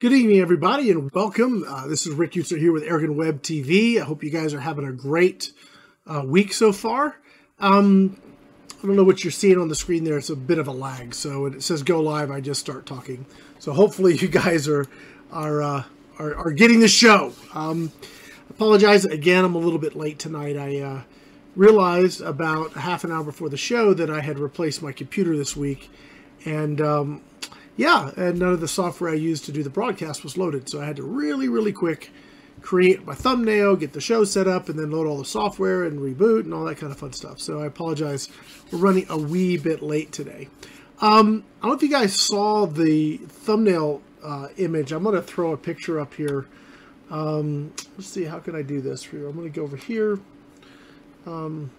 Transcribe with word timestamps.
Good 0.00 0.14
evening, 0.14 0.40
everybody, 0.40 0.90
and 0.90 1.12
welcome. 1.12 1.62
Uh, 1.68 1.86
this 1.86 2.06
is 2.06 2.14
Rick 2.14 2.32
Eutsler 2.32 2.58
here 2.58 2.72
with 2.72 2.84
Airgun 2.84 3.16
Web 3.16 3.42
TV. 3.42 4.00
I 4.00 4.04
hope 4.06 4.24
you 4.24 4.30
guys 4.30 4.54
are 4.54 4.60
having 4.60 4.86
a 4.86 4.92
great 4.92 5.52
uh, 6.06 6.22
week 6.24 6.54
so 6.54 6.72
far. 6.72 7.16
Um, 7.58 8.18
I 8.82 8.86
don't 8.86 8.96
know 8.96 9.04
what 9.04 9.22
you're 9.22 9.30
seeing 9.30 9.58
on 9.58 9.68
the 9.68 9.74
screen 9.74 10.04
there. 10.04 10.16
It's 10.16 10.30
a 10.30 10.36
bit 10.36 10.56
of 10.56 10.68
a 10.68 10.72
lag. 10.72 11.14
So 11.14 11.42
when 11.42 11.52
it 11.52 11.62
says 11.62 11.82
go 11.82 12.00
live, 12.00 12.30
I 12.30 12.40
just 12.40 12.60
start 12.60 12.86
talking. 12.86 13.26
So 13.58 13.74
hopefully 13.74 14.16
you 14.16 14.28
guys 14.28 14.66
are 14.68 14.86
are 15.32 15.62
uh, 15.62 15.84
are, 16.18 16.34
are, 16.34 16.50
getting 16.50 16.80
the 16.80 16.88
show. 16.88 17.34
Um, 17.52 17.92
apologize 18.48 19.04
again. 19.04 19.44
I'm 19.44 19.54
a 19.54 19.58
little 19.58 19.78
bit 19.78 19.94
late 19.94 20.18
tonight. 20.18 20.56
I 20.56 20.80
uh, 20.80 21.02
realized 21.56 22.22
about 22.22 22.72
half 22.72 23.04
an 23.04 23.12
hour 23.12 23.22
before 23.22 23.50
the 23.50 23.58
show 23.58 23.92
that 23.92 24.08
I 24.08 24.22
had 24.22 24.38
replaced 24.38 24.80
my 24.80 24.92
computer 24.92 25.36
this 25.36 25.54
week, 25.54 25.90
and 26.46 26.80
um, 26.80 27.20
yeah, 27.80 28.10
and 28.14 28.38
none 28.38 28.52
of 28.52 28.60
the 28.60 28.68
software 28.68 29.10
I 29.10 29.14
used 29.14 29.46
to 29.46 29.52
do 29.52 29.62
the 29.62 29.70
broadcast 29.70 30.22
was 30.22 30.36
loaded. 30.36 30.68
So 30.68 30.82
I 30.82 30.84
had 30.84 30.96
to 30.96 31.02
really, 31.02 31.48
really 31.48 31.72
quick 31.72 32.10
create 32.60 33.06
my 33.06 33.14
thumbnail, 33.14 33.74
get 33.74 33.94
the 33.94 34.02
show 34.02 34.22
set 34.24 34.46
up, 34.46 34.68
and 34.68 34.78
then 34.78 34.90
load 34.90 35.06
all 35.06 35.16
the 35.16 35.24
software 35.24 35.84
and 35.84 35.98
reboot 35.98 36.40
and 36.40 36.52
all 36.52 36.64
that 36.66 36.76
kind 36.76 36.92
of 36.92 36.98
fun 36.98 37.14
stuff. 37.14 37.40
So 37.40 37.62
I 37.62 37.64
apologize. 37.64 38.28
We're 38.70 38.80
running 38.80 39.06
a 39.08 39.16
wee 39.16 39.56
bit 39.56 39.80
late 39.80 40.12
today. 40.12 40.48
Um, 41.00 41.42
I 41.60 41.62
don't 41.62 41.70
know 41.70 41.76
if 41.78 41.82
you 41.82 41.88
guys 41.88 42.12
saw 42.14 42.66
the 42.66 43.16
thumbnail 43.16 44.02
uh, 44.22 44.48
image. 44.58 44.92
I'm 44.92 45.02
going 45.02 45.14
to 45.14 45.22
throw 45.22 45.52
a 45.52 45.56
picture 45.56 45.98
up 45.98 46.12
here. 46.12 46.46
Um, 47.10 47.72
let's 47.96 48.10
see, 48.10 48.24
how 48.24 48.40
can 48.40 48.54
I 48.54 48.60
do 48.60 48.82
this 48.82 49.04
for 49.04 49.16
you? 49.16 49.26
I'm 49.26 49.34
going 49.34 49.50
to 49.50 49.56
go 49.56 49.62
over 49.62 49.78
here. 49.78 50.20
Um, 51.26 51.70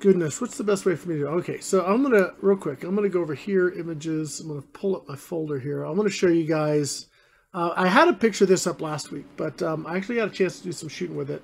goodness, 0.00 0.40
what's 0.40 0.56
the 0.56 0.64
best 0.64 0.86
way 0.86 0.96
for 0.96 1.08
me 1.08 1.16
to 1.16 1.20
do 1.22 1.26
Okay, 1.28 1.60
so 1.60 1.84
I'm 1.84 2.02
going 2.02 2.14
to, 2.14 2.34
real 2.40 2.56
quick, 2.56 2.84
I'm 2.84 2.94
going 2.94 3.08
to 3.08 3.12
go 3.12 3.20
over 3.20 3.34
here, 3.34 3.70
images. 3.70 4.40
I'm 4.40 4.48
going 4.48 4.62
to 4.62 4.68
pull 4.68 4.96
up 4.96 5.08
my 5.08 5.16
folder 5.16 5.58
here. 5.58 5.84
I'm 5.84 5.96
going 5.96 6.08
to 6.08 6.14
show 6.14 6.28
you 6.28 6.44
guys. 6.44 7.06
Uh, 7.52 7.72
I 7.74 7.88
had 7.88 8.08
a 8.08 8.12
picture 8.12 8.44
of 8.44 8.48
this 8.48 8.66
up 8.66 8.80
last 8.80 9.10
week, 9.10 9.26
but 9.36 9.62
um, 9.62 9.86
I 9.86 9.96
actually 9.96 10.16
got 10.16 10.28
a 10.28 10.32
chance 10.32 10.58
to 10.58 10.64
do 10.64 10.72
some 10.72 10.88
shooting 10.88 11.16
with 11.16 11.30
it. 11.30 11.42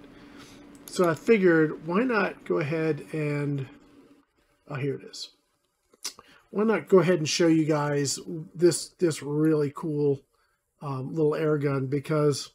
So 0.87 1.09
I 1.09 1.15
figured, 1.15 1.87
why 1.87 2.05
not 2.05 2.45
go 2.45 2.59
ahead 2.59 3.05
and, 3.13 3.67
oh, 4.69 4.77
here 4.77 4.95
it 4.95 5.05
is. 5.11 5.31
Why 6.51 6.65
not 6.65 6.89
go 6.89 7.01
ahead 7.01 7.19
and 7.19 7.29
show 7.29 7.49
you 7.49 7.65
guys 7.65 8.19
this, 8.55 8.91
this 9.01 9.23
really 9.23 9.73
cool 9.75 10.21
um, 10.81 11.13
little 11.13 11.35
air 11.35 11.59
gun 11.59 11.87
because 11.87 12.54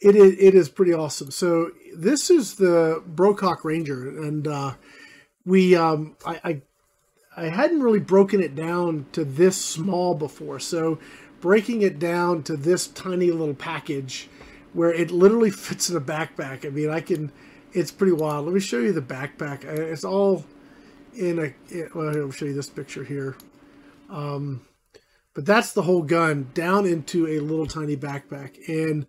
it 0.00 0.14
is, 0.14 0.36
it 0.38 0.54
is 0.54 0.68
pretty 0.68 0.94
awesome. 0.94 1.30
So 1.30 1.72
this 1.94 2.30
is 2.30 2.54
the 2.54 3.02
Brocock 3.06 3.64
Ranger, 3.64 4.08
and 4.08 4.46
uh, 4.46 4.74
we 5.44 5.74
um, 5.74 6.16
I, 6.24 6.40
I, 6.44 6.62
I 7.36 7.48
hadn't 7.48 7.82
really 7.82 8.00
broken 8.00 8.40
it 8.40 8.54
down 8.54 9.06
to 9.12 9.24
this 9.24 9.56
small 9.56 10.14
before. 10.14 10.60
So 10.60 10.98
breaking 11.40 11.82
it 11.82 11.98
down 11.98 12.42
to 12.44 12.56
this 12.56 12.86
tiny 12.88 13.30
little 13.30 13.54
package 13.54 14.28
where 14.72 14.92
it 14.92 15.10
literally 15.10 15.50
fits 15.52 15.90
in 15.90 15.96
a 15.96 16.00
backpack. 16.00 16.64
I 16.64 16.70
mean, 16.70 16.90
I 16.90 17.00
can. 17.00 17.32
It's 17.72 17.90
pretty 17.90 18.14
wild. 18.14 18.46
Let 18.46 18.54
me 18.54 18.60
show 18.60 18.78
you 18.78 18.92
the 18.92 19.02
backpack. 19.02 19.64
It's 19.64 20.04
all 20.04 20.44
in 21.14 21.38
a. 21.38 21.88
Well, 21.94 22.16
I'll 22.16 22.30
show 22.30 22.46
you 22.46 22.54
this 22.54 22.70
picture 22.70 23.04
here. 23.04 23.36
Um, 24.08 24.62
but 25.34 25.44
that's 25.44 25.72
the 25.72 25.82
whole 25.82 26.02
gun 26.02 26.50
down 26.54 26.86
into 26.86 27.26
a 27.28 27.40
little 27.40 27.66
tiny 27.66 27.96
backpack 27.96 28.56
and 28.68 29.06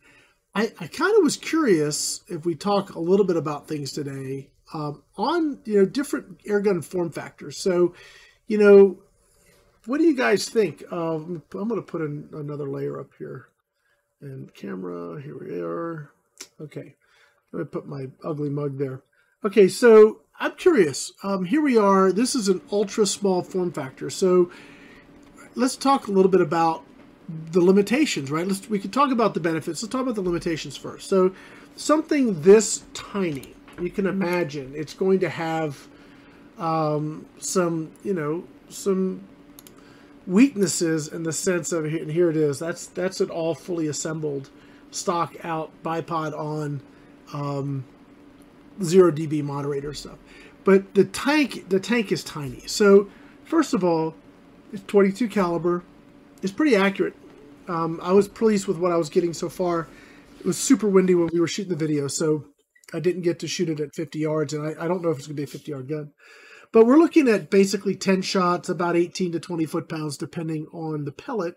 I, 0.59 0.73
I 0.77 0.87
kind 0.87 1.15
of 1.15 1.23
was 1.23 1.37
curious 1.37 2.21
if 2.27 2.45
we 2.45 2.53
talk 2.53 2.93
a 2.93 2.99
little 2.99 3.25
bit 3.25 3.37
about 3.37 3.65
things 3.65 3.93
today 3.93 4.49
um, 4.73 5.03
on 5.15 5.59
you 5.63 5.77
know 5.77 5.85
different 5.85 6.43
airgun 6.43 6.83
form 6.83 7.11
factors. 7.11 7.57
So, 7.57 7.95
you 8.47 8.57
know, 8.57 8.97
what 9.85 9.99
do 9.99 10.03
you 10.03 10.17
guys 10.17 10.49
think? 10.49 10.83
I'm 10.91 11.43
going 11.49 11.75
to 11.75 11.81
put 11.81 12.01
in 12.01 12.27
another 12.33 12.67
layer 12.67 12.99
up 12.99 13.11
here, 13.17 13.47
and 14.19 14.53
camera. 14.53 15.21
Here 15.21 15.37
we 15.39 15.61
are. 15.61 16.11
Okay, 16.59 16.95
let 17.53 17.59
me 17.59 17.65
put 17.65 17.87
my 17.87 18.07
ugly 18.25 18.49
mug 18.49 18.77
there. 18.77 19.01
Okay, 19.45 19.69
so 19.69 20.23
I'm 20.41 20.55
curious. 20.55 21.13
Um, 21.23 21.45
here 21.45 21.61
we 21.61 21.77
are. 21.77 22.11
This 22.11 22.35
is 22.35 22.49
an 22.49 22.59
ultra 22.69 23.05
small 23.05 23.43
form 23.43 23.71
factor. 23.71 24.09
So 24.09 24.51
let's 25.55 25.77
talk 25.77 26.07
a 26.07 26.11
little 26.11 26.31
bit 26.31 26.41
about 26.41 26.83
the 27.51 27.61
limitations, 27.61 28.31
right? 28.31 28.47
Let's 28.47 28.69
we 28.69 28.79
could 28.79 28.93
talk 28.93 29.11
about 29.11 29.33
the 29.33 29.39
benefits. 29.39 29.83
Let's 29.83 29.91
talk 29.91 30.01
about 30.01 30.15
the 30.15 30.21
limitations 30.21 30.77
first. 30.77 31.07
So 31.09 31.33
something 31.75 32.41
this 32.41 32.83
tiny, 32.93 33.53
you 33.81 33.89
can 33.89 34.07
imagine 34.07 34.73
it's 34.75 34.93
going 34.93 35.19
to 35.19 35.29
have 35.29 35.87
um, 36.57 37.25
some, 37.39 37.91
you 38.03 38.13
know, 38.13 38.45
some 38.69 39.23
weaknesses 40.27 41.07
in 41.07 41.23
the 41.23 41.33
sense 41.33 41.71
of 41.71 41.85
and 41.85 42.11
here 42.11 42.29
it 42.29 42.37
is. 42.37 42.59
That's 42.59 42.87
that's 42.87 43.21
an 43.21 43.29
all 43.29 43.55
fully 43.55 43.87
assembled 43.87 44.49
stock 44.91 45.35
out 45.43 45.71
bipod 45.83 46.37
on 46.37 46.81
um, 47.33 47.85
zero 48.81 49.11
dB 49.11 49.43
moderator 49.43 49.93
stuff. 49.93 50.17
But 50.63 50.93
the 50.95 51.05
tank 51.05 51.69
the 51.69 51.79
tank 51.79 52.11
is 52.11 52.23
tiny. 52.23 52.61
So 52.67 53.09
first 53.43 53.73
of 53.73 53.83
all, 53.83 54.15
it's 54.73 54.83
22 54.83 55.27
caliber 55.27 55.83
it's 56.41 56.51
pretty 56.51 56.75
accurate. 56.75 57.15
Um, 57.67 57.99
I 58.01 58.13
was 58.13 58.27
pleased 58.27 58.67
with 58.67 58.77
what 58.77 58.91
I 58.91 58.97
was 58.97 59.09
getting 59.09 59.33
so 59.33 59.49
far. 59.49 59.87
It 60.39 60.45
was 60.45 60.57
super 60.57 60.87
windy 60.87 61.15
when 61.15 61.29
we 61.31 61.39
were 61.39 61.47
shooting 61.47 61.69
the 61.69 61.75
video, 61.75 62.07
so 62.07 62.45
I 62.93 62.99
didn't 62.99 63.21
get 63.21 63.39
to 63.39 63.47
shoot 63.47 63.69
it 63.69 63.79
at 63.79 63.93
50 63.93 64.19
yards, 64.19 64.53
and 64.53 64.65
I, 64.65 64.85
I 64.85 64.87
don't 64.87 65.01
know 65.01 65.09
if 65.09 65.17
it's 65.17 65.27
going 65.27 65.35
to 65.35 65.41
be 65.41 65.43
a 65.43 65.47
50 65.47 65.71
yard 65.71 65.89
gun. 65.89 66.11
But 66.71 66.85
we're 66.85 66.97
looking 66.97 67.27
at 67.27 67.49
basically 67.49 67.95
10 67.95 68.21
shots, 68.21 68.69
about 68.69 68.95
18 68.95 69.31
to 69.33 69.39
20 69.39 69.65
foot 69.65 69.89
pounds, 69.89 70.17
depending 70.17 70.67
on 70.67 71.05
the 71.05 71.11
pellet. 71.11 71.55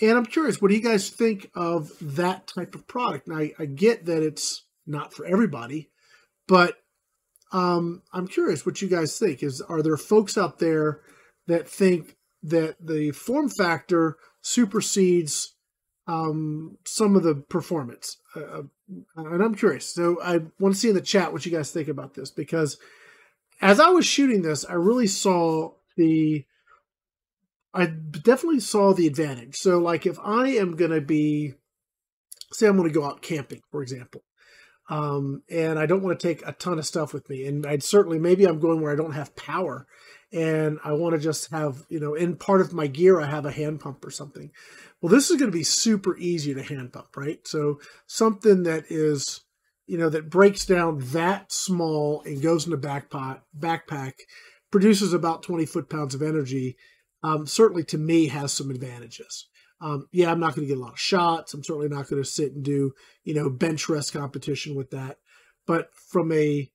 And 0.00 0.18
I'm 0.18 0.26
curious, 0.26 0.60
what 0.60 0.68
do 0.68 0.74
you 0.74 0.82
guys 0.82 1.08
think 1.08 1.50
of 1.54 1.92
that 2.00 2.46
type 2.46 2.74
of 2.74 2.86
product? 2.86 3.28
Now, 3.28 3.38
I, 3.38 3.52
I 3.58 3.66
get 3.66 4.06
that 4.06 4.22
it's 4.22 4.64
not 4.86 5.14
for 5.14 5.24
everybody, 5.24 5.90
but 6.46 6.76
um, 7.52 8.02
I'm 8.12 8.26
curious 8.26 8.66
what 8.66 8.82
you 8.82 8.88
guys 8.88 9.18
think. 9.18 9.42
Is 9.42 9.60
are 9.60 9.82
there 9.82 9.96
folks 9.96 10.36
out 10.36 10.58
there 10.58 11.00
that 11.46 11.68
think 11.68 12.16
that 12.44 12.76
the 12.80 13.10
form 13.10 13.48
factor 13.48 14.16
supersedes 14.42 15.54
um, 16.06 16.76
some 16.84 17.16
of 17.16 17.22
the 17.22 17.34
performance. 17.34 18.18
Uh, 18.36 18.40
uh, 18.40 18.62
and 19.16 19.42
I'm 19.42 19.54
curious. 19.54 19.92
So 19.92 20.20
I 20.22 20.40
want 20.60 20.74
to 20.74 20.80
see 20.80 20.90
in 20.90 20.94
the 20.94 21.00
chat 21.00 21.32
what 21.32 21.46
you 21.46 21.52
guys 21.52 21.70
think 21.70 21.88
about 21.88 22.14
this 22.14 22.30
because 22.30 22.78
as 23.60 23.80
I 23.80 23.88
was 23.88 24.06
shooting 24.06 24.42
this, 24.42 24.64
I 24.64 24.74
really 24.74 25.06
saw 25.06 25.72
the. 25.96 26.44
I 27.72 27.86
definitely 27.86 28.60
saw 28.60 28.92
the 28.92 29.08
advantage. 29.08 29.56
So, 29.56 29.78
like, 29.78 30.06
if 30.06 30.16
I 30.22 30.48
am 30.48 30.76
going 30.76 30.92
to 30.92 31.00
be, 31.00 31.54
say, 32.52 32.68
I'm 32.68 32.76
going 32.76 32.88
to 32.88 32.94
go 32.94 33.04
out 33.04 33.20
camping, 33.20 33.62
for 33.72 33.82
example, 33.82 34.22
um, 34.88 35.42
and 35.50 35.76
I 35.76 35.86
don't 35.86 36.02
want 36.02 36.20
to 36.20 36.28
take 36.28 36.46
a 36.46 36.52
ton 36.52 36.78
of 36.78 36.86
stuff 36.86 37.12
with 37.12 37.28
me, 37.28 37.46
and 37.46 37.66
I'd 37.66 37.82
certainly 37.82 38.20
maybe 38.20 38.44
I'm 38.44 38.60
going 38.60 38.80
where 38.80 38.92
I 38.92 38.96
don't 38.96 39.14
have 39.14 39.34
power, 39.34 39.88
and 40.34 40.80
I 40.84 40.92
want 40.92 41.14
to 41.14 41.20
just 41.20 41.52
have, 41.52 41.84
you 41.88 42.00
know, 42.00 42.14
in 42.14 42.34
part 42.36 42.60
of 42.60 42.72
my 42.72 42.88
gear, 42.88 43.20
I 43.20 43.26
have 43.26 43.46
a 43.46 43.52
hand 43.52 43.78
pump 43.80 44.04
or 44.04 44.10
something. 44.10 44.50
Well, 45.00 45.12
this 45.12 45.30
is 45.30 45.36
going 45.36 45.50
to 45.50 45.56
be 45.56 45.62
super 45.62 46.16
easy 46.18 46.52
to 46.54 46.62
hand 46.62 46.92
pump, 46.92 47.16
right? 47.16 47.46
So 47.46 47.78
something 48.08 48.64
that 48.64 48.86
is, 48.90 49.42
you 49.86 49.96
know, 49.96 50.08
that 50.08 50.30
breaks 50.30 50.66
down 50.66 50.98
that 51.12 51.52
small 51.52 52.22
and 52.22 52.42
goes 52.42 52.66
in 52.66 52.72
a 52.72 52.76
backpack, 52.76 53.42
backpack 53.56 54.14
produces 54.72 55.12
about 55.12 55.44
20 55.44 55.66
foot 55.66 55.88
pounds 55.88 56.16
of 56.16 56.22
energy. 56.22 56.76
Um, 57.22 57.46
certainly 57.46 57.84
to 57.84 57.98
me 57.98 58.26
has 58.26 58.52
some 58.52 58.70
advantages. 58.70 59.46
Um, 59.80 60.08
yeah, 60.10 60.32
I'm 60.32 60.40
not 60.40 60.56
going 60.56 60.66
to 60.66 60.74
get 60.74 60.80
a 60.80 60.84
lot 60.84 60.94
of 60.94 61.00
shots. 61.00 61.54
I'm 61.54 61.62
certainly 61.62 61.88
not 61.88 62.08
going 62.08 62.20
to 62.20 62.28
sit 62.28 62.54
and 62.54 62.64
do, 62.64 62.92
you 63.22 63.34
know, 63.34 63.50
bench 63.50 63.88
rest 63.88 64.12
competition 64.12 64.74
with 64.74 64.90
that. 64.90 65.18
But 65.64 65.90
from 65.94 66.32
a, 66.32 66.68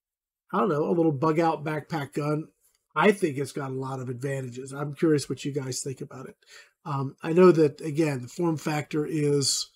I 0.53 0.59
don't 0.59 0.69
know, 0.69 0.85
a 0.85 0.95
little 0.95 1.11
bug 1.11 1.39
out 1.41 1.65
backpack 1.65 2.13
gun, 2.13 2.47
I 2.99 3.13
think 3.13 3.37
it's 3.37 3.53
got 3.53 3.71
a 3.71 3.73
lot 3.73 4.01
of 4.01 4.09
advantages. 4.09 4.73
I'm 4.73 4.93
curious 4.93 5.29
what 5.29 5.45
you 5.45 5.53
guys 5.53 5.79
think 5.79 6.01
about 6.01 6.27
it. 6.27 6.35
Um, 6.83 7.15
I 7.23 7.31
know 7.31 7.49
that 7.53 7.79
again, 7.79 8.23
the 8.23 8.27
form 8.27 8.57
factor 8.57 9.05
is 9.05 9.69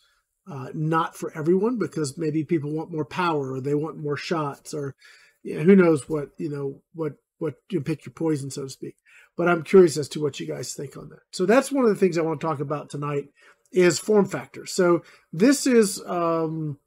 uh, 0.46 0.68
not 0.74 1.16
for 1.16 1.32
everyone 1.34 1.80
because 1.80 2.18
maybe 2.18 2.44
people 2.44 2.74
want 2.74 2.92
more 2.92 3.06
power 3.06 3.54
or 3.54 3.62
they 3.62 3.76
want 3.76 3.98
more 3.98 4.18
shots 4.18 4.74
or 4.74 4.96
you 5.42 5.56
know, 5.56 5.64
who 5.64 5.76
knows 5.76 6.10
what 6.10 6.32
you 6.38 6.50
know 6.50 6.82
what 6.94 7.14
what 7.38 7.56
you 7.70 7.80
pick 7.80 8.06
your 8.06 8.12
poison 8.12 8.52
so 8.52 8.64
to 8.64 8.70
speak. 8.70 8.98
But 9.38 9.48
I'm 9.48 9.64
curious 9.64 9.96
as 9.96 10.10
to 10.10 10.22
what 10.22 10.42
you 10.42 10.46
guys 10.46 10.74
think 10.74 10.98
on 10.98 11.08
that. 11.10 11.22
So 11.32 11.46
that's 11.46 11.72
one 11.72 11.86
of 11.86 11.92
the 11.92 11.96
things 11.96 12.18
I 12.18 12.22
want 12.24 12.42
to 12.42 12.46
talk 12.46 12.60
about 12.60 12.90
tonight 12.90 13.30
is 13.72 14.00
form 14.00 14.26
factor. 14.26 14.66
So 14.66 15.04
this 15.32 15.66
is 15.66 16.04
um, 16.06 16.78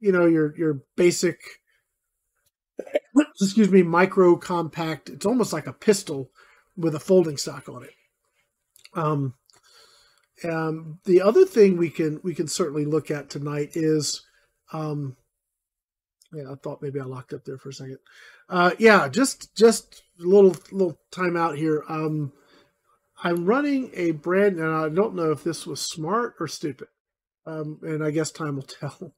you 0.00 0.10
know 0.10 0.26
your 0.26 0.56
your 0.56 0.80
basic 0.96 1.38
excuse 3.40 3.70
me, 3.70 3.82
micro 3.82 4.36
compact. 4.36 5.08
It's 5.08 5.26
almost 5.26 5.52
like 5.52 5.66
a 5.66 5.72
pistol 5.72 6.30
with 6.76 6.94
a 6.94 7.00
folding 7.00 7.36
stock 7.36 7.68
on 7.68 7.84
it. 7.84 7.94
Um, 8.94 9.34
um, 10.44 10.98
the 11.04 11.22
other 11.22 11.44
thing 11.44 11.76
we 11.76 11.90
can 11.90 12.20
we 12.22 12.34
can 12.34 12.48
certainly 12.48 12.84
look 12.84 13.10
at 13.10 13.30
tonight 13.30 13.70
is, 13.74 14.22
um, 14.72 15.16
yeah, 16.32 16.50
I 16.50 16.54
thought 16.56 16.82
maybe 16.82 17.00
I 17.00 17.04
locked 17.04 17.32
up 17.32 17.44
there 17.44 17.58
for 17.58 17.68
a 17.70 17.72
second. 17.72 17.98
Uh, 18.48 18.72
yeah, 18.78 19.08
just 19.08 19.54
just 19.56 20.02
a 20.20 20.26
little 20.26 20.56
little 20.72 20.98
time 21.10 21.36
out 21.36 21.56
here. 21.56 21.84
Um, 21.88 22.32
I'm 23.22 23.46
running 23.46 23.90
a 23.94 24.10
brand, 24.10 24.58
and 24.58 24.70
I 24.70 24.88
don't 24.88 25.14
know 25.14 25.30
if 25.30 25.44
this 25.44 25.66
was 25.66 25.80
smart 25.80 26.34
or 26.40 26.48
stupid, 26.48 26.88
um, 27.46 27.78
and 27.82 28.04
I 28.04 28.10
guess 28.10 28.30
time 28.30 28.56
will 28.56 28.62
tell. 28.80 29.14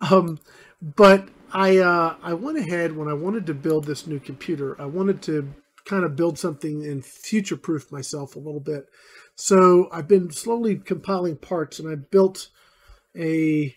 Um, 0.00 0.38
but 0.80 1.28
I 1.52 1.78
uh, 1.78 2.16
I 2.22 2.34
went 2.34 2.58
ahead 2.58 2.96
when 2.96 3.08
I 3.08 3.14
wanted 3.14 3.46
to 3.46 3.54
build 3.54 3.84
this 3.84 4.06
new 4.06 4.20
computer. 4.20 4.80
I 4.80 4.86
wanted 4.86 5.22
to 5.22 5.52
kind 5.84 6.04
of 6.04 6.16
build 6.16 6.38
something 6.38 6.84
and 6.84 7.04
future 7.04 7.56
proof 7.56 7.90
myself 7.90 8.36
a 8.36 8.38
little 8.38 8.60
bit. 8.60 8.86
So 9.34 9.88
I've 9.90 10.06
been 10.08 10.30
slowly 10.30 10.76
compiling 10.76 11.36
parts, 11.36 11.78
and 11.78 11.90
I 11.90 11.96
built 11.96 12.48
a 13.16 13.74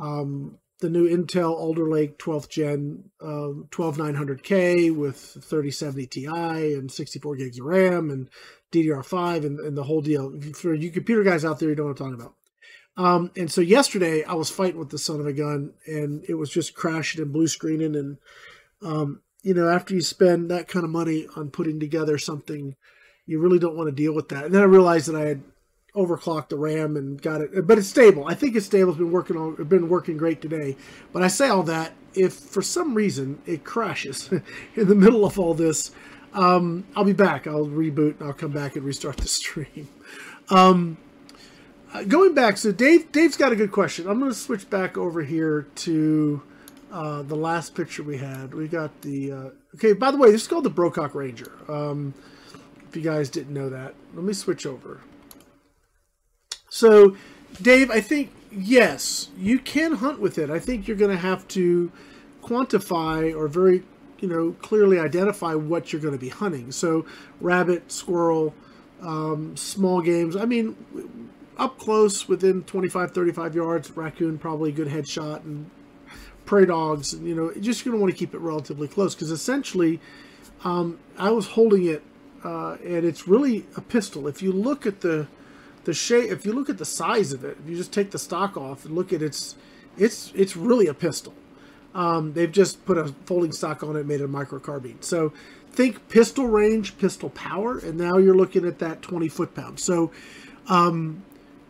um, 0.00 0.58
the 0.80 0.90
new 0.90 1.08
Intel 1.08 1.52
Alder 1.52 1.88
Lake 1.88 2.18
12th 2.18 2.48
Gen 2.48 3.04
uh, 3.20 3.64
12900K 3.70 4.94
with 4.94 5.16
3070 5.16 6.06
Ti 6.06 6.26
and 6.26 6.90
64 6.90 7.36
gigs 7.36 7.58
of 7.58 7.66
RAM 7.66 8.10
and 8.10 8.28
DDR5 8.72 9.46
and, 9.46 9.60
and 9.60 9.76
the 9.76 9.84
whole 9.84 10.00
deal. 10.00 10.38
For 10.54 10.74
you 10.74 10.90
computer 10.90 11.22
guys 11.22 11.44
out 11.44 11.60
there, 11.60 11.68
you 11.68 11.74
don't 11.74 11.86
know 11.86 11.92
what 11.92 12.00
I'm 12.00 12.12
talking 12.12 12.20
about. 12.20 12.34
Um, 12.96 13.30
and 13.36 13.50
so 13.50 13.60
yesterday 13.60 14.22
I 14.24 14.34
was 14.34 14.50
fighting 14.50 14.78
with 14.78 14.90
the 14.90 14.98
son 14.98 15.20
of 15.20 15.26
a 15.26 15.32
gun 15.32 15.72
and 15.86 16.24
it 16.28 16.34
was 16.34 16.50
just 16.50 16.74
crashing 16.74 17.22
and 17.22 17.32
blue 17.32 17.46
screening. 17.46 17.96
And, 17.96 18.18
um, 18.82 19.22
you 19.42 19.54
know, 19.54 19.68
after 19.68 19.94
you 19.94 20.02
spend 20.02 20.50
that 20.50 20.68
kind 20.68 20.84
of 20.84 20.90
money 20.90 21.26
on 21.36 21.50
putting 21.50 21.80
together 21.80 22.18
something, 22.18 22.76
you 23.26 23.38
really 23.40 23.58
don't 23.58 23.76
want 23.76 23.88
to 23.88 23.94
deal 23.94 24.14
with 24.14 24.28
that. 24.28 24.44
And 24.44 24.54
then 24.54 24.62
I 24.62 24.66
realized 24.66 25.08
that 25.08 25.16
I 25.16 25.26
had 25.26 25.42
overclocked 25.94 26.48
the 26.48 26.56
RAM 26.56 26.96
and 26.96 27.20
got 27.20 27.40
it, 27.40 27.66
but 27.66 27.78
it's 27.78 27.88
stable. 27.88 28.26
I 28.26 28.34
think 28.34 28.56
it's 28.56 28.66
stable. 28.66 28.90
It's 28.90 28.98
been 28.98 29.10
working 29.10 29.36
on, 29.36 29.62
been 29.64 29.88
working 29.88 30.16
great 30.16 30.40
today. 30.40 30.76
But 31.12 31.22
I 31.22 31.28
say 31.28 31.48
all 31.48 31.62
that 31.64 31.92
if 32.14 32.34
for 32.34 32.62
some 32.62 32.94
reason 32.94 33.40
it 33.46 33.64
crashes 33.64 34.30
in 34.76 34.88
the 34.88 34.94
middle 34.94 35.24
of 35.24 35.38
all 35.38 35.54
this, 35.54 35.92
um, 36.34 36.86
I'll 36.96 37.04
be 37.04 37.12
back. 37.12 37.46
I'll 37.46 37.66
reboot 37.66 38.20
and 38.20 38.28
I'll 38.28 38.34
come 38.34 38.52
back 38.52 38.76
and 38.76 38.84
restart 38.84 39.18
the 39.18 39.28
stream. 39.28 39.88
Uh, 41.92 42.02
going 42.04 42.32
back, 42.32 42.56
so 42.56 42.72
Dave, 42.72 43.12
Dave's 43.12 43.36
got 43.36 43.52
a 43.52 43.56
good 43.56 43.70
question. 43.70 44.08
I'm 44.08 44.18
going 44.18 44.30
to 44.30 44.36
switch 44.36 44.68
back 44.70 44.96
over 44.96 45.22
here 45.22 45.66
to 45.76 46.42
uh, 46.90 47.20
the 47.22 47.34
last 47.34 47.74
picture 47.74 48.02
we 48.02 48.16
had. 48.16 48.54
We 48.54 48.66
got 48.66 49.02
the 49.02 49.32
uh, 49.32 49.50
okay. 49.74 49.92
By 49.92 50.10
the 50.10 50.16
way, 50.16 50.30
this 50.30 50.42
is 50.42 50.48
called 50.48 50.64
the 50.64 50.70
Brocock 50.70 51.14
Ranger. 51.14 51.52
Um, 51.68 52.14
if 52.88 52.96
you 52.96 53.02
guys 53.02 53.28
didn't 53.28 53.52
know 53.52 53.68
that, 53.68 53.94
let 54.14 54.24
me 54.24 54.32
switch 54.32 54.64
over. 54.64 55.02
So, 56.70 57.14
Dave, 57.60 57.90
I 57.90 58.00
think 58.00 58.32
yes, 58.50 59.28
you 59.36 59.58
can 59.58 59.96
hunt 59.96 60.18
with 60.18 60.38
it. 60.38 60.48
I 60.48 60.58
think 60.58 60.88
you're 60.88 60.96
going 60.96 61.14
to 61.14 61.22
have 61.22 61.46
to 61.48 61.92
quantify 62.42 63.36
or 63.36 63.48
very 63.48 63.82
you 64.18 64.28
know 64.28 64.52
clearly 64.62 64.98
identify 64.98 65.54
what 65.54 65.92
you're 65.92 66.00
going 66.00 66.14
to 66.14 66.20
be 66.20 66.30
hunting. 66.30 66.72
So, 66.72 67.04
rabbit, 67.38 67.92
squirrel, 67.92 68.54
um, 69.02 69.58
small 69.58 70.00
games. 70.00 70.36
I 70.36 70.46
mean, 70.46 70.76
up 71.56 71.78
close 71.78 72.28
within 72.28 72.62
25, 72.64 73.12
35 73.12 73.54
yards, 73.54 73.90
raccoon 73.96 74.38
probably 74.38 74.70
a 74.70 74.72
good 74.72 74.88
headshot, 74.88 75.44
and 75.44 75.70
prey 76.44 76.66
dogs. 76.66 77.14
You 77.14 77.34
know, 77.34 77.52
just 77.60 77.84
going 77.84 77.96
to 77.96 78.00
want 78.00 78.12
to 78.12 78.18
keep 78.18 78.34
it 78.34 78.38
relatively 78.38 78.88
close 78.88 79.14
because 79.14 79.30
essentially, 79.30 80.00
um, 80.64 80.98
I 81.18 81.30
was 81.30 81.48
holding 81.48 81.84
it, 81.86 82.02
uh, 82.44 82.76
and 82.84 83.04
it's 83.04 83.28
really 83.28 83.66
a 83.76 83.80
pistol. 83.80 84.26
If 84.28 84.42
you 84.42 84.52
look 84.52 84.86
at 84.86 85.00
the 85.00 85.26
the 85.84 85.92
shape, 85.92 86.30
if 86.30 86.46
you 86.46 86.52
look 86.52 86.70
at 86.70 86.78
the 86.78 86.84
size 86.84 87.32
of 87.32 87.44
it, 87.44 87.58
if 87.62 87.68
you 87.68 87.76
just 87.76 87.92
take 87.92 88.12
the 88.12 88.18
stock 88.18 88.56
off 88.56 88.84
and 88.84 88.94
look 88.94 89.12
at 89.12 89.22
its, 89.22 89.56
it's 89.96 90.32
it's 90.34 90.56
really 90.56 90.86
a 90.86 90.94
pistol. 90.94 91.34
Um, 91.94 92.32
they've 92.32 92.50
just 92.50 92.84
put 92.86 92.96
a 92.96 93.08
folding 93.26 93.52
stock 93.52 93.82
on 93.82 93.96
it, 93.96 94.06
made 94.06 94.20
it 94.20 94.24
a 94.24 94.28
microcarbine. 94.28 95.04
So 95.04 95.32
think 95.72 96.08
pistol 96.08 96.46
range, 96.46 96.96
pistol 96.98 97.30
power, 97.30 97.78
and 97.78 97.98
now 97.98 98.16
you're 98.16 98.36
looking 98.36 98.66
at 98.66 98.78
that 98.78 99.02
20 99.02 99.28
foot 99.28 99.54
pound. 99.54 99.78
So 99.80 100.10
um, 100.68 101.22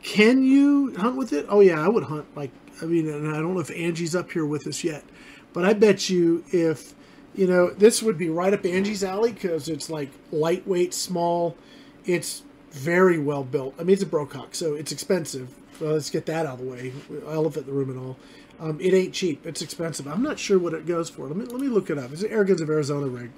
can 0.03 0.43
you 0.43 0.95
hunt 0.97 1.17
with 1.17 1.33
it? 1.33 1.47
Oh 1.49 1.61
yeah, 1.61 1.81
I 1.85 1.89
would 1.89 2.05
hunt 2.05 2.27
like 2.37 2.51
I 2.81 2.87
mean, 2.87 3.09
and 3.09 3.29
I 3.29 3.41
don't 3.41 3.55
know 3.55 3.61
if 3.61 3.71
Angie's 3.71 4.17
up 4.17 4.31
here 4.33 4.45
with 4.45 4.67
us 4.67 4.83
yet, 4.83 5.05
but 5.53 5.65
I 5.65 5.73
bet 5.73 6.11
you 6.11 6.45
if 6.51 6.95
you 7.35 7.47
know 7.47 7.71
this 7.71 8.03
would 8.03 8.19
be 8.19 8.29
right 8.29 8.53
up 8.53 8.65
Angie's 8.65 9.05
alley 9.05 9.33
because 9.33 9.69
it's 9.69 9.89
like 9.89 10.11
lightweight, 10.33 10.93
small. 10.93 11.57
It's 12.05 12.43
very 12.71 13.19
well 13.19 13.45
built. 13.45 13.75
I 13.79 13.85
mean, 13.85 13.95
it's 13.95 14.03
a 14.03 14.07
Brocock, 14.07 14.55
so 14.55 14.75
it's 14.75 14.93
expensive. 14.93 15.55
So 15.79 15.93
let's 15.93 16.11
get 16.11 16.27
that 16.27 16.47
out 16.47 16.55
of 16.55 16.61
the 16.61 16.71
way. 16.71 16.93
Elephant 17.27 17.67
the 17.67 17.73
room 17.73 17.91
and 17.91 17.99
all. 17.99 18.17
Um, 18.61 18.79
it 18.81 18.95
ain't 18.95 19.15
cheap. 19.15 19.47
It's 19.47 19.63
expensive. 19.63 20.07
I'm 20.07 20.23
not 20.23 20.39
sure 20.39 20.59
what 20.59 20.75
it 20.75 20.87
goes 20.87 21.11
for. 21.11 21.27
Let 21.27 21.37
me 21.37 21.45
let 21.45 21.61
me 21.61 21.69
look 21.69 21.91
it 21.91 21.99
up. 21.99 22.13
It's 22.13 22.23
an 22.23 22.31
Airguns 22.31 22.61
of 22.61 22.69
Arizona 22.69 23.07
rig. 23.07 23.31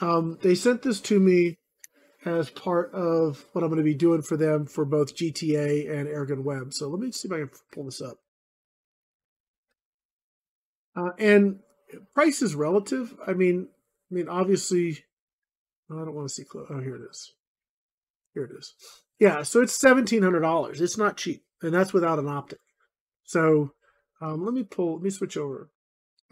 Um, 0.00 0.38
they 0.42 0.54
sent 0.54 0.82
this 0.82 1.00
to 1.02 1.20
me 1.20 1.58
as 2.24 2.50
part 2.50 2.92
of 2.92 3.44
what 3.52 3.62
I'm 3.62 3.70
going 3.70 3.78
to 3.78 3.84
be 3.84 3.94
doing 3.94 4.22
for 4.22 4.36
them 4.36 4.66
for 4.66 4.84
both 4.84 5.16
GTA 5.16 5.90
and 5.90 6.08
Airgun 6.08 6.42
Web. 6.42 6.74
So 6.74 6.88
let 6.88 7.00
me 7.00 7.12
see 7.12 7.28
if 7.28 7.32
I 7.32 7.38
can 7.38 7.50
pull 7.72 7.84
this 7.84 8.02
up. 8.02 8.18
Uh, 10.96 11.10
and 11.18 11.60
price 12.14 12.42
is 12.42 12.54
relative. 12.54 13.14
I 13.26 13.32
mean, 13.32 13.68
I 14.10 14.14
mean, 14.14 14.28
obviously, 14.28 15.04
I 15.90 15.94
don't 15.94 16.14
want 16.14 16.28
to 16.28 16.34
see. 16.34 16.44
Close. 16.44 16.66
Oh, 16.70 16.80
here 16.80 16.96
it 16.96 17.02
is. 17.08 17.32
Here 18.34 18.44
it 18.44 18.50
is. 18.56 18.74
Yeah, 19.18 19.42
so 19.42 19.62
it's 19.62 19.78
seventeen 19.78 20.22
hundred 20.22 20.40
dollars. 20.40 20.80
It's 20.80 20.98
not 20.98 21.16
cheap, 21.16 21.42
and 21.62 21.72
that's 21.72 21.92
without 21.92 22.18
an 22.18 22.28
optic. 22.28 22.58
So 23.24 23.72
um, 24.20 24.44
let 24.44 24.52
me 24.52 24.64
pull. 24.64 24.94
Let 24.94 25.02
me 25.02 25.10
switch 25.10 25.36
over. 25.36 25.70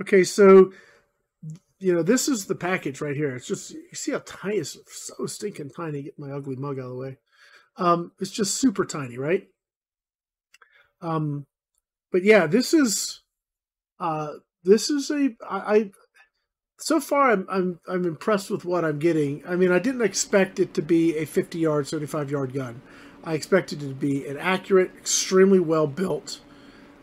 Okay, 0.01 0.25
so 0.25 0.73
you 1.79 1.95
know, 1.95 2.03
this 2.03 2.29
is 2.29 2.47
the 2.47 2.55
package 2.55 3.01
right 3.01 3.17
here. 3.17 3.35
It's 3.37 3.47
just, 3.47 3.71
you 3.71 3.95
see 3.95 4.13
how 4.13 4.23
tiny, 4.25 4.57
it's 4.57 4.77
so 4.87 5.27
stinking 5.27 5.71
tiny. 5.71 6.03
Get 6.03 6.19
my 6.19 6.33
ugly 6.33 6.57
mug 6.57 6.79
out 6.79 6.87
of 6.87 6.91
the 6.91 6.97
way. 6.97 7.19
Um, 7.77 8.13
it's 8.19 8.33
just 8.33 8.57
super 8.57 8.85
tiny, 8.85 9.17
right? 9.17 9.47
Um, 11.01 11.47
but 12.11 12.25
yeah, 12.25 12.47
this 12.47 12.75
is, 12.75 13.23
uh, 14.01 14.35
this 14.65 14.91
is 14.91 15.11
a, 15.11 15.37
I, 15.49 15.77
I 15.77 15.91
so 16.81 17.01
far 17.01 17.31
I'm, 17.31 17.47
I'm, 17.49 17.81
I'm 17.89 18.05
impressed 18.05 18.51
with 18.51 18.65
what 18.65 18.85
I'm 18.85 18.99
getting. 18.99 19.43
I 19.47 19.55
mean, 19.55 19.71
I 19.71 19.79
didn't 19.79 20.03
expect 20.03 20.59
it 20.59 20.75
to 20.75 20.83
be 20.83 21.17
a 21.17 21.25
50 21.25 21.59
yard, 21.59 21.87
75 21.87 22.31
yard 22.31 22.53
gun. 22.53 22.83
I 23.23 23.35
expected 23.35 23.83
it 23.83 23.89
to 23.89 23.95
be 23.95 24.27
an 24.27 24.37
accurate, 24.37 24.91
extremely 24.97 25.61
well 25.61 25.87
built, 25.87 26.41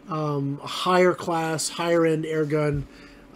um, 0.10 0.60
higher 0.64 1.14
class, 1.14 1.70
higher 1.70 2.06
end 2.06 2.26
air 2.26 2.46
gun 2.46 2.88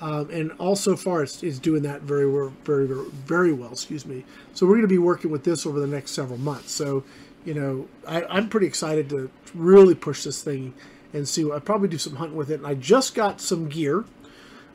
um, 0.01 0.29
and 0.29 0.51
all 0.53 0.75
so 0.75 0.95
far 0.95 1.23
it's, 1.23 1.43
it's 1.43 1.59
doing 1.59 1.83
that 1.83 2.01
very, 2.01 2.29
very, 2.63 2.87
very 2.87 3.51
well. 3.51 3.71
Excuse 3.71 4.05
me. 4.05 4.23
So 4.53 4.65
we're 4.65 4.73
going 4.73 4.83
to 4.83 4.87
be 4.87 4.97
working 4.97 5.29
with 5.29 5.43
this 5.43 5.65
over 5.65 5.79
the 5.79 5.87
next 5.87 6.11
several 6.11 6.39
months. 6.39 6.71
So, 6.71 7.03
you 7.45 7.53
know, 7.53 7.87
I, 8.07 8.37
am 8.37 8.49
pretty 8.49 8.67
excited 8.67 9.09
to 9.09 9.29
really 9.53 9.95
push 9.95 10.23
this 10.23 10.41
thing 10.41 10.73
and 11.13 11.27
see. 11.27 11.49
I 11.51 11.59
probably 11.59 11.89
do 11.89 11.97
some 11.97 12.15
hunting 12.15 12.37
with 12.37 12.49
it. 12.49 12.55
And 12.55 12.67
I 12.67 12.75
just 12.75 13.13
got 13.13 13.41
some 13.41 13.67
gear. 13.67 14.05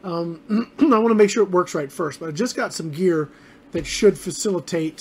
Um, 0.02 0.71
I 0.78 0.99
want 0.99 1.09
to 1.09 1.14
make 1.14 1.31
sure 1.31 1.43
it 1.43 1.50
works 1.50 1.75
right 1.75 1.90
first, 1.90 2.21
but 2.21 2.28
I 2.28 2.33
just 2.33 2.54
got 2.54 2.75
some 2.75 2.90
gear 2.90 3.31
that 3.73 3.87
should 3.87 4.19
facilitate 4.19 5.00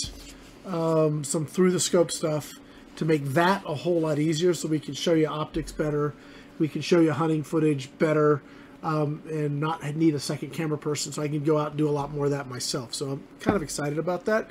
um, 0.65 1.25
some 1.25 1.45
through 1.45 1.71
the 1.71 1.79
scope 1.79 2.11
stuff 2.11 2.53
to 2.95 3.03
make 3.03 3.25
that 3.25 3.63
a 3.65 3.75
whole 3.75 3.99
lot 3.99 4.19
easier. 4.19 4.53
So 4.53 4.69
we 4.69 4.79
can 4.79 4.93
show 4.93 5.13
you 5.13 5.27
optics 5.27 5.73
better. 5.73 6.13
We 6.59 6.69
can 6.69 6.81
show 6.81 7.01
you 7.01 7.11
hunting 7.11 7.43
footage 7.43 7.89
better 7.97 8.41
um, 8.83 9.23
and 9.29 9.59
not 9.59 9.83
need 9.95 10.13
a 10.13 10.19
second 10.19 10.51
camera 10.51 10.77
person 10.77 11.11
so 11.11 11.21
I 11.21 11.29
can 11.29 11.43
go 11.43 11.57
out 11.57 11.69
and 11.69 11.77
do 11.77 11.87
a 11.87 11.91
lot 11.91 12.11
more 12.11 12.25
of 12.25 12.31
that 12.31 12.49
myself. 12.49 12.93
So 12.93 13.11
I'm 13.11 13.23
kind 13.39 13.55
of 13.55 13.63
excited 13.63 13.97
about 13.97 14.25
that. 14.25 14.49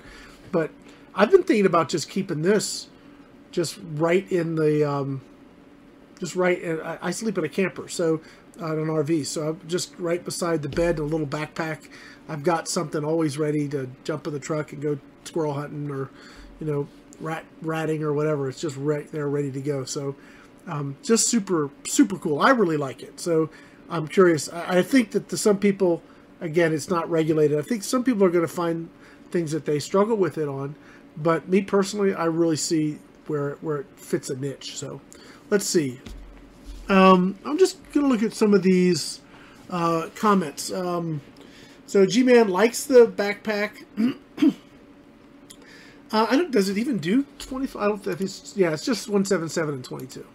But 0.51 0.71
I've 1.15 1.31
been 1.31 1.43
thinking 1.43 1.67
about 1.67 1.91
just 1.91 2.09
keeping 2.09 2.43
this 2.43 2.89
just 3.51 3.79
right 3.95 4.31
in 4.33 4.55
the, 4.55 4.89
um, 4.91 5.21
just 6.19 6.35
right, 6.35 6.61
in, 6.61 6.81
I, 6.81 6.99
I 7.03 7.11
sleep 7.11 7.37
in 7.37 7.45
a 7.45 7.49
camper, 7.49 7.89
so 7.89 8.23
on 8.59 8.79
an 8.79 8.87
RV. 8.87 9.27
So 9.27 9.51
I'm 9.51 9.61
just 9.69 9.95
right 9.99 10.25
beside 10.25 10.63
the 10.63 10.71
bed, 10.71 10.99
a 10.99 11.03
little 11.03 11.27
backpack. 11.27 11.89
I've 12.29 12.43
got 12.43 12.69
something 12.69 13.05
always 13.05 13.37
ready 13.37 13.69
to 13.69 13.91
jump 14.05 14.27
in 14.27 14.33
the 14.33 14.41
truck 14.41 14.73
and 14.73 14.81
go 14.81 14.99
squirrel 15.25 15.53
hunting 15.53 15.91
or, 15.91 16.09
you 16.59 16.67
know, 16.67 16.89
rat 17.21 17.45
ratting 17.61 18.03
or 18.03 18.15
whatever. 18.15 18.49
It's 18.49 18.61
just 18.61 18.77
right 18.79 19.11
there, 19.13 19.29
ready 19.29 19.51
to 19.53 19.61
go. 19.61 19.85
So, 19.85 20.17
um, 20.67 20.97
just 21.03 21.29
super, 21.29 21.71
super 21.87 22.17
cool. 22.17 22.41
I 22.41 22.51
really 22.51 22.79
like 22.79 23.03
it. 23.03 23.21
So 23.21 23.51
I'm 23.89 24.09
curious. 24.09 24.49
I, 24.53 24.79
I 24.79 24.83
think 24.83 25.13
that 25.13 25.29
to 25.29 25.37
some 25.37 25.59
people, 25.59 26.03
again, 26.41 26.73
it's 26.73 26.89
not 26.91 27.11
regulated. 27.11 27.59
I 27.59 27.63
think 27.63 27.85
some 27.85 28.05
people 28.05 28.25
are 28.25 28.31
going 28.31 28.47
to 28.47 28.53
find 28.53 28.89
things 29.31 29.53
that 29.53 29.65
they 29.65 29.79
struggle 29.79 30.17
with 30.17 30.39
it 30.39 30.49
on. 30.49 30.75
But 31.17 31.49
me 31.49 31.63
personally, 31.63 32.15
I 32.15 32.25
really 32.27 32.57
see 32.57 32.99
where 33.27 33.53
where 33.61 33.79
it 33.79 33.87
fits 33.97 34.31
a 34.31 34.37
niche. 34.37 34.77
So 34.77 35.01
let's 35.51 35.67
see. 35.67 36.01
Um, 36.89 37.39
I'm 37.45 37.59
just 37.59 37.79
going 37.93 38.07
to 38.07 38.13
look 38.13 38.23
at 38.23 38.35
some 38.35 38.55
of 38.55 38.63
these 38.63 39.21
uh, 39.71 40.09
comments. 40.15 40.73
Um, 40.73 41.21
so 41.87 42.07
G-Man 42.07 42.49
likes 42.49 42.85
the 42.85 43.07
backpack. 43.07 43.85
uh, 46.13 46.27
I 46.31 46.37
don't. 46.37 46.51
Does 46.51 46.69
it 46.69 46.79
even 46.79 46.99
do 46.99 47.27
25? 47.39 47.83
I 47.83 47.89
don't 47.89 48.03
think 48.03 48.21
it's. 48.21 48.57
Yeah, 48.57 48.73
it's 48.73 48.85
just 48.85 49.09
177 49.09 49.75
and 49.75 49.85
22. 49.85 50.27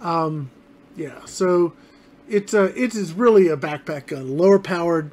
Um, 0.00 0.50
yeah. 0.96 1.24
So 1.24 1.72
it 2.30 2.54
uh, 2.54 2.70
it 2.76 2.94
is 2.94 3.12
really 3.12 3.48
a 3.48 3.56
backpack 3.56 4.06
gun, 4.06 4.38
lower 4.38 4.58
powered, 4.58 5.10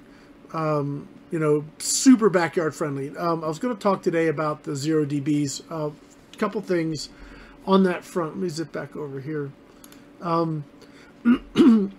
um, 0.54 1.10
you 1.32 1.40
know, 1.40 1.66
super 1.80 2.30
backyard 2.30 2.76
friendly. 2.76 3.16
Um, 3.18 3.44
I 3.44 3.48
was 3.48 3.60
going 3.60 3.76
to 3.76 3.82
talk 3.82 4.04
today 4.04 4.28
about 4.28 4.64
the 4.64 4.76
zero 4.76 5.04
DBs. 5.04 5.70
A 5.72 5.88
uh, 5.88 5.92
couple 6.38 6.62
things 6.62 7.10
on 7.66 7.84
that 7.84 8.06
front. 8.06 8.34
Let 8.34 8.44
me 8.44 8.50
zip 8.50 8.72
back 8.72 8.96
over 8.96 9.20
here. 9.20 9.52
Um, 10.22 10.64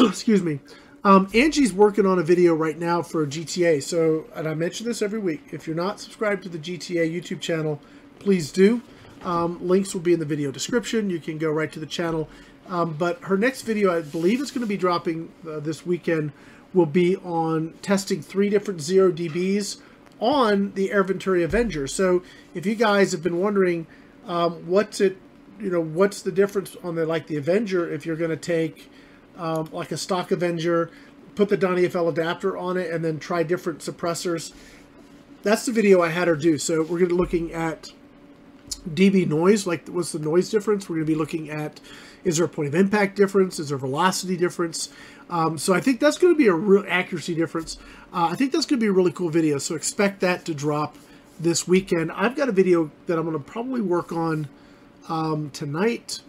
excuse 0.00 0.42
me. 0.42 0.60
Um, 1.04 1.28
Angie's 1.34 1.72
working 1.72 2.06
on 2.06 2.18
a 2.18 2.22
video 2.22 2.54
right 2.54 2.76
now 2.76 3.02
for 3.02 3.26
GTA. 3.26 3.82
So, 3.82 4.24
and 4.34 4.48
I 4.48 4.54
mention 4.54 4.86
this 4.86 5.02
every 5.02 5.20
week. 5.20 5.50
If 5.52 5.66
you're 5.66 5.76
not 5.76 6.00
subscribed 6.00 6.42
to 6.44 6.48
the 6.48 6.58
GTA 6.58 7.14
YouTube 7.14 7.40
channel, 7.40 7.80
please 8.18 8.50
do. 8.50 8.80
Um, 9.22 9.58
links 9.66 9.94
will 9.94 10.00
be 10.00 10.14
in 10.14 10.20
the 10.20 10.26
video 10.26 10.50
description. 10.50 11.10
You 11.10 11.20
can 11.20 11.38
go 11.38 11.50
right 11.50 11.70
to 11.72 11.78
the 11.78 11.86
channel. 11.86 12.28
Um, 12.68 12.94
but 12.94 13.22
her 13.22 13.36
next 13.36 13.62
video, 13.62 13.96
I 13.96 14.02
believe 14.02 14.40
it's 14.40 14.50
going 14.50 14.62
to 14.62 14.66
be 14.66 14.76
dropping 14.76 15.32
uh, 15.48 15.60
this 15.60 15.86
weekend, 15.86 16.32
will 16.74 16.86
be 16.86 17.16
on 17.16 17.74
testing 17.82 18.20
three 18.20 18.48
different 18.48 18.80
zero 18.80 19.10
DBs 19.10 19.78
on 20.20 20.72
the 20.72 20.90
Air 20.90 21.04
Venturi 21.04 21.42
Avenger. 21.42 21.86
So 21.86 22.22
if 22.54 22.66
you 22.66 22.74
guys 22.74 23.12
have 23.12 23.22
been 23.22 23.38
wondering 23.38 23.86
um, 24.26 24.66
what's 24.66 25.00
it, 25.00 25.16
you 25.60 25.70
know, 25.70 25.80
what's 25.80 26.22
the 26.22 26.32
difference 26.32 26.76
on 26.82 26.96
the 26.96 27.06
like 27.06 27.28
the 27.28 27.36
Avenger 27.36 27.90
if 27.90 28.04
you're 28.04 28.16
going 28.16 28.30
to 28.30 28.36
take 28.36 28.90
um, 29.36 29.68
like 29.72 29.92
a 29.92 29.96
stock 29.96 30.30
Avenger, 30.30 30.90
put 31.34 31.48
the 31.48 31.56
Donny 31.56 31.88
FL 31.88 32.08
adapter 32.08 32.56
on 32.56 32.76
it, 32.76 32.90
and 32.90 33.04
then 33.04 33.18
try 33.18 33.42
different 33.42 33.80
suppressors. 33.80 34.52
That's 35.42 35.66
the 35.66 35.72
video 35.72 36.02
I 36.02 36.08
had 36.08 36.28
her 36.28 36.36
do. 36.36 36.58
So 36.58 36.80
we're 36.80 36.98
going 36.98 37.08
to 37.10 37.14
be 37.14 37.14
looking 37.14 37.52
at 37.52 37.92
dB 38.88 39.28
noise, 39.28 39.66
like 39.66 39.88
what's 39.88 40.12
the 40.12 40.18
noise 40.18 40.50
difference? 40.50 40.88
We're 40.88 40.96
going 40.96 41.06
to 41.06 41.12
be 41.12 41.18
looking 41.18 41.50
at 41.50 41.80
is 42.26 42.38
there 42.38 42.46
a 42.46 42.48
point 42.48 42.66
of 42.66 42.74
impact 42.74 43.14
difference? 43.14 43.60
Is 43.60 43.68
there 43.68 43.76
a 43.76 43.78
velocity 43.78 44.36
difference? 44.36 44.88
Um, 45.30 45.56
so 45.56 45.72
I 45.72 45.80
think 45.80 46.00
that's 46.00 46.18
going 46.18 46.34
to 46.34 46.36
be 46.36 46.48
a 46.48 46.52
real 46.52 46.84
accuracy 46.88 47.36
difference. 47.36 47.78
Uh, 48.12 48.28
I 48.32 48.34
think 48.34 48.50
that's 48.50 48.66
going 48.66 48.80
to 48.80 48.84
be 48.84 48.88
a 48.88 48.92
really 48.92 49.12
cool 49.12 49.30
video. 49.30 49.58
So 49.58 49.76
expect 49.76 50.20
that 50.20 50.44
to 50.46 50.54
drop 50.54 50.96
this 51.38 51.68
weekend. 51.68 52.10
I've 52.10 52.34
got 52.34 52.48
a 52.48 52.52
video 52.52 52.90
that 53.06 53.16
I'm 53.16 53.26
going 53.26 53.38
to 53.38 53.44
probably 53.44 53.80
work 53.80 54.10
on 54.10 54.48
um, 55.08 55.50
tonight 55.50 56.20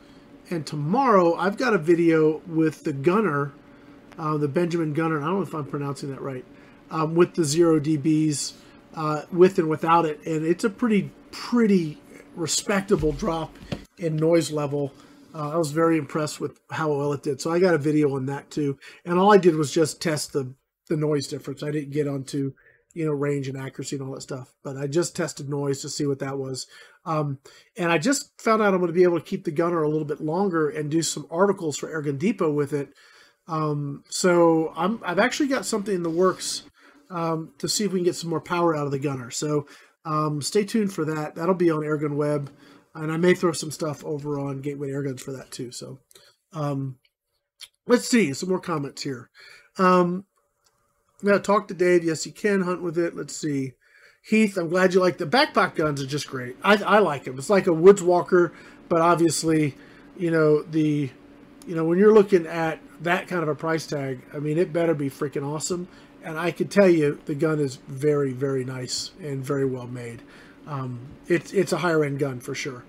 and 0.52 0.68
tomorrow. 0.68 1.34
I've 1.34 1.58
got 1.58 1.74
a 1.74 1.80
video 1.80 2.44
with 2.46 2.84
the 2.84 2.94
Gunner, 2.94 3.54
uh, 4.20 4.38
the 4.38 4.48
Benjamin 4.48 4.94
Gunner. 4.94 5.20
I 5.20 5.26
don't 5.26 5.38
know 5.38 5.42
if 5.42 5.56
I'm 5.56 5.66
pronouncing 5.66 6.12
that 6.12 6.22
right. 6.22 6.46
Um, 6.92 7.16
with 7.16 7.34
the 7.34 7.44
zero 7.44 7.80
dBs, 7.80 8.54
uh, 8.96 9.24
with 9.32 9.58
and 9.58 9.68
without 9.68 10.06
it, 10.06 10.24
and 10.26 10.46
it's 10.46 10.64
a 10.64 10.70
pretty 10.70 11.12
pretty 11.32 11.98
respectable 12.36 13.12
drop 13.12 13.58
in 13.98 14.16
noise 14.16 14.52
level. 14.52 14.94
Uh, 15.34 15.52
I 15.52 15.58
was 15.58 15.72
very 15.72 15.98
impressed 15.98 16.40
with 16.40 16.60
how 16.72 16.92
well 16.92 17.14
it 17.14 17.24
did. 17.24 17.42
So 17.42 17.52
I 17.52 17.60
got 17.60 17.74
a 17.74 17.80
video 17.80 18.16
on 18.16 18.26
that 18.28 18.50
too. 18.50 18.78
And 19.06 19.20
all 19.20 19.34
I 19.34 19.38
did 19.38 19.56
was 19.56 19.72
just 19.72 20.02
test 20.02 20.34
the, 20.34 20.54
the 20.90 20.98
noise 20.98 21.28
difference. 21.28 21.64
I 21.64 21.72
didn't 21.72 21.92
get 21.92 22.08
onto, 22.08 22.54
you 22.94 23.06
know, 23.06 23.12
range 23.12 23.48
and 23.48 23.58
accuracy 23.58 23.96
and 23.96 24.08
all 24.08 24.14
that 24.14 24.22
stuff, 24.22 24.54
but 24.64 24.78
I 24.78 24.88
just 24.88 25.16
tested 25.16 25.50
noise 25.50 25.82
to 25.82 25.90
see 25.90 26.06
what 26.06 26.20
that 26.20 26.38
was. 26.38 26.68
Um, 27.06 27.40
and 27.78 27.92
I 27.92 27.98
just 27.98 28.40
found 28.42 28.62
out 28.62 28.74
I'm 28.74 28.80
going 28.80 28.88
to 28.88 28.94
be 28.94 29.04
able 29.04 29.20
to 29.20 29.26
keep 29.26 29.46
the 29.46 29.52
gunner 29.52 29.84
a 29.84 29.90
little 29.90 30.08
bit 30.08 30.22
longer 30.22 30.70
and 30.70 30.90
do 30.90 31.02
some 31.02 31.28
articles 31.30 31.78
for 31.78 31.88
Airgun 31.90 32.20
Depot 32.20 32.52
with 32.52 32.74
it. 32.74 32.90
Um, 33.48 34.04
so 34.10 34.74
I'm, 34.76 35.00
I've 35.06 35.20
actually 35.20 35.48
got 35.48 35.66
something 35.66 35.96
in 35.96 36.04
the 36.04 36.10
works 36.10 36.64
um, 37.10 37.54
to 37.60 37.70
see 37.70 37.86
if 37.86 37.94
we 37.94 38.00
can 38.00 38.06
get 38.06 38.16
some 38.16 38.30
more 38.30 38.42
power 38.42 38.76
out 38.76 38.86
of 38.86 38.92
the 38.92 39.00
gunner. 39.00 39.32
So 39.32 39.68
um, 40.04 40.42
stay 40.42 40.64
tuned 40.64 40.94
for 40.94 41.06
that. 41.06 41.36
That'll 41.36 41.56
be 41.56 41.70
on 41.72 41.82
Airgun 41.82 42.16
Web, 42.16 42.50
and 43.02 43.12
I 43.12 43.18
may 43.18 43.34
throw 43.34 43.52
some 43.52 43.72
stuff 43.72 44.04
over 44.06 44.40
on 44.40 44.62
Gateway 44.62 44.90
Airguns 44.90 45.22
for 45.22 45.32
that 45.34 45.52
too. 45.52 45.72
So 45.72 46.00
um, 46.54 46.98
let's 47.88 48.08
see 48.08 48.34
some 48.34 48.50
more 48.50 48.60
comments 48.60 49.04
here. 49.04 49.30
Um, 49.78 50.26
yeah, 51.24 51.40
talk 51.40 51.68
to 51.68 51.74
Dave. 51.74 52.04
Yes, 52.04 52.26
you 52.26 52.32
can 52.32 52.62
hunt 52.62 52.82
with 52.82 52.98
it. 52.98 53.16
Let's 53.16 53.36
see. 53.36 53.74
Heath, 54.24 54.58
I'm 54.58 54.70
glad 54.70 54.94
you 54.94 55.00
like 55.00 55.18
the 55.18 55.26
backpack 55.26 55.76
guns. 55.76 56.02
Are 56.02 56.08
just 56.08 56.28
great. 56.28 56.58
I, 56.64 56.76
I 56.84 57.00
like 57.00 57.24
them. 57.24 57.38
It's 57.38 57.50
like 57.50 57.68
a 57.68 57.74
Woods 57.74 58.04
Walker, 58.04 58.54
but 58.90 59.02
obviously, 59.02 59.76
you 60.18 60.32
know 60.32 60.62
the, 60.64 61.10
you 61.66 61.76
know 61.76 61.86
when 61.86 61.98
you're 61.98 62.14
looking 62.14 62.46
at 62.46 62.80
that 63.02 63.28
kind 63.28 63.42
of 63.42 63.50
a 63.50 63.56
price 63.56 63.88
tag, 63.88 64.22
I 64.34 64.40
mean 64.40 64.58
it 64.58 64.74
better 64.74 64.94
be 64.94 65.10
freaking 65.10 65.48
awesome 65.48 65.88
and 66.28 66.38
I 66.38 66.52
can 66.52 66.68
tell 66.68 66.90
you 66.90 67.20
the 67.26 67.36
gun 67.36 67.62
is 67.62 67.78
very, 67.88 68.34
very 68.34 68.66
nice 68.66 69.12
and 69.22 69.44
very 69.44 69.66
well 69.66 69.88
made. 69.88 70.24
Um, 70.68 71.08
it's 71.28 71.54
it's 71.54 71.72
a 71.72 71.78
higher 71.78 72.04
end 72.04 72.20
gun 72.20 72.40
for 72.40 72.54
sure, 72.54 72.84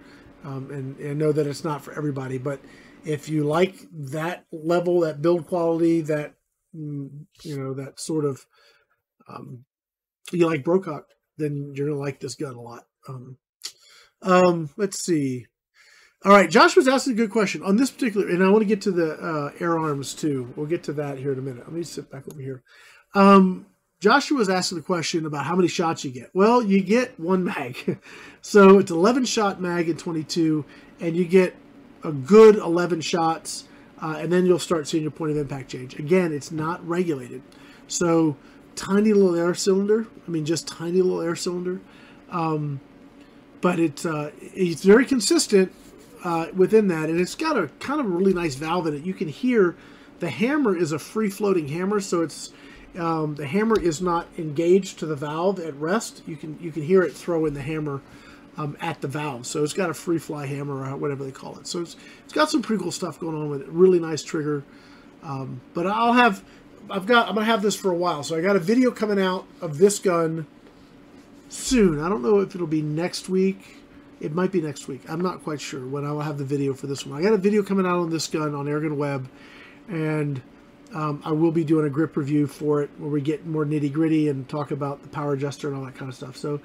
um, 0.45 0.71
and, 0.71 1.19
know 1.19 1.33
that 1.33 1.47
it's 1.47 1.65
not 1.65 1.83
for 1.83 1.93
everybody. 1.93 2.37
But 2.39 2.61
if 3.05 3.29
you 3.29 3.45
like 3.45 3.77
that 3.93 4.45
level, 4.51 5.01
that 5.01 5.23
build 5.23 5.47
quality, 5.47 6.01
that 6.03 6.35
mm, 6.75 7.09
you 7.43 7.59
know 7.59 7.75
that 7.75 8.01
sort 8.01 8.25
of, 8.25 8.45
um, 9.29 9.65
you 10.33 10.47
like 10.47 10.65
Brocock, 10.65 11.07
then 11.37 11.73
you're 11.75 11.89
gonna 11.89 12.01
like 12.01 12.21
this 12.21 12.35
gun 12.35 12.55
a 12.55 12.61
lot. 12.61 12.87
Um, 13.09 13.39
um, 14.23 14.71
let's 14.77 14.99
see. 14.99 15.47
All 16.25 16.33
right, 16.33 16.51
Josh 16.51 16.75
was 16.75 16.89
asking 16.89 17.13
a 17.13 17.17
good 17.17 17.31
question 17.31 17.63
on 17.63 17.77
this 17.77 17.93
particular, 17.93 18.29
and 18.29 18.43
I 18.43 18.49
want 18.49 18.63
to 18.63 18.69
get 18.69 18.83
to 18.83 18.91
the 18.91 19.13
uh, 19.13 19.53
air 19.61 19.79
arms 19.79 20.15
too. 20.15 20.53
We'll 20.57 20.67
get 20.67 20.83
to 20.85 20.93
that 20.95 21.19
here 21.19 21.33
in 21.33 21.39
a 21.39 21.43
minute. 21.43 21.63
Let 21.65 21.73
me 21.73 21.85
sit 21.85 22.11
back 22.11 22.25
over 22.29 22.41
here. 22.41 22.65
Um, 23.15 23.67
Joshua 24.01 24.39
was 24.39 24.49
asking 24.49 24.79
the 24.79 24.85
question 24.85 25.27
about 25.27 25.45
how 25.45 25.57
many 25.57 25.67
shots 25.67 26.05
you 26.05 26.13
get. 26.13 26.31
Well, 26.33 26.63
you 26.63 26.81
get 26.81 27.19
one 27.19 27.43
mag. 27.43 27.99
so 28.43 28.79
it's 28.79 28.93
11 28.93 29.25
shot 29.25 29.61
mag 29.61 29.89
in 29.89 29.97
22, 29.97 30.65
and 31.01 31.17
you 31.17 31.25
get 31.25 31.57
a 32.05 32.13
good 32.13 32.57
11 32.57 33.01
shots, 33.01 33.65
uh, 34.01 34.17
and 34.19 34.33
then 34.33 34.47
you'll 34.47 34.61
start 34.61 34.87
seeing 34.87 35.03
your 35.03 35.11
point 35.11 35.33
of 35.33 35.37
impact 35.37 35.71
change. 35.71 35.99
Again, 35.99 36.33
it's 36.33 36.53
not 36.53 36.87
regulated. 36.87 37.43
So 37.89 38.37
tiny 38.77 39.13
little 39.13 39.35
air 39.35 39.55
cylinder. 39.55 40.07
I 40.27 40.31
mean, 40.31 40.45
just 40.45 40.69
tiny 40.69 41.03
little 41.03 41.21
air 41.21 41.35
cylinder. 41.35 41.81
Um, 42.31 42.81
but 43.61 43.81
it's, 43.81 44.07
uh, 44.07 44.31
it's 44.41 44.85
very 44.85 45.07
consistent 45.07 45.73
uh, 46.23 46.47
within 46.55 46.87
that, 46.89 47.09
and 47.09 47.21
it's 47.21 47.35
got 47.35 47.59
a 47.59 47.67
kind 47.81 47.99
of 47.99 48.07
really 48.07 48.33
nice 48.33 48.55
valve 48.55 48.87
in 48.87 48.95
it. 48.95 49.03
You 49.03 49.15
can 49.15 49.27
hear 49.27 49.75
the 50.21 50.31
hammer 50.31 50.77
is 50.77 50.93
a 50.93 51.01
free 51.01 51.31
floating 51.31 51.67
hammer, 51.67 51.99
so 51.99 52.23
it's 52.23 52.53
um, 52.97 53.35
the 53.35 53.47
hammer 53.47 53.79
is 53.79 54.01
not 54.01 54.27
engaged 54.39 54.99
to 55.01 55.07
the 55.07 55.17
valve 55.17 55.59
at 55.59 55.75
rest. 55.75 56.23
You 56.27 56.37
can 56.37 56.59
you 56.61 56.73
can 56.73 56.83
hear 56.83 57.03
it 57.03 57.13
throw 57.13 57.47
in 57.47 57.55
the 57.55 57.63
hammer 57.63 58.01
um, 58.57 58.77
at 58.81 59.01
the 59.01 59.09
valve. 59.09 59.47
So 59.47 59.63
it's 59.63 59.73
got 59.73 59.91
a 59.91 59.95
free 59.95 60.19
fly 60.19 60.47
hammer 60.47 60.85
or 60.85 60.97
whatever 60.97 61.25
they 61.25 61.31
call 61.31 61.59
it. 61.59 61.67
So 61.67 61.81
it's 61.81 61.97
it's 62.25 62.33
got 62.33 62.51
some 62.51 62.63
pretty 62.63 62.83
cool 62.83 62.93
stuff 62.93 63.19
going 63.19 63.37
on 63.37 63.51
with 63.51 63.63
it. 63.63 63.69
Really 63.69 64.01
nice 64.01 64.23
trigger. 64.23 64.65
Um, 65.23 65.61
but 65.75 65.87
I'll 65.87 66.13
have 66.13 66.43
I've 66.91 67.07
got 67.07 67.29
I'm 67.29 67.35
gonna 67.35 67.47
have 67.47 67.63
this 67.63 67.77
for 67.77 67.91
a 67.91 67.97
while. 67.97 68.23
So 68.23 68.37
I 68.37 68.41
got 68.41 68.57
a 68.57 68.61
video 68.61 68.91
coming 68.91 69.21
out 69.21 69.47
of 69.61 69.79
this 69.79 69.99
gun 69.99 70.47
soon. 71.49 72.01
I 72.01 72.09
don't 72.09 72.23
know 72.23 72.41
if 72.41 72.55
it'll 72.55 72.67
be 72.67 72.83
next 72.83 73.29
week. 73.29 73.77
It 74.21 74.35
might 74.35 74.51
be 74.51 74.61
next 74.61 74.89
week. 74.89 75.03
I'm 75.09 75.21
not 75.21 75.45
quite 75.45 75.61
sure 75.61 75.87
when 75.87 76.05
I 76.05 76.11
will 76.11 76.23
have 76.23 76.39
the 76.39 76.45
video 76.45 76.75
for 76.75 76.89
this 76.89 77.07
one. 77.07 77.19
I 77.19 77.23
got 77.23 77.35
a 77.35 77.39
video 77.39 77.63
coming 77.63 77.87
out 77.87 78.01
on 78.01 78.11
this 78.11 78.27
gun 78.27 78.55
on 78.55 78.67
Airgun 78.67 78.97
Web, 78.97 79.29
and 79.89 80.43
um, 80.95 81.23
I 81.25 81.33
will 81.33 81.53
be 81.53 81.65
doing 81.65 81.87
a 81.87 81.91
grip 81.91 82.17
review 82.17 82.47
for 82.47 82.83
it 82.83 82.91
where 82.99 83.11
we 83.11 83.21
get 83.21 83.47
more 83.47 83.65
nitty 83.65 83.93
gritty 83.93 84.29
and 84.29 84.49
talk 84.49 84.71
about 84.71 85.03
the 85.03 85.09
power 85.09 85.35
adjuster 85.35 85.69
and 85.69 85.77
all 85.77 85.85
that 85.85 85.95
kind 85.95 86.09
of 86.09 86.15
stuff. 86.15 86.37
So, 86.37 86.61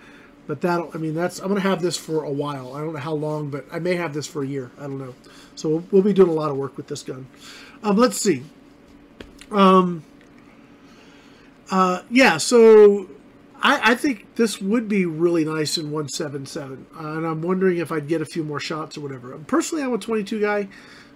but 0.47 0.61
that'll, 0.61 0.91
I 0.93 0.97
mean, 0.97 1.13
that's, 1.13 1.39
I'm 1.39 1.47
going 1.49 1.61
to 1.61 1.67
have 1.67 1.81
this 1.81 1.97
for 1.97 2.23
a 2.23 2.31
while. 2.31 2.73
I 2.73 2.79
don't 2.81 2.93
know 2.93 2.99
how 2.99 3.13
long, 3.13 3.49
but 3.49 3.65
I 3.71 3.79
may 3.79 3.95
have 3.95 4.13
this 4.13 4.27
for 4.27 4.43
a 4.43 4.47
year. 4.47 4.71
I 4.77 4.83
don't 4.83 4.99
know. 4.99 5.13
So 5.55 5.69
we'll, 5.69 5.83
we'll 5.91 6.01
be 6.03 6.13
doing 6.13 6.29
a 6.29 6.33
lot 6.33 6.51
of 6.51 6.57
work 6.57 6.77
with 6.77 6.87
this 6.87 7.03
gun. 7.03 7.27
Um, 7.83 7.97
let's 7.97 8.19
see. 8.19 8.43
Um, 9.51 10.03
uh, 11.69 12.01
yeah, 12.09 12.37
so 12.37 13.09
I, 13.61 13.91
I, 13.91 13.95
think 13.95 14.35
this 14.35 14.59
would 14.61 14.87
be 14.87 15.05
really 15.05 15.45
nice 15.45 15.77
in 15.77 15.85
177. 15.85 16.87
Uh, 16.95 16.99
and 16.99 17.25
I'm 17.25 17.41
wondering 17.41 17.77
if 17.77 17.91
I'd 17.91 18.07
get 18.07 18.21
a 18.21 18.25
few 18.25 18.43
more 18.43 18.59
shots 18.59 18.97
or 18.97 19.01
whatever. 19.01 19.37
Personally, 19.47 19.83
I'm 19.83 19.93
a 19.93 19.97
22 19.97 20.41
guy. 20.41 20.67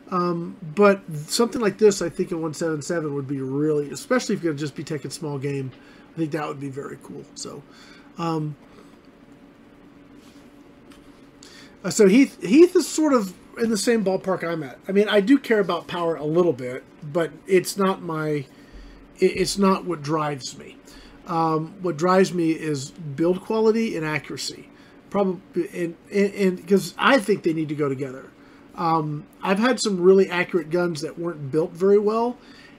Um, 0.10 0.56
but 0.76 1.02
something 1.26 1.60
like 1.60 1.78
this, 1.78 2.02
I 2.02 2.10
think 2.10 2.32
in 2.32 2.38
177 2.38 3.14
would 3.14 3.28
be 3.28 3.42
really, 3.42 3.90
especially 3.92 4.36
if 4.36 4.44
you're 4.44 4.54
going 4.54 4.58
to 4.58 4.64
just 4.64 4.76
be 4.76 4.84
taking 4.84 5.12
small 5.12 5.38
game, 5.38 5.72
I 6.14 6.18
think 6.18 6.32
that 6.32 6.48
would 6.48 6.60
be 6.60 6.70
very 6.70 6.98
cool. 7.04 7.26
So, 7.36 7.62
um, 8.18 8.56
uh, 11.84 11.90
so 11.90 12.08
Heath, 12.08 12.42
Heath 12.42 12.76
is 12.76 12.88
sort 12.88 13.14
of 13.14 13.34
in 13.58 13.70
the 13.70 13.78
same 13.78 14.04
ballpark 14.04 14.44
I'm 14.44 14.64
at. 14.64 14.80
I 14.88 14.94
mean, 14.94 15.10
I 15.10 15.20
do 15.20 15.38
care 15.38 15.60
about 15.60 15.88
power 15.88 16.16
a 16.16 16.24
little 16.24 16.54
bit, 16.54 16.84
but 17.04 17.32
it's 17.46 17.76
not 17.76 18.02
my, 18.02 18.46
it's 19.20 19.58
not 19.58 19.86
what 19.86 20.02
drives 20.02 20.58
me. 20.58 20.78
Um, 21.28 21.76
what 21.82 21.98
drives 21.98 22.34
me 22.34 22.52
is 22.52 22.92
build 22.92 23.42
quality 23.42 23.98
and 23.98 24.06
accuracy. 24.06 24.70
Probably, 25.10 25.70
and 25.74 25.96
and 26.12 26.58
because 26.58 26.94
I 26.98 27.20
think 27.20 27.44
they 27.44 27.54
need 27.54 27.70
to 27.70 27.76
go 27.76 27.88
together. 27.88 28.30
Um, 28.77 29.25
I've 29.41 29.60
had 29.60 29.79
some 29.79 30.00
really 30.00 30.29
accurate 30.29 30.69
guns 30.69 31.01
that 31.01 31.17
weren't 31.17 31.51
built 31.51 31.72
very 31.72 31.98
well, 31.98 32.38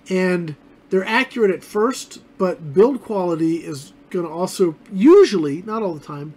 and 0.08 0.54
they're 0.90 1.04
accurate 1.04 1.50
at 1.50 1.64
first, 1.64 2.20
but 2.38 2.72
build 2.72 3.02
quality 3.02 3.56
is 3.56 3.92
going 4.10 4.24
to 4.24 4.30
also 4.30 4.76
usually, 4.92 5.62
not 5.62 5.82
all 5.82 5.94
the 5.94 6.04
time, 6.04 6.34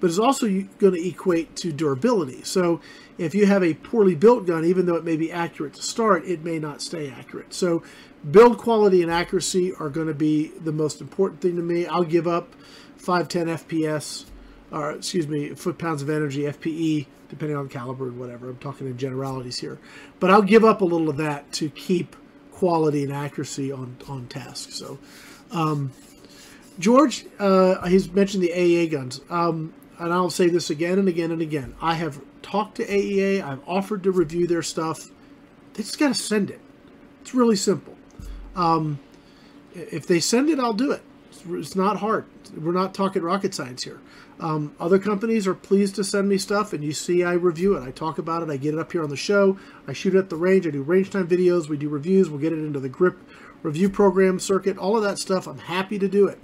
but 0.00 0.10
it's 0.10 0.18
also 0.18 0.46
going 0.78 0.94
to 0.94 1.08
equate 1.08 1.56
to 1.56 1.72
durability. 1.72 2.42
So 2.42 2.80
if 3.16 3.34
you 3.34 3.46
have 3.46 3.62
a 3.62 3.74
poorly 3.74 4.14
built 4.14 4.46
gun, 4.46 4.64
even 4.64 4.86
though 4.86 4.96
it 4.96 5.04
may 5.04 5.16
be 5.16 5.32
accurate 5.32 5.74
to 5.74 5.82
start, 5.82 6.24
it 6.26 6.44
may 6.44 6.58
not 6.58 6.82
stay 6.82 7.08
accurate. 7.08 7.54
So 7.54 7.82
build 8.30 8.58
quality 8.58 9.02
and 9.02 9.10
accuracy 9.10 9.72
are 9.74 9.88
going 9.88 10.08
to 10.08 10.14
be 10.14 10.48
the 10.62 10.72
most 10.72 11.00
important 11.00 11.40
thing 11.40 11.56
to 11.56 11.62
me. 11.62 11.86
I'll 11.86 12.04
give 12.04 12.26
up 12.26 12.54
510 12.98 13.58
FPS, 13.58 14.26
or 14.70 14.92
excuse 14.92 15.26
me, 15.28 15.54
foot 15.54 15.78
pounds 15.78 16.02
of 16.02 16.10
energy, 16.10 16.42
FPE, 16.42 17.06
depending 17.28 17.56
on 17.56 17.68
caliber 17.68 18.08
and 18.08 18.18
whatever. 18.18 18.50
I'm 18.50 18.58
talking 18.58 18.86
in 18.86 18.96
generalities 18.96 19.58
here. 19.58 19.78
But 20.20 20.30
I'll 20.30 20.42
give 20.42 20.64
up 20.64 20.80
a 20.80 20.84
little 20.84 21.08
of 21.08 21.16
that 21.18 21.50
to 21.52 21.70
keep 21.70 22.16
quality 22.52 23.04
and 23.04 23.12
accuracy 23.12 23.70
on, 23.72 23.96
on 24.08 24.26
task. 24.26 24.70
So, 24.72 24.98
um, 25.50 25.92
George, 26.78 27.26
uh, 27.38 27.86
he's 27.86 28.10
mentioned 28.10 28.42
the 28.42 28.52
AEA 28.54 28.90
guns. 28.90 29.20
Um, 29.30 29.74
and 29.98 30.12
I'll 30.12 30.30
say 30.30 30.48
this 30.48 30.70
again 30.70 30.98
and 30.98 31.08
again 31.08 31.30
and 31.30 31.40
again. 31.40 31.74
I 31.80 31.94
have 31.94 32.20
talked 32.42 32.76
to 32.76 32.86
AEA. 32.86 33.42
I've 33.42 33.66
offered 33.66 34.02
to 34.04 34.10
review 34.10 34.46
their 34.46 34.62
stuff. 34.62 35.10
They 35.74 35.82
just 35.82 35.98
got 35.98 36.08
to 36.08 36.14
send 36.14 36.50
it. 36.50 36.60
It's 37.22 37.34
really 37.34 37.56
simple. 37.56 37.96
Um, 38.54 38.98
if 39.74 40.06
they 40.06 40.20
send 40.20 40.48
it, 40.48 40.58
I'll 40.58 40.72
do 40.72 40.92
it. 40.92 41.02
It's, 41.30 41.42
it's, 41.46 41.76
not 41.76 41.98
hard. 41.98 42.24
We're 42.56 42.72
not 42.72 42.94
talking 42.94 43.22
rocket 43.22 43.54
science 43.54 43.82
here. 43.82 44.00
Um, 44.38 44.74
other 44.78 44.98
companies 44.98 45.46
are 45.46 45.54
pleased 45.54 45.94
to 45.96 46.04
send 46.04 46.28
me 46.28 46.36
stuff, 46.36 46.72
and 46.72 46.84
you 46.84 46.92
see 46.92 47.24
I 47.24 47.32
review 47.32 47.76
it. 47.76 47.82
I 47.82 47.90
talk 47.90 48.18
about 48.18 48.42
it. 48.42 48.50
I 48.50 48.56
get 48.56 48.74
it 48.74 48.80
up 48.80 48.92
here 48.92 49.02
on 49.02 49.08
the 49.08 49.16
show. 49.16 49.58
I 49.86 49.92
shoot 49.92 50.14
it 50.14 50.18
at 50.18 50.30
the 50.30 50.36
range. 50.36 50.66
I 50.66 50.70
do 50.70 50.82
range 50.82 51.10
time 51.10 51.26
videos. 51.26 51.68
We 51.68 51.76
do 51.76 51.88
reviews. 51.88 52.28
We'll 52.28 52.40
get 52.40 52.52
it 52.52 52.58
into 52.58 52.80
the 52.80 52.88
grip 52.88 53.18
review 53.62 53.88
program 53.88 54.38
circuit. 54.38 54.76
All 54.76 54.96
of 54.96 55.02
that 55.02 55.18
stuff. 55.18 55.46
I'm 55.46 55.58
happy 55.58 55.98
to 55.98 56.08
do 56.08 56.26
it, 56.26 56.38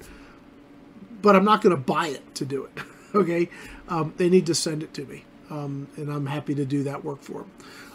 but 1.21 1.37
I'm 1.37 1.45
not 1.45 1.61
going 1.61 1.77
to 1.77 1.83
buy 1.83 2.09
it 2.09 2.35
to 2.37 2.47
do 2.47 2.65
it. 2.65 2.83
okay, 3.15 3.51
um, 3.89 4.15
they 4.17 4.31
need 4.31 4.47
to 4.47 4.55
send 4.55 4.83
it 4.83 4.95
to 4.95 5.05
me, 5.05 5.25
um, 5.51 5.87
and 5.97 6.11
I'm 6.11 6.27
happy 6.27 6.55
to 6.55 6.65
do 6.65 6.85
that 6.85 7.05
work 7.05 7.21
for 7.21 7.41
them. 7.41 7.51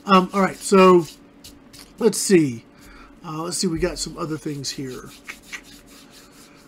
Um, 0.05 0.29
all 0.31 0.41
right, 0.41 0.57
so 0.57 1.07
let's 1.97 2.19
see. 2.19 2.65
Uh, 3.25 3.41
let's 3.41 3.57
see. 3.57 3.67
We 3.67 3.79
got 3.79 3.97
some 3.97 4.15
other 4.17 4.37
things 4.37 4.69
here. 4.69 5.09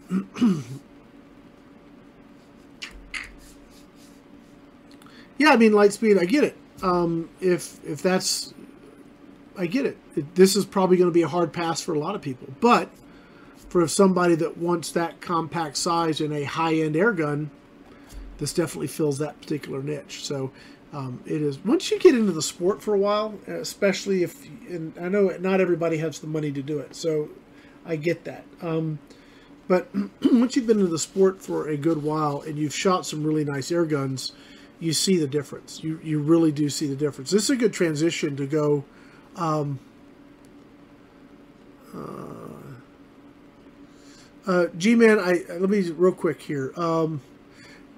yeah, 5.39 5.49
I 5.49 5.57
mean, 5.57 5.71
Lightspeed. 5.71 6.19
I 6.19 6.25
get 6.25 6.43
it. 6.43 6.55
Um, 6.83 7.29
if 7.41 7.83
if 7.83 8.03
that's, 8.03 8.53
I 9.57 9.65
get 9.65 9.85
it. 9.85 9.97
it 10.15 10.35
this 10.35 10.55
is 10.55 10.65
probably 10.65 10.97
going 10.97 11.09
to 11.09 11.13
be 11.13 11.23
a 11.23 11.27
hard 11.27 11.51
pass 11.51 11.81
for 11.81 11.95
a 11.95 11.99
lot 11.99 12.13
of 12.13 12.21
people, 12.21 12.47
but 12.59 12.89
for 13.69 13.87
somebody 13.87 14.35
that 14.35 14.57
wants 14.57 14.91
that 14.91 15.21
compact 15.21 15.77
size 15.77 16.21
in 16.21 16.31
a 16.33 16.43
high-end 16.43 16.95
air 16.95 17.11
gun, 17.11 17.51
this 18.37 18.53
definitely 18.53 18.87
fills 18.87 19.19
that 19.19 19.39
particular 19.39 19.81
niche. 19.81 20.25
So 20.25 20.51
um, 20.91 21.21
it 21.25 21.41
is 21.41 21.63
once 21.63 21.89
you 21.89 21.99
get 21.99 22.15
into 22.15 22.31
the 22.31 22.41
sport 22.41 22.81
for 22.81 22.93
a 22.93 22.99
while, 22.99 23.39
especially 23.47 24.23
if 24.23 24.45
and 24.69 24.93
I 24.99 25.07
know 25.07 25.29
not 25.39 25.61
everybody 25.61 25.97
has 25.97 26.19
the 26.19 26.27
money 26.27 26.51
to 26.51 26.61
do 26.61 26.79
it, 26.79 26.95
so 26.95 27.29
I 27.85 27.95
get 27.95 28.25
that. 28.25 28.43
Um, 28.61 28.99
but 29.69 29.87
once 30.23 30.55
you've 30.55 30.67
been 30.67 30.79
in 30.79 30.89
the 30.89 30.99
sport 30.99 31.41
for 31.41 31.69
a 31.69 31.77
good 31.77 32.03
while 32.03 32.41
and 32.41 32.57
you've 32.57 32.75
shot 32.75 33.05
some 33.05 33.23
really 33.23 33.45
nice 33.45 33.71
air 33.71 33.85
guns, 33.85 34.33
you 34.79 34.93
see 34.93 35.17
the 35.17 35.27
difference. 35.27 35.83
You 35.83 35.99
you 36.03 36.19
really 36.19 36.51
do 36.51 36.69
see 36.69 36.87
the 36.87 36.95
difference. 36.95 37.31
This 37.31 37.43
is 37.43 37.49
a 37.49 37.55
good 37.55 37.73
transition 37.73 38.35
to 38.37 38.45
go. 38.45 38.85
Um, 39.35 39.79
uh, 41.95 41.99
uh, 44.47 44.67
G-Man, 44.77 45.19
I 45.19 45.43
let 45.49 45.69
me 45.69 45.81
real 45.91 46.11
quick 46.11 46.41
here. 46.41 46.73
Um, 46.75 47.21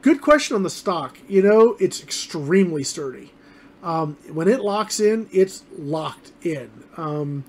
Good 0.01 0.21
question 0.21 0.55
on 0.55 0.63
the 0.63 0.69
stock. 0.69 1.19
You 1.27 1.43
know, 1.43 1.77
it's 1.79 2.01
extremely 2.01 2.83
sturdy. 2.83 3.31
Um, 3.83 4.17
when 4.31 4.47
it 4.47 4.61
locks 4.61 4.99
in, 4.99 5.29
it's 5.31 5.63
locked 5.77 6.31
in. 6.41 6.71
Um, 6.97 7.43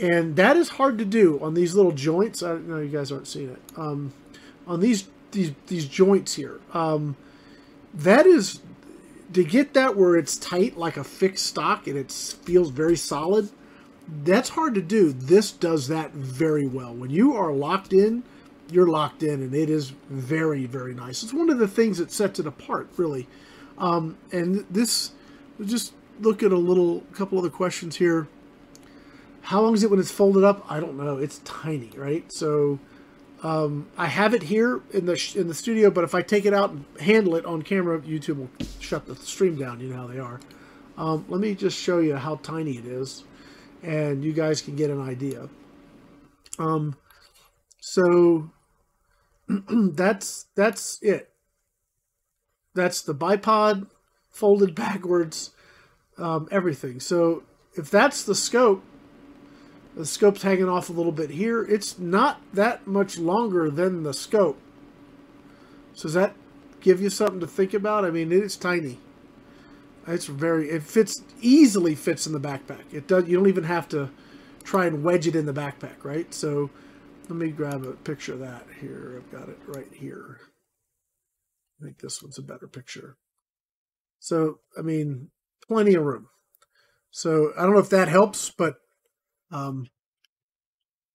and 0.00 0.34
that 0.36 0.56
is 0.56 0.70
hard 0.70 0.96
to 0.98 1.04
do 1.04 1.38
on 1.42 1.52
these 1.52 1.74
little 1.74 1.92
joints. 1.92 2.42
I 2.42 2.56
know 2.56 2.78
you 2.78 2.88
guys 2.88 3.12
aren't 3.12 3.28
seeing 3.28 3.50
it. 3.50 3.60
Um, 3.76 4.14
on 4.66 4.80
these 4.80 5.08
these 5.32 5.52
these 5.66 5.86
joints 5.86 6.34
here, 6.34 6.60
um, 6.72 7.16
that 7.92 8.26
is 8.26 8.60
to 9.32 9.44
get 9.44 9.74
that 9.74 9.96
where 9.96 10.16
it's 10.16 10.36
tight 10.36 10.76
like 10.76 10.96
a 10.96 11.04
fixed 11.04 11.46
stock 11.46 11.86
and 11.86 11.96
it 11.96 12.10
feels 12.10 12.70
very 12.70 12.96
solid. 12.96 13.50
That's 14.24 14.50
hard 14.50 14.74
to 14.74 14.82
do. 14.82 15.12
This 15.12 15.52
does 15.52 15.88
that 15.88 16.12
very 16.12 16.66
well. 16.66 16.92
When 16.92 17.10
you 17.10 17.34
are 17.36 17.52
locked 17.52 17.92
in, 17.92 18.24
you're 18.72 18.88
locked 18.88 19.22
in, 19.22 19.42
and 19.42 19.54
it 19.54 19.70
is 19.70 19.90
very, 20.08 20.66
very 20.66 20.94
nice. 20.94 21.22
It's 21.22 21.32
one 21.32 21.50
of 21.50 21.58
the 21.58 21.68
things 21.68 21.98
that 21.98 22.10
sets 22.10 22.38
it 22.38 22.46
apart, 22.46 22.88
really. 22.96 23.28
Um, 23.78 24.16
and 24.32 24.64
this, 24.70 25.12
just 25.64 25.92
look 26.20 26.42
at 26.42 26.52
a 26.52 26.56
little 26.56 27.00
couple 27.12 27.38
other 27.38 27.50
questions 27.50 27.96
here. 27.96 28.28
How 29.42 29.60
long 29.60 29.74
is 29.74 29.82
it 29.82 29.90
when 29.90 29.98
it's 29.98 30.10
folded 30.10 30.44
up? 30.44 30.64
I 30.70 30.80
don't 30.80 30.96
know. 30.96 31.16
It's 31.16 31.38
tiny, 31.44 31.90
right? 31.96 32.30
So 32.30 32.78
um, 33.42 33.88
I 33.96 34.06
have 34.06 34.34
it 34.34 34.42
here 34.42 34.82
in 34.92 35.06
the 35.06 35.32
in 35.34 35.48
the 35.48 35.54
studio, 35.54 35.90
but 35.90 36.04
if 36.04 36.14
I 36.14 36.22
take 36.22 36.44
it 36.44 36.52
out 36.52 36.70
and 36.70 36.84
handle 37.00 37.36
it 37.36 37.46
on 37.46 37.62
camera, 37.62 37.98
YouTube 38.00 38.36
will 38.36 38.50
shut 38.80 39.06
the 39.06 39.16
stream 39.16 39.56
down. 39.56 39.80
You 39.80 39.88
know 39.88 39.96
how 39.96 40.06
they 40.06 40.18
are. 40.18 40.40
Um, 40.98 41.24
let 41.28 41.40
me 41.40 41.54
just 41.54 41.78
show 41.78 42.00
you 42.00 42.16
how 42.16 42.36
tiny 42.36 42.72
it 42.72 42.84
is, 42.84 43.24
and 43.82 44.22
you 44.22 44.34
guys 44.34 44.60
can 44.60 44.76
get 44.76 44.90
an 44.90 45.00
idea. 45.00 45.48
Um, 46.58 46.96
so 47.80 48.50
that's 49.48 50.46
that's 50.54 50.98
it. 51.02 51.30
That's 52.74 53.00
the 53.00 53.14
bipod 53.14 53.86
folded 54.28 54.74
backwards, 54.74 55.50
um, 56.18 56.46
everything. 56.50 57.00
So 57.00 57.42
if 57.74 57.90
that's 57.90 58.22
the 58.22 58.34
scope, 58.34 58.84
the 59.96 60.06
scope's 60.06 60.42
hanging 60.42 60.68
off 60.68 60.88
a 60.88 60.92
little 60.92 61.12
bit 61.12 61.30
here. 61.30 61.62
It's 61.64 61.98
not 61.98 62.40
that 62.52 62.86
much 62.86 63.18
longer 63.18 63.70
than 63.70 64.02
the 64.02 64.14
scope. 64.14 64.60
So 65.94 66.04
does 66.04 66.14
that 66.14 66.34
give 66.80 67.00
you 67.00 67.10
something 67.10 67.40
to 67.40 67.46
think 67.46 67.74
about? 67.74 68.04
I 68.04 68.10
mean, 68.10 68.32
it's 68.32 68.56
tiny. 68.56 68.98
It's 70.06 70.26
very, 70.26 70.70
it 70.70 70.82
fits, 70.82 71.22
easily 71.40 71.94
fits 71.94 72.26
in 72.26 72.32
the 72.32 72.40
backpack. 72.40 72.92
It 72.92 73.06
does, 73.06 73.28
you 73.28 73.36
don't 73.36 73.48
even 73.48 73.64
have 73.64 73.88
to 73.90 74.10
try 74.64 74.86
and 74.86 75.04
wedge 75.04 75.26
it 75.26 75.36
in 75.36 75.46
the 75.46 75.52
backpack, 75.52 76.04
right? 76.04 76.32
So 76.32 76.70
let 77.28 77.36
me 77.36 77.50
grab 77.50 77.84
a 77.84 77.92
picture 77.92 78.34
of 78.34 78.40
that 78.40 78.66
here. 78.80 79.16
I've 79.16 79.38
got 79.38 79.48
it 79.48 79.58
right 79.66 79.92
here. 79.92 80.38
I 81.80 81.84
think 81.84 81.98
this 81.98 82.22
one's 82.22 82.38
a 82.38 82.42
better 82.42 82.66
picture. 82.66 83.16
So, 84.18 84.60
I 84.78 84.82
mean, 84.82 85.30
plenty 85.66 85.94
of 85.94 86.04
room. 86.04 86.28
So, 87.10 87.52
I 87.56 87.62
don't 87.62 87.72
know 87.72 87.80
if 87.80 87.88
that 87.90 88.08
helps, 88.08 88.50
but 88.50 88.76
um, 89.50 89.88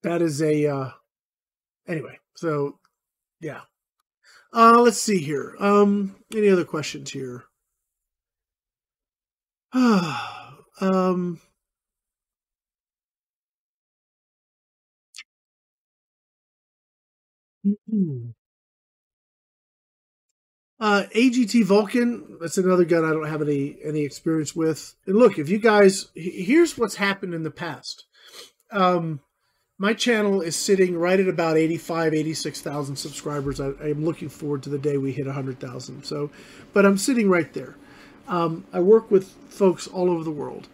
that 0.03 0.21
is 0.21 0.41
a, 0.41 0.67
uh, 0.67 0.89
anyway, 1.87 2.19
so, 2.35 2.79
yeah. 3.39 3.61
Uh, 4.53 4.81
let's 4.81 5.01
see 5.01 5.19
here. 5.19 5.55
Um, 5.59 6.15
any 6.33 6.49
other 6.49 6.65
questions 6.65 7.11
here? 7.11 7.45
Um, 10.81 11.39
Mm-hmm. 17.65 18.29
Uh, 20.79 21.03
AGT 21.15 21.63
Vulcan, 21.63 22.37
that's 22.39 22.57
another 22.57 22.83
gun 22.83 23.05
I 23.05 23.11
don't 23.11 23.27
have 23.27 23.41
any 23.41 23.77
any 23.83 24.01
experience 24.01 24.55
with. 24.55 24.93
And 25.07 25.15
look, 25.15 25.39
if 25.39 25.49
you 25.49 25.57
guys, 25.57 26.07
here's 26.15 26.77
what's 26.77 26.95
happened 26.95 27.33
in 27.33 27.43
the 27.43 27.51
past. 27.51 28.05
Um, 28.71 29.21
my 29.77 29.93
channel 29.93 30.41
is 30.41 30.55
sitting 30.55 30.97
right 30.97 31.19
at 31.19 31.27
about 31.27 31.57
85, 31.57 32.13
86,000 32.13 32.95
subscribers. 32.95 33.59
I, 33.59 33.67
am 33.81 34.05
looking 34.05 34.29
forward 34.29 34.63
to 34.63 34.69
the 34.69 34.77
day 34.77 34.97
we 34.97 35.11
hit 35.11 35.25
100,000. 35.25 36.03
So, 36.03 36.31
but 36.73 36.85
I'm 36.85 36.97
sitting 36.97 37.29
right 37.29 37.51
there. 37.53 37.75
Um, 38.27 38.65
I 38.73 38.79
work 38.79 39.11
with 39.11 39.29
folks 39.49 39.87
all 39.87 40.09
over 40.09 40.23
the 40.23 40.31
world 40.31 40.67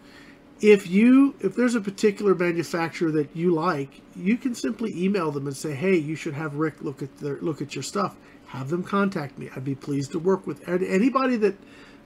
if 0.61 0.87
you 0.87 1.35
if 1.39 1.55
there's 1.55 1.75
a 1.75 1.81
particular 1.81 2.35
manufacturer 2.35 3.11
that 3.11 3.35
you 3.35 3.51
like, 3.53 4.01
you 4.15 4.37
can 4.37 4.53
simply 4.53 4.93
email 4.95 5.31
them 5.31 5.47
and 5.47 5.57
say, 5.57 5.73
"Hey, 5.73 5.95
you 5.95 6.15
should 6.15 6.35
have 6.35 6.55
Rick 6.55 6.81
look 6.81 7.01
at 7.01 7.17
their 7.17 7.37
look 7.41 7.61
at 7.61 7.75
your 7.75 7.83
stuff." 7.83 8.15
Have 8.47 8.69
them 8.69 8.83
contact 8.83 9.39
me. 9.39 9.49
I'd 9.55 9.63
be 9.63 9.75
pleased 9.75 10.11
to 10.11 10.19
work 10.19 10.45
with 10.45 10.67
anybody 10.67 11.35
that 11.37 11.55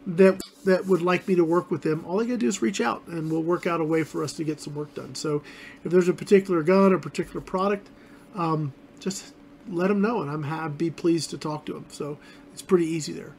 that 0.08 0.40
that 0.66 0.86
would 0.86 1.02
like 1.02 1.28
me 1.28 1.36
to 1.36 1.44
work 1.44 1.72
with 1.72 1.82
them. 1.82 2.04
All 2.06 2.22
I 2.22 2.26
gotta 2.26 2.38
do 2.38 2.48
is 2.48 2.62
reach 2.62 2.82
out, 2.82 3.08
and 3.08 3.32
we'll 3.32 3.44
work 3.44 3.66
out 3.66 3.80
a 3.80 3.86
way 3.86 4.04
for 4.04 4.24
us 4.24 4.34
to 4.34 4.44
get 4.44 4.60
some 4.60 4.76
work 4.76 4.94
done. 4.94 5.16
So, 5.16 5.42
if 5.84 5.92
there's 5.92 6.10
a 6.10 6.14
particular 6.14 6.62
gun 6.64 6.94
or 6.94 7.00
particular 7.00 7.42
product, 7.42 7.88
um, 8.36 8.74
just 9.00 9.34
let 9.70 9.88
them 9.88 10.02
know, 10.02 10.22
and 10.22 10.30
I'm 10.30 10.46
I'd 10.46 10.78
be 10.78 10.90
pleased 10.90 11.30
to 11.32 11.38
talk 11.38 11.66
to 11.66 11.74
them. 11.74 11.86
So 11.90 12.18
it's 12.54 12.62
pretty 12.62 12.86
easy 12.86 13.14
there. 13.14 13.34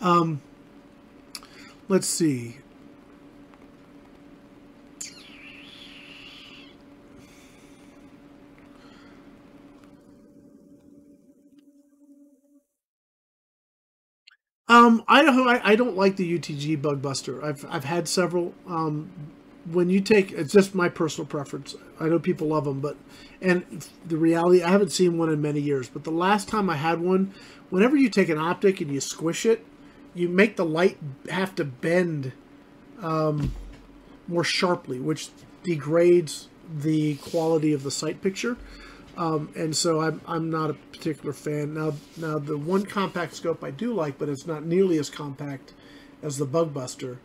Um, 0.00 0.40
let's 1.88 2.06
see. 2.06 2.58
Um, 14.70 15.02
I, 15.08 15.60
I 15.64 15.74
don't 15.74 15.96
like 15.96 16.14
the 16.14 16.38
UTG 16.38 16.80
Bug 16.80 17.02
Buster. 17.02 17.44
I've 17.44 17.66
I've 17.68 17.82
had 17.82 18.06
several. 18.06 18.54
Um, 18.68 19.10
when 19.64 19.90
you 19.90 20.00
take, 20.00 20.30
it's 20.30 20.52
just 20.52 20.76
my 20.76 20.88
personal 20.88 21.26
preference. 21.26 21.74
I 21.98 22.08
know 22.08 22.20
people 22.20 22.46
love 22.46 22.64
them, 22.64 22.80
but 22.80 22.96
and 23.42 23.88
the 24.06 24.16
reality, 24.16 24.62
I 24.62 24.70
haven't 24.70 24.92
seen 24.92 25.18
one 25.18 25.28
in 25.28 25.42
many 25.42 25.60
years. 25.60 25.88
But 25.88 26.04
the 26.04 26.12
last 26.12 26.46
time 26.46 26.70
I 26.70 26.76
had 26.76 27.00
one, 27.00 27.34
whenever 27.68 27.96
you 27.96 28.08
take 28.08 28.28
an 28.28 28.38
optic 28.38 28.80
and 28.80 28.92
you 28.92 29.00
squish 29.00 29.44
it, 29.44 29.66
you 30.14 30.28
make 30.28 30.54
the 30.54 30.64
light 30.64 30.98
have 31.28 31.56
to 31.56 31.64
bend 31.64 32.30
um, 33.02 33.52
more 34.28 34.44
sharply, 34.44 35.00
which 35.00 35.30
degrades 35.64 36.48
the 36.72 37.16
quality 37.16 37.72
of 37.72 37.82
the 37.82 37.90
sight 37.90 38.22
picture. 38.22 38.56
Um, 39.16 39.52
and 39.56 39.76
so 39.76 40.00
I'm, 40.00 40.20
I'm 40.26 40.50
not 40.50 40.70
a 40.70 40.74
particular 40.74 41.32
fan. 41.32 41.74
Now, 41.74 41.94
now 42.16 42.38
the 42.38 42.56
one 42.56 42.84
compact 42.84 43.34
scope 43.34 43.62
I 43.64 43.70
do 43.70 43.92
like, 43.92 44.18
but 44.18 44.28
it's 44.28 44.46
not 44.46 44.64
nearly 44.64 44.98
as 44.98 45.10
compact 45.10 45.74
as 46.22 46.38
the 46.38 46.46
Bug 46.46 46.72
Buster, 46.72 47.18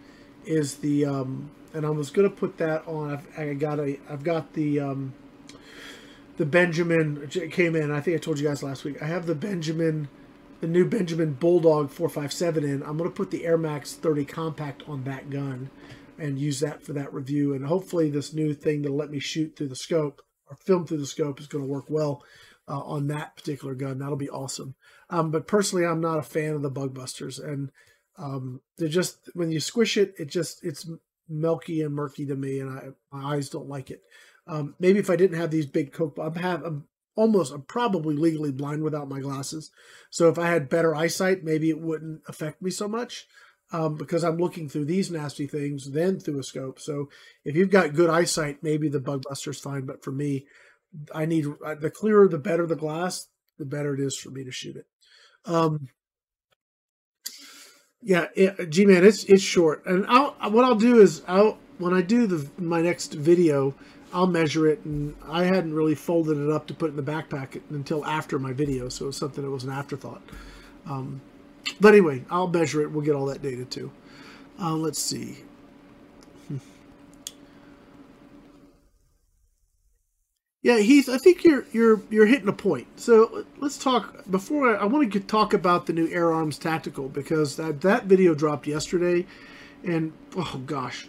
is 0.46 0.76
the 0.76 1.06
um, 1.06 1.52
and 1.74 1.86
I 1.86 1.90
was 1.90 2.10
gonna 2.10 2.30
put 2.30 2.58
that 2.58 2.88
on. 2.88 3.12
I've, 3.12 3.40
I 3.40 3.54
got 3.54 3.80
a 3.80 4.00
I've 4.10 4.24
got 4.24 4.54
the 4.54 4.80
um, 4.80 5.14
the 6.38 6.46
Benjamin 6.46 7.28
came 7.28 7.76
in. 7.76 7.92
I 7.92 8.02
think 8.02 8.16
I 8.16 8.20
told 8.20 8.40
you 8.40 8.48
guys 8.48 8.64
last 8.64 8.84
week. 8.84 9.02
I 9.02 9.06
have 9.06 9.26
the 9.26 9.36
Benjamin, 9.36 10.08
the 10.62 10.68
new 10.68 10.86
Benjamin 10.86 11.34
Bulldog 11.34 11.92
457 11.92 12.64
in. 12.64 12.84
I'm 12.84 12.98
gonna 12.98 13.10
put 13.10 13.32
the 13.32 13.46
Air 13.46 13.58
Max 13.58 13.94
30 13.94 14.26
compact 14.26 14.84
on 14.88 15.04
that 15.04 15.30
gun, 15.30 15.70
and 16.18 16.40
use 16.40 16.62
that 16.62 16.84
for 16.84 16.94
that 16.94 17.14
review. 17.14 17.54
And 17.54 17.66
hopefully, 17.66 18.10
this 18.10 18.34
new 18.34 18.54
thing 18.54 18.84
to 18.84 18.90
let 18.90 19.12
me 19.12 19.20
shoot 19.20 19.56
through 19.56 19.68
the 19.70 19.76
scope 19.76 20.22
or 20.50 20.56
film 20.56 20.86
through 20.86 20.98
the 20.98 21.06
scope 21.06 21.40
is 21.40 21.48
going 21.48 21.64
to 21.64 21.70
work 21.70 21.86
well 21.90 22.24
uh, 22.68 22.80
on 22.80 23.08
that 23.08 23.36
particular 23.36 23.76
gun. 23.76 24.00
That'll 24.00 24.16
be 24.16 24.30
awesome. 24.30 24.76
Um, 25.10 25.32
but 25.32 25.48
personally, 25.48 25.86
I'm 25.86 26.02
not 26.02 26.20
a 26.20 26.24
fan 26.24 26.54
of 26.54 26.62
the 26.62 26.70
bug 26.70 26.94
busters, 26.94 27.40
and 27.40 27.72
um, 28.18 28.62
they're 28.78 28.88
just 28.88 29.30
when 29.34 29.52
you 29.52 29.60
squish 29.60 29.98
it, 29.98 30.14
it 30.18 30.30
just 30.30 30.64
it's 30.64 30.90
milky 31.30 31.82
and 31.82 31.94
murky 31.94 32.26
to 32.26 32.36
me, 32.36 32.60
and 32.60 32.70
I, 32.70 32.88
my 33.12 33.36
eyes 33.36 33.50
don't 33.50 33.70
like 33.70 33.92
it. 33.92 34.04
Um, 34.48 34.76
maybe 34.80 35.00
if 35.00 35.10
I 35.10 35.16
didn't 35.16 35.40
have 35.40 35.52
these 35.52 35.66
big 35.66 35.92
coke, 35.92 36.18
I'm 36.22 36.36
have 36.36 36.64
I'm 36.64 36.88
almost 37.16 37.54
I'm 37.54 37.64
probably 37.64 38.16
legally 38.16 38.52
blind 38.52 38.84
without 38.84 39.10
my 39.10 39.20
glasses. 39.20 39.72
So 40.10 40.30
if 40.30 40.40
I 40.40 40.48
had 40.48 40.70
better 40.70 40.96
eyesight, 40.96 41.44
maybe 41.44 41.70
it 41.70 41.80
wouldn't 41.80 42.22
affect 42.28 42.62
me 42.62 42.72
so 42.72 42.88
much. 42.88 43.28
Um, 43.72 43.96
because 43.96 44.24
I'm 44.24 44.38
looking 44.38 44.70
through 44.70 44.86
these 44.86 45.10
nasty 45.10 45.48
things 45.48 45.92
then 45.92 46.20
through 46.20 46.40
a 46.40 46.44
scope. 46.44 46.80
So 46.80 47.10
if 47.44 47.56
you've 47.56 47.72
got 47.72 47.96
good 47.96 48.12
eyesight, 48.12 48.62
maybe 48.62 48.88
the 48.88 49.00
bug 49.00 49.24
buster's 49.28 49.60
fine. 49.60 49.86
But 49.86 50.04
for 50.04 50.12
me, 50.12 50.46
I 51.14 51.26
need 51.26 51.48
uh, 51.66 51.76
the 51.76 51.90
clearer, 51.90 52.28
the 52.28 52.38
better 52.38 52.68
the 52.68 52.76
glass, 52.76 53.28
the 53.58 53.66
better 53.66 53.94
it 53.96 54.00
is 54.00 54.16
for 54.16 54.30
me 54.30 54.44
to 54.44 54.52
shoot 54.52 54.76
it. 54.76 54.86
Um, 55.46 55.90
yeah, 58.02 58.28
G 58.70 58.86
man, 58.86 59.04
it's 59.04 59.24
it's 59.24 59.42
short, 59.42 59.84
and 59.88 60.06
I'll 60.08 60.36
what 60.52 60.64
I'll 60.64 60.76
do 60.76 61.02
is 61.02 61.24
I'll 61.28 61.58
when 61.80 61.94
I 61.94 62.02
do 62.02 62.28
the 62.28 62.48
my 62.62 62.82
next 62.82 63.14
video, 63.14 63.74
I'll 64.14 64.28
measure 64.28 64.68
it, 64.68 64.86
and 64.86 65.16
I 65.28 65.46
hadn't 65.46 65.74
really 65.74 65.96
folded 65.96 66.38
it 66.38 66.52
up 66.52 66.68
to 66.68 66.76
put 66.76 66.88
it 66.88 66.98
in 66.98 67.04
the 67.04 67.12
backpack 67.12 67.60
until 67.72 68.06
after 68.06 68.38
my 68.38 68.54
video, 68.54 68.90
so 68.90 69.06
it 69.06 69.08
was 69.08 69.18
something 69.18 69.44
that 69.44 69.50
was 69.50 69.64
an 69.64 69.72
afterthought. 69.72 70.22
Um, 70.88 71.22
but 71.80 71.94
anyway, 71.94 72.24
I'll 72.30 72.48
measure 72.48 72.82
it. 72.82 72.92
We'll 72.92 73.06
get 73.06 73.16
all 73.16 73.26
that 73.28 73.42
data 73.42 73.66
too. 73.66 73.92
Uh, 74.60 74.74
let's 74.76 75.00
see. 75.02 75.40
Yeah, 80.62 80.80
Heath, 80.80 81.10
I 81.10 81.18
think 81.18 81.44
you're 81.44 81.66
you're 81.72 82.02
you're 82.10 82.26
hitting 82.26 82.48
a 82.48 82.54
point. 82.54 82.88
So 83.00 83.46
let's 83.60 83.78
talk 83.78 84.30
before 84.30 84.76
I, 84.76 84.82
I 84.82 84.86
want 84.86 85.14
to 85.14 85.20
talk 85.20 85.54
about 85.54 85.86
the 85.86 85.94
new 85.94 86.08
Air 86.10 86.34
Arms 86.34 86.58
Tactical 86.58 87.08
because 87.08 87.56
that 87.58 87.82
that 87.82 88.06
video 88.06 88.34
dropped 88.34 88.66
yesterday, 88.68 89.28
and 89.84 90.12
oh 90.36 90.62
gosh, 90.66 91.08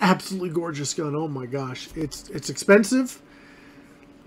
absolutely 0.00 0.50
gorgeous 0.50 0.94
gun. 0.94 1.14
Oh 1.14 1.28
my 1.28 1.46
gosh, 1.46 1.88
it's 1.94 2.28
it's 2.30 2.50
expensive, 2.50 3.20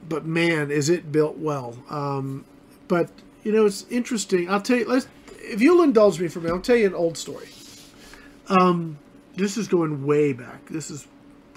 but 0.10 0.26
man, 0.26 0.72
is 0.72 0.90
it 0.90 1.12
built 1.12 1.38
well. 1.38 1.76
Um, 1.90 2.46
but 2.88 3.10
you 3.44 3.52
know, 3.52 3.66
it's 3.66 3.86
interesting. 3.90 4.50
I'll 4.50 4.62
tell 4.62 4.78
you. 4.78 4.88
Let's 4.88 5.08
if 5.44 5.62
you'll 5.62 5.84
indulge 5.84 6.20
me 6.20 6.28
for 6.28 6.40
a 6.40 6.42
minute, 6.42 6.56
I'll 6.56 6.62
tell 6.62 6.76
you 6.76 6.88
an 6.88 6.96
old 6.96 7.18
story. 7.18 7.48
Um, 8.48 8.98
this 9.36 9.58
is 9.58 9.68
going 9.68 10.06
way 10.06 10.34
back. 10.34 10.66
This 10.68 10.90
is 10.90 11.08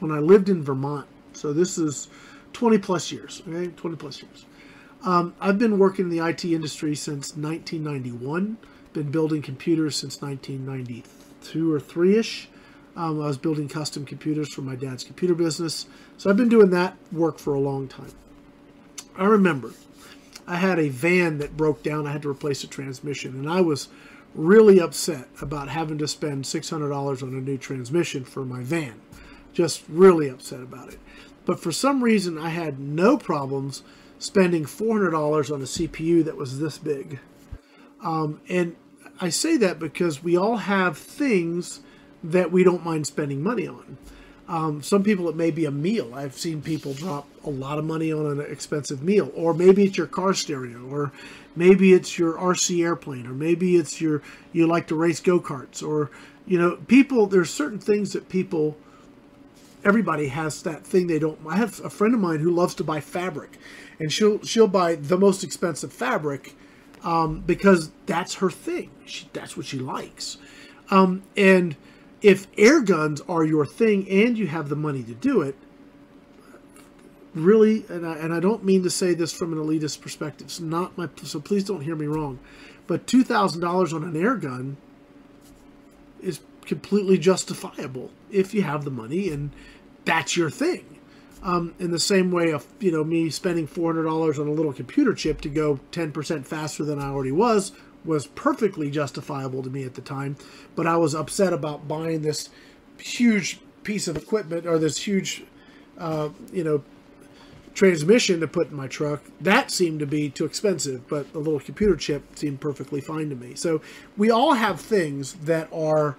when 0.00 0.10
I 0.10 0.18
lived 0.18 0.48
in 0.48 0.62
Vermont. 0.62 1.06
So 1.32 1.52
this 1.52 1.78
is 1.78 2.08
20 2.52 2.78
plus 2.78 3.12
years, 3.12 3.42
okay? 3.48 3.68
20 3.68 3.96
plus 3.96 4.22
years. 4.22 4.46
Um, 5.04 5.34
I've 5.40 5.58
been 5.58 5.78
working 5.78 6.06
in 6.06 6.10
the 6.10 6.26
IT 6.26 6.44
industry 6.44 6.94
since 6.94 7.36
1991. 7.36 8.58
Been 8.92 9.10
building 9.10 9.42
computers 9.42 9.94
since 9.94 10.20
1992 10.20 11.72
or 11.72 11.78
three 11.78 12.18
ish. 12.18 12.48
Um, 12.96 13.20
I 13.20 13.26
was 13.26 13.36
building 13.36 13.68
custom 13.68 14.06
computers 14.06 14.52
for 14.52 14.62
my 14.62 14.74
dad's 14.74 15.04
computer 15.04 15.34
business. 15.34 15.86
So 16.16 16.30
I've 16.30 16.36
been 16.36 16.48
doing 16.48 16.70
that 16.70 16.96
work 17.12 17.38
for 17.38 17.54
a 17.54 17.60
long 17.60 17.88
time. 17.88 18.12
I 19.16 19.26
remember 19.26 19.72
I 20.46 20.56
had 20.56 20.78
a 20.78 20.88
van 20.88 21.38
that 21.38 21.56
broke 21.56 21.82
down. 21.82 22.06
I 22.06 22.12
had 22.12 22.22
to 22.22 22.30
replace 22.30 22.62
a 22.62 22.68
transmission, 22.68 23.34
and 23.34 23.50
I 23.50 23.60
was 23.60 23.88
really 24.34 24.78
upset 24.78 25.28
about 25.40 25.68
having 25.68 25.98
to 25.98 26.08
spend 26.08 26.44
$600 26.44 27.22
on 27.22 27.28
a 27.28 27.40
new 27.40 27.56
transmission 27.58 28.24
for 28.24 28.44
my 28.44 28.62
van. 28.62 29.00
Just 29.52 29.82
really 29.88 30.28
upset 30.28 30.60
about 30.60 30.92
it. 30.92 30.98
But 31.46 31.58
for 31.58 31.72
some 31.72 32.04
reason, 32.04 32.36
I 32.38 32.50
had 32.50 32.78
no 32.78 33.16
problems 33.16 33.82
spending 34.18 34.64
$400 34.64 35.52
on 35.52 35.60
a 35.60 35.64
CPU 35.64 36.24
that 36.24 36.36
was 36.36 36.58
this 36.58 36.78
big. 36.78 37.18
Um, 38.02 38.40
and 38.48 38.76
I 39.20 39.30
say 39.30 39.56
that 39.56 39.78
because 39.78 40.22
we 40.22 40.36
all 40.36 40.58
have 40.58 40.98
things 40.98 41.80
that 42.22 42.52
we 42.52 42.64
don't 42.64 42.84
mind 42.84 43.06
spending 43.06 43.42
money 43.42 43.66
on. 43.66 43.96
Um, 44.48 44.80
some 44.80 45.02
people, 45.02 45.28
it 45.28 45.34
may 45.34 45.50
be 45.50 45.64
a 45.64 45.70
meal. 45.70 46.14
I've 46.14 46.36
seen 46.36 46.62
people 46.62 46.94
drop 46.94 47.26
a 47.44 47.50
lot 47.50 47.78
of 47.78 47.84
money 47.84 48.12
on 48.12 48.26
an 48.26 48.40
expensive 48.40 49.02
meal, 49.02 49.32
or 49.34 49.52
maybe 49.52 49.84
it's 49.84 49.98
your 49.98 50.06
car 50.06 50.34
stereo, 50.34 50.86
or 50.88 51.10
maybe 51.56 51.92
it's 51.92 52.18
your 52.18 52.34
RC 52.34 52.84
airplane, 52.84 53.26
or 53.26 53.32
maybe 53.32 53.76
it's 53.76 54.00
your 54.00 54.22
you 54.52 54.66
like 54.66 54.86
to 54.88 54.94
race 54.94 55.20
go 55.20 55.40
karts, 55.40 55.82
or 55.82 56.10
you 56.46 56.58
know, 56.58 56.76
people. 56.86 57.26
There's 57.26 57.50
certain 57.50 57.80
things 57.80 58.12
that 58.12 58.28
people 58.28 58.76
everybody 59.84 60.28
has 60.28 60.62
that 60.62 60.84
thing 60.84 61.06
they 61.06 61.18
don't. 61.18 61.38
I 61.48 61.56
have 61.56 61.80
a 61.84 61.90
friend 61.90 62.14
of 62.14 62.20
mine 62.20 62.40
who 62.40 62.50
loves 62.50 62.74
to 62.76 62.84
buy 62.84 63.00
fabric, 63.00 63.58
and 63.98 64.12
she'll 64.12 64.42
she'll 64.44 64.68
buy 64.68 64.94
the 64.94 65.18
most 65.18 65.42
expensive 65.42 65.92
fabric 65.92 66.54
um, 67.02 67.40
because 67.40 67.90
that's 68.06 68.34
her 68.34 68.50
thing. 68.50 68.90
She, 69.06 69.28
that's 69.32 69.56
what 69.56 69.66
she 69.66 69.78
likes. 69.78 70.38
Um, 70.90 71.22
and 71.36 71.74
if 72.22 72.46
air 72.56 72.80
guns 72.80 73.20
are 73.28 73.44
your 73.44 73.66
thing 73.66 74.08
and 74.08 74.38
you 74.38 74.46
have 74.46 74.68
the 74.68 74.76
money 74.76 75.02
to 75.02 75.14
do 75.14 75.42
it, 75.42 75.56
really, 77.34 77.84
and 77.88 78.06
I, 78.06 78.14
and 78.14 78.32
I 78.32 78.40
don't 78.40 78.64
mean 78.64 78.82
to 78.82 78.90
say 78.90 79.14
this 79.14 79.32
from 79.32 79.52
an 79.52 79.58
elitist 79.58 80.00
perspective. 80.00 80.46
It's 80.46 80.60
not 80.60 80.96
my. 80.96 81.08
So 81.22 81.40
please 81.40 81.64
don't 81.64 81.82
hear 81.82 81.96
me 81.96 82.06
wrong, 82.06 82.38
but 82.86 83.06
two 83.06 83.22
thousand 83.22 83.60
dollars 83.60 83.92
on 83.92 84.02
an 84.04 84.16
air 84.16 84.36
gun 84.36 84.76
is 86.22 86.40
completely 86.64 87.18
justifiable 87.18 88.10
if 88.30 88.52
you 88.52 88.62
have 88.62 88.84
the 88.84 88.90
money 88.90 89.30
and 89.30 89.50
that's 90.04 90.36
your 90.36 90.50
thing. 90.50 90.98
Um, 91.42 91.74
in 91.78 91.90
the 91.92 92.00
same 92.00 92.32
way 92.32 92.50
of 92.50 92.66
you 92.80 92.90
know 92.90 93.04
me 93.04 93.30
spending 93.30 93.66
four 93.66 93.92
hundred 93.92 94.08
dollars 94.08 94.38
on 94.38 94.48
a 94.48 94.52
little 94.52 94.72
computer 94.72 95.14
chip 95.14 95.40
to 95.42 95.48
go 95.48 95.78
ten 95.92 96.10
percent 96.10 96.46
faster 96.46 96.84
than 96.84 96.98
I 96.98 97.08
already 97.08 97.30
was 97.32 97.72
was 98.06 98.26
perfectly 98.28 98.90
justifiable 98.90 99.62
to 99.62 99.70
me 99.70 99.84
at 99.84 99.94
the 99.94 100.00
time, 100.00 100.36
but 100.74 100.86
I 100.86 100.96
was 100.96 101.14
upset 101.14 101.52
about 101.52 101.88
buying 101.88 102.22
this 102.22 102.50
huge 102.98 103.60
piece 103.82 104.08
of 104.08 104.16
equipment 104.16 104.66
or 104.66 104.78
this 104.78 104.98
huge 104.98 105.44
uh, 105.98 106.30
you 106.52 106.64
know 106.64 106.82
transmission 107.74 108.40
to 108.40 108.48
put 108.48 108.70
in 108.70 108.76
my 108.76 108.86
truck 108.86 109.22
that 109.38 109.70
seemed 109.70 110.00
to 110.00 110.06
be 110.06 110.30
too 110.30 110.46
expensive 110.46 111.06
but 111.08 111.30
the 111.34 111.38
little 111.38 111.60
computer 111.60 111.94
chip 111.94 112.22
seemed 112.36 112.58
perfectly 112.58 113.02
fine 113.02 113.28
to 113.28 113.36
me 113.36 113.54
so 113.54 113.82
we 114.16 114.30
all 114.30 114.54
have 114.54 114.80
things 114.80 115.34
that 115.34 115.68
are 115.72 116.16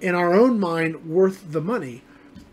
in 0.00 0.16
our 0.16 0.34
own 0.34 0.58
mind 0.58 1.08
worth 1.08 1.52
the 1.52 1.60
money 1.60 2.02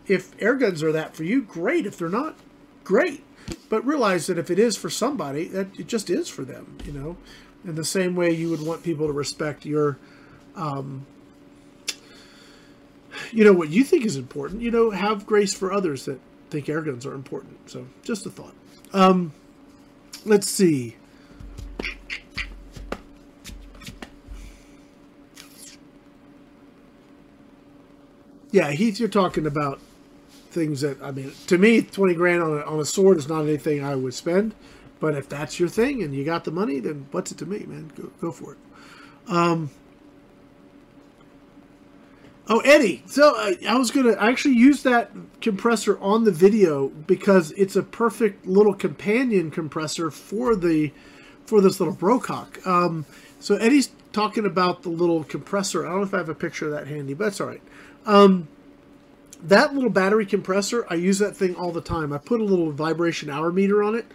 if 0.08 0.40
air 0.40 0.54
guns 0.54 0.82
are 0.82 0.92
that 0.92 1.16
for 1.16 1.24
you, 1.24 1.42
great. 1.42 1.86
If 1.86 1.98
they're 1.98 2.08
not, 2.08 2.36
great. 2.84 3.24
But 3.68 3.86
realize 3.86 4.26
that 4.26 4.38
if 4.38 4.50
it 4.50 4.58
is 4.58 4.76
for 4.76 4.90
somebody, 4.90 5.48
that 5.48 5.78
it 5.78 5.86
just 5.86 6.10
is 6.10 6.28
for 6.28 6.42
them, 6.42 6.78
you 6.84 6.92
know. 6.92 7.16
In 7.66 7.74
the 7.74 7.84
same 7.84 8.14
way 8.14 8.30
you 8.30 8.48
would 8.50 8.64
want 8.64 8.84
people 8.84 9.08
to 9.08 9.12
respect 9.12 9.66
your, 9.66 9.98
um, 10.54 11.04
you 13.32 13.44
know, 13.44 13.52
what 13.52 13.70
you 13.70 13.82
think 13.82 14.04
is 14.04 14.16
important. 14.16 14.62
You 14.62 14.70
know, 14.70 14.90
have 14.90 15.26
grace 15.26 15.52
for 15.52 15.72
others 15.72 16.04
that 16.04 16.20
think 16.48 16.68
air 16.68 16.80
guns 16.80 17.04
are 17.04 17.14
important. 17.14 17.68
So, 17.68 17.86
just 18.04 18.24
a 18.24 18.30
thought. 18.30 18.54
Um, 18.92 19.32
let's 20.24 20.48
see. 20.48 20.96
Yeah, 28.52 28.70
Heath, 28.70 29.00
you're 29.00 29.08
talking 29.08 29.44
about 29.44 29.80
things 30.50 30.80
that 30.82 31.02
I 31.02 31.10
mean, 31.10 31.32
to 31.48 31.58
me, 31.58 31.82
twenty 31.82 32.14
grand 32.14 32.42
on 32.42 32.58
a, 32.58 32.62
on 32.62 32.80
a 32.80 32.84
sword 32.84 33.18
is 33.18 33.28
not 33.28 33.42
anything 33.42 33.84
I 33.84 33.96
would 33.96 34.14
spend. 34.14 34.54
But 34.98 35.14
if 35.14 35.28
that's 35.28 35.60
your 35.60 35.68
thing 35.68 36.02
and 36.02 36.14
you 36.14 36.24
got 36.24 36.44
the 36.44 36.50
money, 36.50 36.80
then 36.80 37.06
what's 37.10 37.30
it 37.32 37.38
to 37.38 37.46
me, 37.46 37.60
man? 37.66 37.92
Go, 37.96 38.10
go 38.20 38.32
for 38.32 38.52
it. 38.52 38.58
Um, 39.28 39.70
Oh, 42.48 42.60
Eddie. 42.60 43.02
So 43.06 43.34
uh, 43.36 43.54
I 43.68 43.76
was 43.76 43.90
going 43.90 44.06
to 44.06 44.22
actually 44.22 44.54
use 44.54 44.84
that 44.84 45.10
compressor 45.40 45.98
on 45.98 46.24
the 46.24 46.30
video 46.30 46.88
because 46.88 47.50
it's 47.52 47.74
a 47.74 47.82
perfect 47.82 48.46
little 48.46 48.74
companion 48.74 49.50
compressor 49.50 50.10
for 50.10 50.54
the 50.54 50.92
for 51.44 51.60
this 51.60 51.80
little 51.80 51.94
Brocock. 51.94 52.64
Um, 52.66 53.04
so 53.40 53.56
Eddie's 53.56 53.90
talking 54.12 54.46
about 54.46 54.82
the 54.82 54.88
little 54.88 55.24
compressor. 55.24 55.86
I 55.86 55.90
don't 55.90 55.98
know 55.98 56.06
if 56.06 56.14
I 56.14 56.18
have 56.18 56.28
a 56.28 56.34
picture 56.34 56.66
of 56.66 56.72
that 56.72 56.86
handy, 56.86 57.14
but 57.14 57.24
that's 57.24 57.40
all 57.40 57.48
right. 57.48 57.62
Um, 58.04 58.48
that 59.42 59.74
little 59.74 59.90
battery 59.90 60.26
compressor, 60.26 60.86
I 60.88 60.94
use 60.94 61.18
that 61.18 61.36
thing 61.36 61.54
all 61.54 61.70
the 61.70 61.80
time. 61.80 62.12
I 62.12 62.18
put 62.18 62.40
a 62.40 62.44
little 62.44 62.72
vibration 62.72 63.28
hour 63.28 63.52
meter 63.52 63.82
on 63.82 63.94
it, 63.94 64.06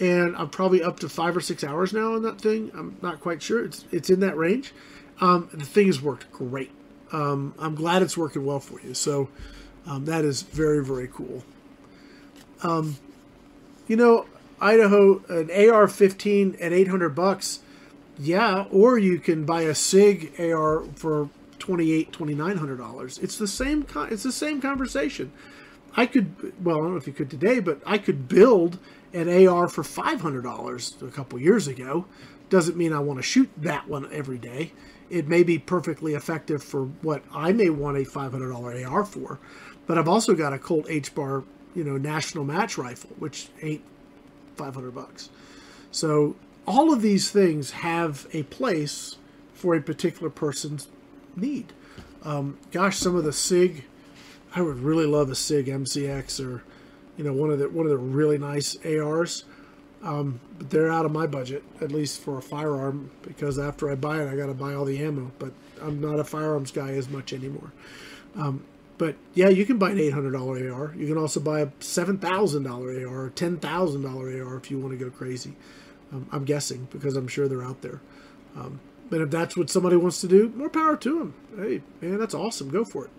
and 0.00 0.36
I'm 0.36 0.48
probably 0.48 0.82
up 0.82 1.00
to 1.00 1.08
five 1.08 1.36
or 1.36 1.40
six 1.40 1.62
hours 1.62 1.92
now 1.92 2.14
on 2.14 2.22
that 2.22 2.40
thing. 2.40 2.70
I'm 2.74 2.96
not 3.02 3.20
quite 3.20 3.42
sure. 3.42 3.64
It's 3.64 3.84
it's 3.92 4.10
in 4.10 4.20
that 4.20 4.36
range. 4.36 4.72
Um, 5.20 5.48
the 5.52 5.64
thing 5.64 5.86
has 5.86 6.02
worked 6.02 6.30
great 6.32 6.70
um, 7.14 7.54
I'm 7.58 7.76
glad 7.76 8.02
it's 8.02 8.16
working 8.16 8.44
well 8.44 8.60
for 8.60 8.80
you. 8.80 8.92
So 8.92 9.28
um, 9.86 10.04
that 10.06 10.24
is 10.24 10.42
very, 10.42 10.84
very 10.84 11.08
cool. 11.08 11.44
Um, 12.62 12.96
you 13.86 13.96
know, 13.96 14.26
Idaho, 14.60 15.18
an 15.28 15.50
AR-15 15.50 16.56
at 16.60 16.72
800 16.72 17.10
bucks, 17.10 17.60
yeah, 18.18 18.64
or 18.70 18.98
you 18.98 19.18
can 19.18 19.44
buy 19.44 19.62
a 19.62 19.74
SIG 19.74 20.32
AR 20.40 20.84
for 20.96 21.28
28 21.58 22.12
$2,900. 22.12 23.22
It's 23.22 23.38
the 23.38 23.48
same. 23.48 23.86
It's 23.94 24.22
the 24.22 24.32
same 24.32 24.60
conversation. 24.60 25.32
I 25.96 26.06
could, 26.06 26.52
well, 26.64 26.78
I 26.78 26.80
don't 26.80 26.90
know 26.92 26.96
if 26.96 27.06
you 27.06 27.12
could 27.12 27.30
today, 27.30 27.60
but 27.60 27.80
I 27.86 27.98
could 27.98 28.26
build 28.28 28.78
an 29.14 29.46
AR 29.46 29.68
for 29.68 29.82
$500 29.82 31.02
a 31.02 31.10
couple 31.10 31.38
years 31.38 31.68
ago. 31.68 32.04
Doesn't 32.50 32.76
mean 32.76 32.92
I 32.92 32.98
want 32.98 33.18
to 33.18 33.22
shoot 33.22 33.50
that 33.56 33.88
one 33.88 34.12
every 34.12 34.38
day 34.38 34.72
it 35.10 35.28
may 35.28 35.42
be 35.42 35.58
perfectly 35.58 36.14
effective 36.14 36.62
for 36.62 36.86
what 37.02 37.22
I 37.32 37.52
may 37.52 37.70
want 37.70 37.96
a 37.96 38.00
$500 38.00 38.90
AR 38.90 39.04
for, 39.04 39.38
but 39.86 39.98
I've 39.98 40.08
also 40.08 40.34
got 40.34 40.52
a 40.52 40.58
Colt 40.58 40.86
H 40.88 41.14
bar, 41.14 41.44
you 41.74 41.84
know, 41.84 41.96
national 41.96 42.44
match 42.44 42.78
rifle, 42.78 43.10
which 43.18 43.48
ain't 43.62 43.82
500 44.56 44.94
bucks. 44.94 45.30
So 45.90 46.36
all 46.66 46.92
of 46.92 47.02
these 47.02 47.30
things 47.30 47.72
have 47.72 48.26
a 48.32 48.44
place 48.44 49.16
for 49.52 49.74
a 49.74 49.80
particular 49.80 50.30
person's 50.30 50.88
need. 51.36 51.72
Um, 52.22 52.58
gosh, 52.72 52.96
some 52.96 53.14
of 53.14 53.24
the 53.24 53.32
SIG, 53.32 53.84
I 54.54 54.62
would 54.62 54.80
really 54.80 55.06
love 55.06 55.30
a 55.30 55.34
SIG 55.34 55.66
MCX 55.66 56.44
or, 56.44 56.64
you 57.16 57.24
know, 57.24 57.32
one 57.32 57.50
of 57.50 57.58
the 57.58 57.68
one 57.68 57.86
of 57.86 57.90
the 57.90 57.98
really 57.98 58.38
nice 58.38 58.76
ARs. 58.84 59.44
Um, 60.02 60.38
but 60.58 60.68
they're 60.68 60.92
out 60.92 61.06
of 61.06 61.12
my 61.12 61.26
budget, 61.26 61.62
at 61.80 61.90
least 61.90 62.20
for 62.20 62.36
a 62.36 62.42
firearm, 62.42 63.10
because 63.22 63.58
after 63.58 63.90
I 63.90 63.94
buy 63.94 64.22
it, 64.22 64.30
I 64.30 64.36
got 64.36 64.46
to 64.46 64.54
buy 64.54 64.74
all 64.74 64.84
the 64.84 65.02
ammo. 65.02 65.32
But 65.38 65.52
I'm 65.80 66.00
not 66.00 66.20
a 66.20 66.24
firearms 66.24 66.70
guy 66.70 66.90
as 66.90 67.08
much 67.08 67.32
anymore. 67.32 67.72
Um, 68.36 68.64
but 68.98 69.16
yeah, 69.34 69.48
you 69.48 69.64
can 69.66 69.78
buy 69.78 69.90
an 69.90 69.98
$800 69.98 70.72
AR. 70.72 70.94
You 70.96 71.06
can 71.06 71.18
also 71.18 71.40
buy 71.40 71.60
a 71.60 71.66
$7,000 71.66 73.06
AR 73.06 73.24
or 73.26 73.30
$10,000 73.30 74.46
AR 74.46 74.56
if 74.56 74.70
you 74.70 74.78
want 74.78 74.98
to 74.98 75.04
go 75.04 75.10
crazy. 75.10 75.56
Um, 76.12 76.28
I'm 76.30 76.44
guessing 76.44 76.86
because 76.90 77.16
I'm 77.16 77.26
sure 77.26 77.48
they're 77.48 77.64
out 77.64 77.82
there. 77.82 78.00
Um, 78.56 78.80
but 79.10 79.20
if 79.20 79.30
that's 79.30 79.56
what 79.56 79.68
somebody 79.68 79.96
wants 79.96 80.20
to 80.20 80.28
do, 80.28 80.52
more 80.54 80.70
power 80.70 80.96
to 80.96 81.18
them. 81.18 81.34
Hey, 81.56 81.82
man, 82.00 82.18
that's 82.18 82.34
awesome. 82.34 82.70
Go 82.70 82.84
for 82.84 83.06
it. 83.06 83.10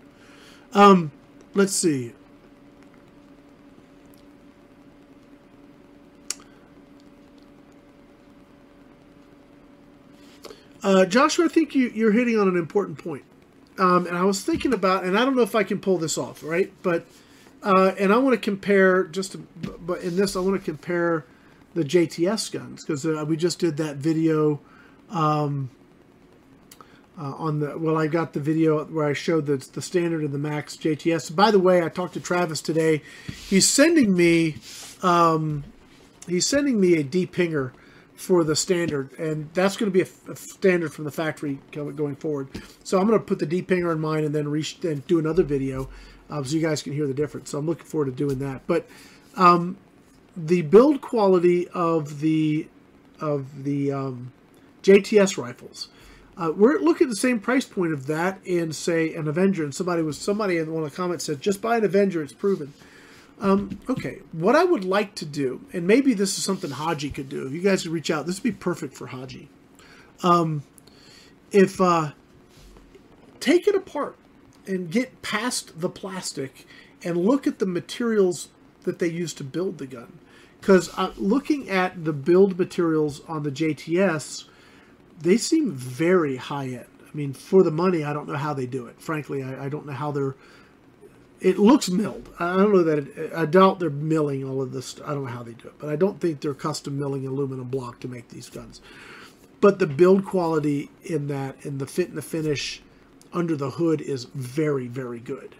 Um, 0.72 1.12
let's 1.54 1.74
see. 1.74 2.12
Uh, 10.86 11.04
Joshua, 11.04 11.46
I 11.46 11.48
think 11.48 11.74
you, 11.74 11.88
you're 11.88 12.12
hitting 12.12 12.38
on 12.38 12.46
an 12.46 12.56
important 12.56 12.96
point. 12.96 13.24
Um, 13.76 14.06
and 14.06 14.16
I 14.16 14.22
was 14.22 14.44
thinking 14.44 14.72
about, 14.72 15.02
and 15.02 15.18
I 15.18 15.24
don't 15.24 15.34
know 15.34 15.42
if 15.42 15.56
I 15.56 15.64
can 15.64 15.80
pull 15.80 15.98
this 15.98 16.16
off, 16.16 16.44
right? 16.44 16.72
But, 16.84 17.04
uh, 17.60 17.90
and 17.98 18.12
I 18.12 18.18
want 18.18 18.34
to 18.34 18.40
compare 18.40 19.02
just, 19.02 19.32
to, 19.32 19.38
but 19.38 20.02
in 20.02 20.14
this, 20.14 20.36
I 20.36 20.38
want 20.38 20.60
to 20.60 20.64
compare 20.64 21.24
the 21.74 21.82
JTS 21.82 22.52
guns 22.52 22.84
because 22.84 23.04
uh, 23.04 23.24
we 23.26 23.36
just 23.36 23.58
did 23.58 23.78
that 23.78 23.96
video 23.96 24.60
um, 25.10 25.70
uh, 27.18 27.34
on 27.34 27.58
the, 27.58 27.76
well, 27.76 27.98
I 27.98 28.06
got 28.06 28.32
the 28.32 28.38
video 28.38 28.84
where 28.84 29.06
I 29.06 29.12
showed 29.12 29.46
the, 29.46 29.56
the 29.56 29.82
standard 29.82 30.22
and 30.22 30.32
the 30.32 30.38
max 30.38 30.76
JTS. 30.76 31.34
By 31.34 31.50
the 31.50 31.58
way, 31.58 31.82
I 31.82 31.88
talked 31.88 32.14
to 32.14 32.20
Travis 32.20 32.62
today. 32.62 33.02
He's 33.48 33.66
sending 33.66 34.16
me, 34.16 34.58
um, 35.02 35.64
he's 36.28 36.46
sending 36.46 36.80
me 36.80 36.94
a 36.94 37.02
D-Pinger 37.02 37.72
for 38.16 38.44
the 38.44 38.56
standard, 38.56 39.12
and 39.18 39.48
that's 39.52 39.76
going 39.76 39.92
to 39.92 39.94
be 39.94 40.00
a, 40.00 40.32
a, 40.32 40.36
standard 40.36 40.92
from 40.92 41.04
the 41.04 41.10
factory 41.10 41.58
going 41.70 42.16
forward. 42.16 42.48
So 42.82 42.98
I'm 42.98 43.06
going 43.06 43.18
to 43.18 43.24
put 43.24 43.38
the 43.38 43.46
D-Pinger 43.46 43.92
in 43.92 44.00
mine 44.00 44.24
and 44.24 44.34
then 44.34 44.48
reach 44.48 44.82
and 44.84 45.06
do 45.06 45.18
another 45.18 45.42
video 45.42 45.88
uh, 46.30 46.42
so 46.42 46.56
you 46.56 46.62
guys 46.62 46.82
can 46.82 46.94
hear 46.94 47.06
the 47.06 47.14
difference. 47.14 47.50
So 47.50 47.58
I'm 47.58 47.66
looking 47.66 47.84
forward 47.84 48.06
to 48.06 48.12
doing 48.12 48.38
that. 48.38 48.66
But 48.66 48.88
um, 49.36 49.76
the 50.36 50.62
build 50.62 51.00
quality 51.02 51.68
of 51.68 52.20
the 52.20 52.68
of 53.20 53.64
the 53.64 53.92
um, 53.92 54.32
JTS 54.82 55.36
rifles. 55.36 55.88
Uh, 56.36 56.52
we're 56.54 56.78
looking 56.78 57.06
at 57.06 57.10
the 57.10 57.16
same 57.16 57.40
price 57.40 57.64
point 57.64 57.92
of 57.92 58.06
that 58.06 58.38
in, 58.44 58.72
say 58.72 59.14
an 59.14 59.26
Avenger. 59.26 59.64
And 59.64 59.74
somebody 59.74 60.02
was 60.02 60.18
somebody 60.18 60.58
in 60.58 60.72
one 60.72 60.84
of 60.84 60.90
the 60.90 60.96
comments 60.96 61.24
said, 61.24 61.40
just 61.40 61.62
buy 61.62 61.78
an 61.78 61.84
Avenger, 61.84 62.22
it's 62.22 62.34
proven. 62.34 62.74
Um, 63.38 63.78
okay, 63.88 64.20
what 64.32 64.56
I 64.56 64.64
would 64.64 64.84
like 64.84 65.14
to 65.16 65.26
do, 65.26 65.60
and 65.72 65.86
maybe 65.86 66.14
this 66.14 66.38
is 66.38 66.44
something 66.44 66.70
Haji 66.70 67.10
could 67.10 67.28
do. 67.28 67.46
If 67.46 67.52
you 67.52 67.60
guys 67.60 67.82
could 67.82 67.92
reach 67.92 68.10
out, 68.10 68.26
this 68.26 68.42
would 68.42 68.54
be 68.54 68.58
perfect 68.58 68.94
for 68.94 69.08
Haji. 69.08 69.50
Um, 70.22 70.62
if 71.52 71.80
uh, 71.80 72.12
take 73.40 73.68
it 73.68 73.74
apart 73.74 74.16
and 74.66 74.90
get 74.90 75.22
past 75.22 75.80
the 75.80 75.88
plastic 75.88 76.66
and 77.04 77.16
look 77.16 77.46
at 77.46 77.58
the 77.58 77.66
materials 77.66 78.48
that 78.84 78.98
they 78.98 79.08
use 79.08 79.34
to 79.34 79.44
build 79.44 79.78
the 79.78 79.86
gun. 79.86 80.18
Because 80.60 80.90
uh, 80.96 81.12
looking 81.16 81.68
at 81.68 82.04
the 82.04 82.12
build 82.12 82.58
materials 82.58 83.20
on 83.28 83.42
the 83.42 83.50
JTS, 83.50 84.46
they 85.20 85.36
seem 85.36 85.72
very 85.72 86.36
high 86.36 86.68
end. 86.68 86.86
I 87.02 87.16
mean, 87.16 87.32
for 87.32 87.62
the 87.62 87.70
money, 87.70 88.04
I 88.04 88.12
don't 88.12 88.28
know 88.28 88.36
how 88.36 88.54
they 88.54 88.66
do 88.66 88.86
it. 88.86 89.00
Frankly, 89.00 89.42
I, 89.42 89.66
I 89.66 89.68
don't 89.68 89.86
know 89.86 89.92
how 89.92 90.10
they're 90.10 90.34
it 91.46 91.60
looks 91.60 91.88
milled. 91.88 92.28
I 92.40 92.56
don't 92.56 92.72
know 92.72 92.82
that 92.82 92.98
it, 92.98 93.32
I 93.32 93.46
doubt 93.46 93.78
they're 93.78 93.88
milling 93.88 94.42
all 94.42 94.60
of 94.60 94.72
this. 94.72 94.96
I 95.04 95.14
don't 95.14 95.26
know 95.26 95.30
how 95.30 95.44
they 95.44 95.52
do 95.52 95.68
it, 95.68 95.78
but 95.78 95.88
I 95.88 95.94
don't 95.94 96.20
think 96.20 96.40
they're 96.40 96.54
custom 96.54 96.98
milling 96.98 97.24
aluminum 97.24 97.68
block 97.68 98.00
to 98.00 98.08
make 98.08 98.30
these 98.30 98.50
guns. 98.50 98.80
But 99.60 99.78
the 99.78 99.86
build 99.86 100.24
quality 100.24 100.90
in 101.04 101.28
that 101.28 101.64
and 101.64 101.78
the 101.78 101.86
fit 101.86 102.08
and 102.08 102.18
the 102.18 102.22
finish 102.22 102.82
under 103.32 103.54
the 103.54 103.70
hood 103.70 104.00
is 104.00 104.24
very, 104.24 104.88
very 104.88 105.20
good. 105.20 105.54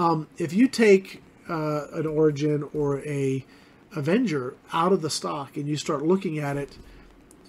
Um, 0.00 0.26
if 0.36 0.52
you 0.52 0.66
take 0.66 1.22
uh, 1.48 1.86
an 1.92 2.08
Origin 2.08 2.68
or 2.74 2.98
a 3.06 3.46
Avenger 3.94 4.56
out 4.72 4.92
of 4.92 5.00
the 5.00 5.10
stock 5.10 5.56
and 5.56 5.68
you 5.68 5.76
start 5.76 6.02
looking 6.02 6.40
at 6.40 6.56
it, 6.56 6.76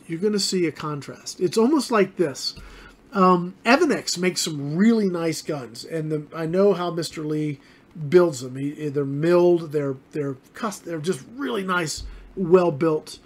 you're 0.06 0.20
going 0.20 0.34
to 0.34 0.39
see 0.39 0.67
a 0.67 0.72
contrast. 0.72 1.39
It's 1.39 1.58
almost 1.58 1.89
like 1.89 2.17
this. 2.17 2.54
Um, 3.13 3.56
Evanix 3.65 4.17
makes 4.17 4.41
some 4.41 4.78
really 4.78 5.10
nice 5.10 5.41
guns, 5.41 5.84
and 5.84 6.12
the, 6.12 6.26
I 6.34 6.45
know 6.45 6.74
how 6.74 6.91
Mr. 6.91 7.26
Lee 7.26 7.60
builds 8.10 8.41
them. 8.41 8.56
He, 8.56 8.89
they're 8.89 9.04
milled, 9.04 9.74
they're 9.74 9.97
they're 10.12 10.36
custom, 10.54 10.89
they're 10.89 11.00
just 11.00 11.26
really 11.36 11.63
nice, 11.63 12.04
well 12.36 12.71
built, 12.71 13.19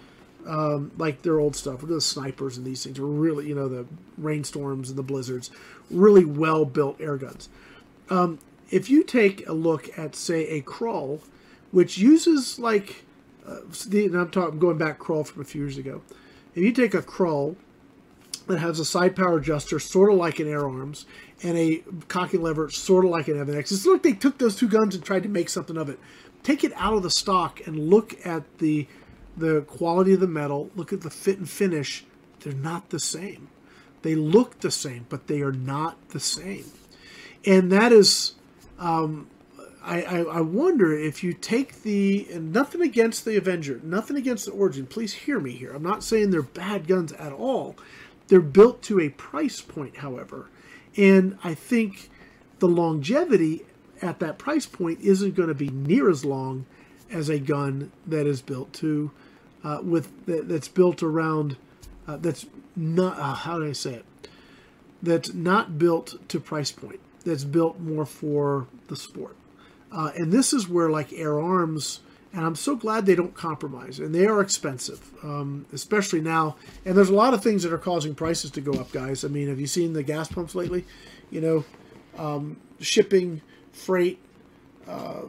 um, 0.46 0.90
like 0.98 1.22
their 1.22 1.38
old 1.38 1.54
stuff. 1.54 1.82
The 1.86 2.00
snipers 2.00 2.56
and 2.56 2.66
these 2.66 2.82
things 2.82 2.98
are 2.98 3.06
really, 3.06 3.46
you 3.46 3.54
know, 3.54 3.68
the 3.68 3.86
rainstorms 4.18 4.88
and 4.88 4.98
the 4.98 5.04
blizzards, 5.04 5.50
really 5.90 6.24
well 6.24 6.64
built 6.64 7.00
air 7.00 7.16
guns. 7.16 7.48
Um, 8.10 8.40
if 8.70 8.90
you 8.90 9.04
take 9.04 9.46
a 9.48 9.52
look 9.52 9.96
at, 9.96 10.16
say, 10.16 10.48
a 10.48 10.62
Kral, 10.62 11.20
which 11.70 11.98
uses 11.98 12.58
like, 12.58 13.04
uh, 13.46 13.60
and 13.92 14.16
I'm 14.16 14.30
talking 14.30 14.58
going 14.58 14.78
back 14.78 14.98
Kral 14.98 15.24
from 15.24 15.42
a 15.42 15.44
few 15.44 15.62
years 15.62 15.78
ago. 15.78 16.02
If 16.54 16.62
you 16.64 16.72
take 16.72 16.94
a 16.94 17.02
Kral 17.02 17.54
that 18.46 18.58
has 18.58 18.78
a 18.78 18.84
side 18.84 19.16
power 19.16 19.38
adjuster, 19.38 19.78
sort 19.78 20.12
of 20.12 20.18
like 20.18 20.38
an 20.38 20.48
Air 20.48 20.68
Arms, 20.68 21.06
and 21.42 21.56
a 21.56 21.82
cocking 22.08 22.42
lever, 22.42 22.70
sort 22.70 23.04
of 23.04 23.10
like 23.10 23.28
an 23.28 23.34
Evanix. 23.34 23.72
It's 23.72 23.86
like 23.86 24.02
they 24.02 24.12
took 24.12 24.38
those 24.38 24.56
two 24.56 24.68
guns 24.68 24.94
and 24.94 25.04
tried 25.04 25.24
to 25.24 25.28
make 25.28 25.48
something 25.48 25.76
of 25.76 25.88
it. 25.88 25.98
Take 26.42 26.64
it 26.64 26.72
out 26.76 26.94
of 26.94 27.02
the 27.02 27.10
stock 27.10 27.66
and 27.66 27.90
look 27.90 28.14
at 28.24 28.58
the 28.58 28.86
the 29.36 29.62
quality 29.62 30.14
of 30.14 30.20
the 30.20 30.26
metal. 30.26 30.70
Look 30.76 30.92
at 30.92 31.02
the 31.02 31.10
fit 31.10 31.38
and 31.38 31.48
finish. 31.48 32.04
They're 32.40 32.54
not 32.54 32.90
the 32.90 32.98
same. 32.98 33.48
They 34.02 34.14
look 34.14 34.60
the 34.60 34.70
same, 34.70 35.06
but 35.08 35.26
they 35.26 35.42
are 35.42 35.52
not 35.52 36.10
the 36.10 36.20
same. 36.20 36.64
And 37.44 37.70
that 37.72 37.92
is, 37.92 38.34
um, 38.78 39.28
I, 39.82 40.02
I, 40.02 40.18
I 40.20 40.40
wonder 40.40 40.96
if 40.96 41.22
you 41.22 41.32
take 41.32 41.82
the 41.82 42.26
and 42.32 42.52
nothing 42.52 42.80
against 42.80 43.24
the 43.24 43.36
Avenger, 43.36 43.80
nothing 43.82 44.16
against 44.16 44.46
the 44.46 44.52
Origin. 44.52 44.86
Please 44.86 45.12
hear 45.12 45.38
me 45.38 45.52
here. 45.52 45.72
I'm 45.72 45.82
not 45.82 46.02
saying 46.02 46.30
they're 46.30 46.42
bad 46.42 46.86
guns 46.86 47.12
at 47.12 47.32
all 47.32 47.76
they're 48.28 48.40
built 48.40 48.82
to 48.82 49.00
a 49.00 49.08
price 49.10 49.60
point, 49.60 49.98
however, 49.98 50.48
and 50.96 51.38
I 51.44 51.54
think 51.54 52.10
the 52.58 52.68
longevity 52.68 53.64
at 54.02 54.18
that 54.20 54.38
price 54.38 54.66
point 54.66 55.00
isn't 55.00 55.34
going 55.34 55.48
to 55.48 55.54
be 55.54 55.68
near 55.68 56.10
as 56.10 56.24
long 56.24 56.66
as 57.10 57.28
a 57.28 57.38
gun 57.38 57.92
that 58.06 58.26
is 58.26 58.42
built 58.42 58.72
to 58.74 59.10
uh, 59.64 59.78
with 59.82 60.26
that, 60.26 60.48
that's 60.48 60.68
built 60.68 61.02
around 61.02 61.56
uh, 62.06 62.16
that's 62.16 62.46
not 62.74 63.18
uh, 63.18 63.34
how 63.34 63.58
do 63.58 63.68
I 63.68 63.72
say 63.72 63.94
it 63.94 64.04
that's 65.02 65.32
not 65.32 65.78
built 65.78 66.16
to 66.28 66.40
price 66.40 66.72
point. 66.72 67.00
that's 67.24 67.44
built 67.44 67.80
more 67.80 68.06
for 68.06 68.66
the 68.88 68.96
sport. 68.96 69.36
Uh, 69.90 70.12
and 70.16 70.32
this 70.32 70.52
is 70.52 70.68
where 70.68 70.90
like 70.90 71.12
Air 71.12 71.40
Arms, 71.40 72.00
and 72.36 72.44
I'm 72.44 72.54
so 72.54 72.76
glad 72.76 73.06
they 73.06 73.14
don't 73.14 73.34
compromise. 73.34 73.98
And 73.98 74.14
they 74.14 74.26
are 74.26 74.42
expensive, 74.42 75.00
um, 75.22 75.64
especially 75.72 76.20
now. 76.20 76.56
And 76.84 76.94
there's 76.94 77.08
a 77.08 77.14
lot 77.14 77.32
of 77.32 77.42
things 77.42 77.62
that 77.62 77.72
are 77.72 77.78
causing 77.78 78.14
prices 78.14 78.50
to 78.52 78.60
go 78.60 78.72
up, 78.74 78.92
guys. 78.92 79.24
I 79.24 79.28
mean, 79.28 79.48
have 79.48 79.58
you 79.58 79.66
seen 79.66 79.94
the 79.94 80.02
gas 80.02 80.28
pumps 80.28 80.54
lately? 80.54 80.84
You 81.30 81.40
know, 81.40 81.64
um, 82.18 82.58
shipping, 82.78 83.40
freight. 83.72 84.18
Uh, 84.86 85.22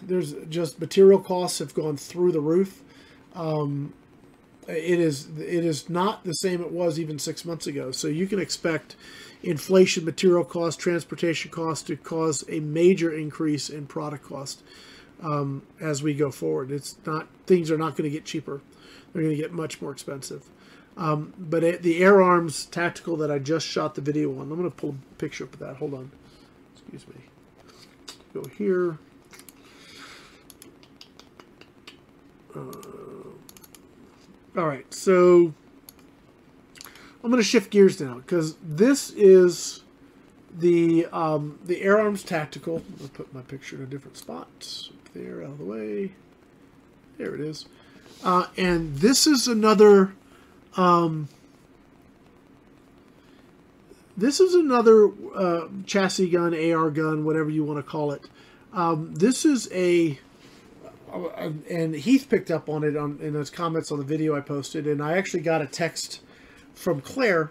there's 0.00 0.32
just 0.48 0.80
material 0.80 1.18
costs 1.18 1.58
have 1.58 1.74
gone 1.74 1.98
through 1.98 2.32
the 2.32 2.40
roof. 2.40 2.82
Um, 3.34 3.92
it 4.66 4.98
is 4.98 5.28
it 5.38 5.64
is 5.64 5.90
not 5.90 6.24
the 6.24 6.32
same 6.32 6.62
it 6.62 6.72
was 6.72 6.98
even 6.98 7.18
six 7.18 7.44
months 7.44 7.66
ago. 7.66 7.90
So 7.90 8.08
you 8.08 8.26
can 8.26 8.38
expect 8.38 8.96
inflation, 9.42 10.06
material 10.06 10.44
costs, 10.44 10.82
transportation 10.82 11.50
costs 11.50 11.86
to 11.88 11.96
cause 11.96 12.44
a 12.48 12.60
major 12.60 13.14
increase 13.14 13.68
in 13.68 13.86
product 13.86 14.24
cost 14.24 14.62
um, 15.22 15.62
as 15.80 16.02
we 16.02 16.14
go 16.14 16.30
forward. 16.30 16.70
It's 16.70 16.96
not 17.06 17.28
things 17.46 17.70
are 17.70 17.78
not 17.78 17.96
going 17.96 18.08
to 18.08 18.14
get 18.14 18.24
cheaper; 18.24 18.60
they're 19.12 19.22
going 19.22 19.34
to 19.34 19.40
get 19.40 19.52
much 19.52 19.80
more 19.80 19.92
expensive. 19.92 20.48
Um, 20.96 21.32
but 21.38 21.62
it, 21.62 21.82
the 21.82 22.02
Air 22.02 22.20
Arms 22.20 22.66
tactical 22.66 23.16
that 23.18 23.30
I 23.30 23.38
just 23.38 23.66
shot 23.66 23.94
the 23.94 24.00
video 24.00 24.32
on, 24.32 24.50
I'm 24.50 24.56
going 24.56 24.64
to 24.64 24.76
pull 24.76 24.90
a 24.90 25.14
picture 25.14 25.44
up 25.44 25.52
of 25.54 25.60
that. 25.60 25.76
Hold 25.76 25.94
on, 25.94 26.10
excuse 26.74 27.06
me. 27.06 27.14
Go 28.34 28.44
here. 28.48 28.98
Uh, 32.54 32.72
all 34.56 34.66
right, 34.66 34.92
so 34.92 35.54
I'm 37.22 37.30
going 37.30 37.36
to 37.36 37.48
shift 37.48 37.70
gears 37.70 38.00
now 38.00 38.14
because 38.14 38.56
this 38.56 39.10
is 39.10 39.84
the 40.56 41.06
um, 41.12 41.58
the 41.64 41.82
Air 41.82 42.00
Arms 42.00 42.24
Tactical. 42.24 42.82
I'll 43.00 43.08
put 43.08 43.32
my 43.32 43.42
picture 43.42 43.76
in 43.76 43.82
a 43.82 43.86
different 43.86 44.16
spot. 44.16 44.90
There, 45.18 45.42
out 45.42 45.50
of 45.50 45.58
the 45.58 45.64
way. 45.64 46.12
There 47.16 47.34
it 47.34 47.40
is. 47.40 47.66
Uh, 48.22 48.46
and 48.56 48.94
this 48.96 49.26
is 49.26 49.48
another. 49.48 50.14
Um, 50.76 51.28
this 54.16 54.38
is 54.38 54.54
another 54.54 55.10
uh, 55.34 55.66
chassis 55.86 56.30
gun, 56.30 56.54
AR 56.54 56.90
gun, 56.90 57.24
whatever 57.24 57.50
you 57.50 57.64
want 57.64 57.78
to 57.78 57.82
call 57.82 58.12
it. 58.12 58.22
Um, 58.72 59.12
this 59.14 59.44
is 59.44 59.68
a 59.72 60.20
uh, 61.12 61.50
and 61.68 61.96
Heath 61.96 62.28
picked 62.30 62.52
up 62.52 62.68
on 62.68 62.84
it 62.84 62.96
on 62.96 63.18
in 63.20 63.34
his 63.34 63.50
comments 63.50 63.90
on 63.90 63.98
the 63.98 64.04
video 64.04 64.36
I 64.36 64.40
posted, 64.40 64.86
and 64.86 65.02
I 65.02 65.18
actually 65.18 65.42
got 65.42 65.62
a 65.62 65.66
text 65.66 66.20
from 66.74 67.00
Claire 67.00 67.50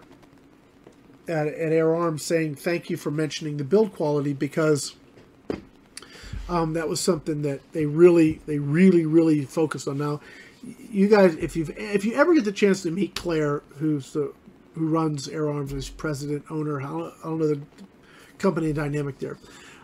at, 1.28 1.46
at 1.48 1.72
Air 1.72 1.94
Arms 1.94 2.24
saying 2.24 2.54
thank 2.54 2.88
you 2.88 2.96
for 2.96 3.10
mentioning 3.10 3.58
the 3.58 3.64
build 3.64 3.92
quality 3.92 4.32
because 4.32 4.94
um, 6.48 6.72
that 6.74 6.88
was 6.88 7.00
something 7.00 7.42
that 7.42 7.60
they 7.72 7.86
really, 7.86 8.40
they 8.46 8.58
really, 8.58 9.04
really 9.04 9.44
focused 9.44 9.86
on. 9.86 9.98
Now, 9.98 10.20
you 10.90 11.08
guys, 11.08 11.34
if 11.36 11.56
you 11.56 11.66
if 11.76 12.04
you 12.04 12.14
ever 12.14 12.34
get 12.34 12.44
the 12.44 12.52
chance 12.52 12.82
to 12.82 12.90
meet 12.90 13.14
Claire, 13.14 13.62
who's 13.78 14.12
the 14.12 14.32
who 14.74 14.86
runs 14.86 15.28
Air 15.28 15.50
Arms, 15.50 15.72
as 15.72 15.88
president 15.88 16.44
owner, 16.50 16.80
I 16.80 16.86
don't, 16.86 17.14
I 17.22 17.28
don't 17.28 17.38
know 17.38 17.48
the 17.48 17.60
company 18.38 18.72
dynamic 18.72 19.18
there. 19.18 19.38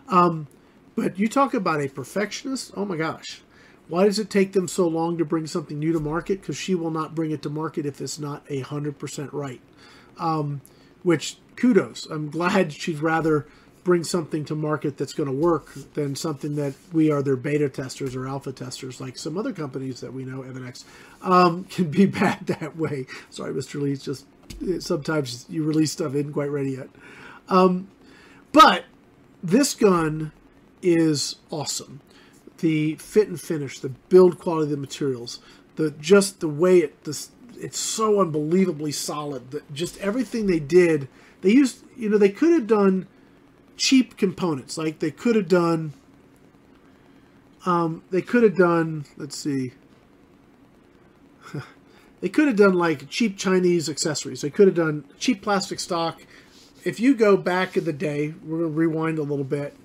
Um, 0.07 0.47
but 0.95 1.19
you 1.19 1.27
talk 1.27 1.53
about 1.53 1.81
a 1.81 1.89
perfectionist. 1.89 2.71
Oh 2.75 2.85
my 2.85 2.95
gosh, 2.95 3.41
why 3.87 4.05
does 4.05 4.19
it 4.19 4.29
take 4.29 4.53
them 4.53 4.67
so 4.67 4.87
long 4.87 5.17
to 5.17 5.25
bring 5.25 5.47
something 5.47 5.79
new 5.79 5.91
to 5.91 5.99
market? 5.99 6.41
Because 6.41 6.57
she 6.57 6.75
will 6.75 6.91
not 6.91 7.15
bring 7.15 7.31
it 7.31 7.41
to 7.43 7.49
market 7.49 7.85
if 7.85 8.01
it's 8.01 8.19
not 8.19 8.43
a 8.49 8.61
hundred 8.61 8.97
percent 8.99 9.31
right. 9.33 9.61
Um, 10.17 10.61
which 11.03 11.37
kudos. 11.55 12.05
I'm 12.07 12.29
glad 12.29 12.73
she'd 12.73 12.99
rather 12.99 13.45
bring 13.85 14.03
something 14.03 14.43
to 14.43 14.55
market 14.55 14.97
that's 14.97 15.13
going 15.13 15.29
to 15.29 15.35
work 15.35 15.73
than 15.93 16.15
something 16.15 16.55
that 16.55 16.73
we 16.91 17.11
are 17.11 17.21
their 17.21 17.37
beta 17.37 17.69
testers 17.69 18.15
or 18.15 18.27
alpha 18.27 18.51
testers, 18.51 18.99
like 18.99 19.17
some 19.17 19.37
other 19.37 19.53
companies 19.53 20.01
that 20.01 20.11
we 20.11 20.25
know, 20.25 20.41
Evanix, 20.41 20.83
um, 21.21 21.63
can 21.69 21.89
be 21.89 22.05
bad 22.05 22.45
that 22.47 22.75
way. 22.75 23.05
Sorry, 23.29 23.53
Mr. 23.53 23.81
Lee. 23.81 23.95
Just 23.95 24.25
sometimes 24.79 25.45
you 25.47 25.63
release 25.63 25.93
stuff 25.93 26.15
isn't 26.15 26.33
quite 26.33 26.49
ready 26.49 26.71
yet. 26.71 26.89
Um, 27.47 27.87
but 28.51 28.85
this 29.41 29.73
gun 29.73 30.31
is 30.81 31.35
awesome 31.51 32.01
the 32.59 32.95
fit 32.95 33.27
and 33.27 33.39
finish, 33.39 33.79
the 33.79 33.89
build 33.89 34.39
quality 34.39 34.63
of 34.63 34.69
the 34.71 34.77
materials, 34.77 35.39
the 35.75 35.91
just 35.91 36.39
the 36.39 36.47
way 36.47 36.79
it 36.79 36.95
it's 37.57 37.79
so 37.79 38.21
unbelievably 38.21 38.91
solid 38.91 39.51
that 39.51 39.73
just 39.73 39.97
everything 39.99 40.47
they 40.47 40.59
did, 40.59 41.07
they 41.41 41.51
used 41.51 41.83
you 41.97 42.09
know 42.09 42.17
they 42.17 42.29
could 42.29 42.51
have 42.53 42.67
done 42.67 43.07
cheap 43.77 44.17
components 44.17 44.77
like 44.77 44.99
they 44.99 45.11
could 45.11 45.35
have 45.35 45.47
done 45.47 45.93
um, 47.65 48.03
they 48.11 48.21
could 48.21 48.43
have 48.43 48.55
done 48.55 49.05
let's 49.17 49.37
see 49.37 49.73
they 52.21 52.29
could 52.29 52.47
have 52.47 52.55
done 52.55 52.73
like 52.73 53.09
cheap 53.09 53.37
Chinese 53.37 53.89
accessories. 53.89 54.41
They 54.41 54.49
could 54.49 54.67
have 54.67 54.75
done 54.75 55.05
cheap 55.19 55.41
plastic 55.41 55.79
stock. 55.79 56.21
If 56.83 56.99
you 56.99 57.15
go 57.15 57.37
back 57.37 57.77
in 57.77 57.85
the 57.85 57.93
day, 57.93 58.33
we're 58.43 58.59
to 58.59 58.67
rewind 58.67 59.19
a 59.19 59.23
little 59.23 59.45
bit 59.45 59.75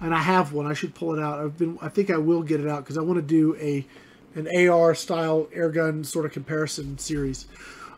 and 0.00 0.14
I 0.14 0.18
have 0.18 0.52
one. 0.52 0.66
I 0.66 0.74
should 0.74 0.94
pull 0.94 1.14
it 1.14 1.22
out. 1.22 1.38
I've 1.38 1.58
been. 1.58 1.78
I 1.80 1.88
think 1.88 2.10
I 2.10 2.16
will 2.16 2.42
get 2.42 2.60
it 2.60 2.68
out 2.68 2.84
because 2.84 2.96
I 2.96 3.02
want 3.02 3.16
to 3.16 3.22
do 3.22 3.56
a 3.56 3.86
an 4.34 4.68
AR 4.68 4.94
style 4.94 5.48
airgun 5.54 6.06
sort 6.06 6.24
of 6.24 6.32
comparison 6.32 6.98
series. 6.98 7.46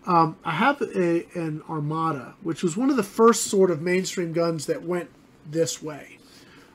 Um, 0.05 0.37
I 0.45 0.53
have 0.53 0.83
a, 0.83 1.27
an 1.35 1.63
Armada, 1.69 2.35
which 2.43 2.63
was 2.63 2.77
one 2.77 2.91
of 2.91 2.97
the 2.97 3.05
first 3.05 3.45
sort 3.45 3.71
of 3.71 3.81
mainstream 3.81 4.33
guns 4.33 4.67
that 4.67 4.83
went 4.83 5.11
this 5.47 5.83
way. 5.83 6.19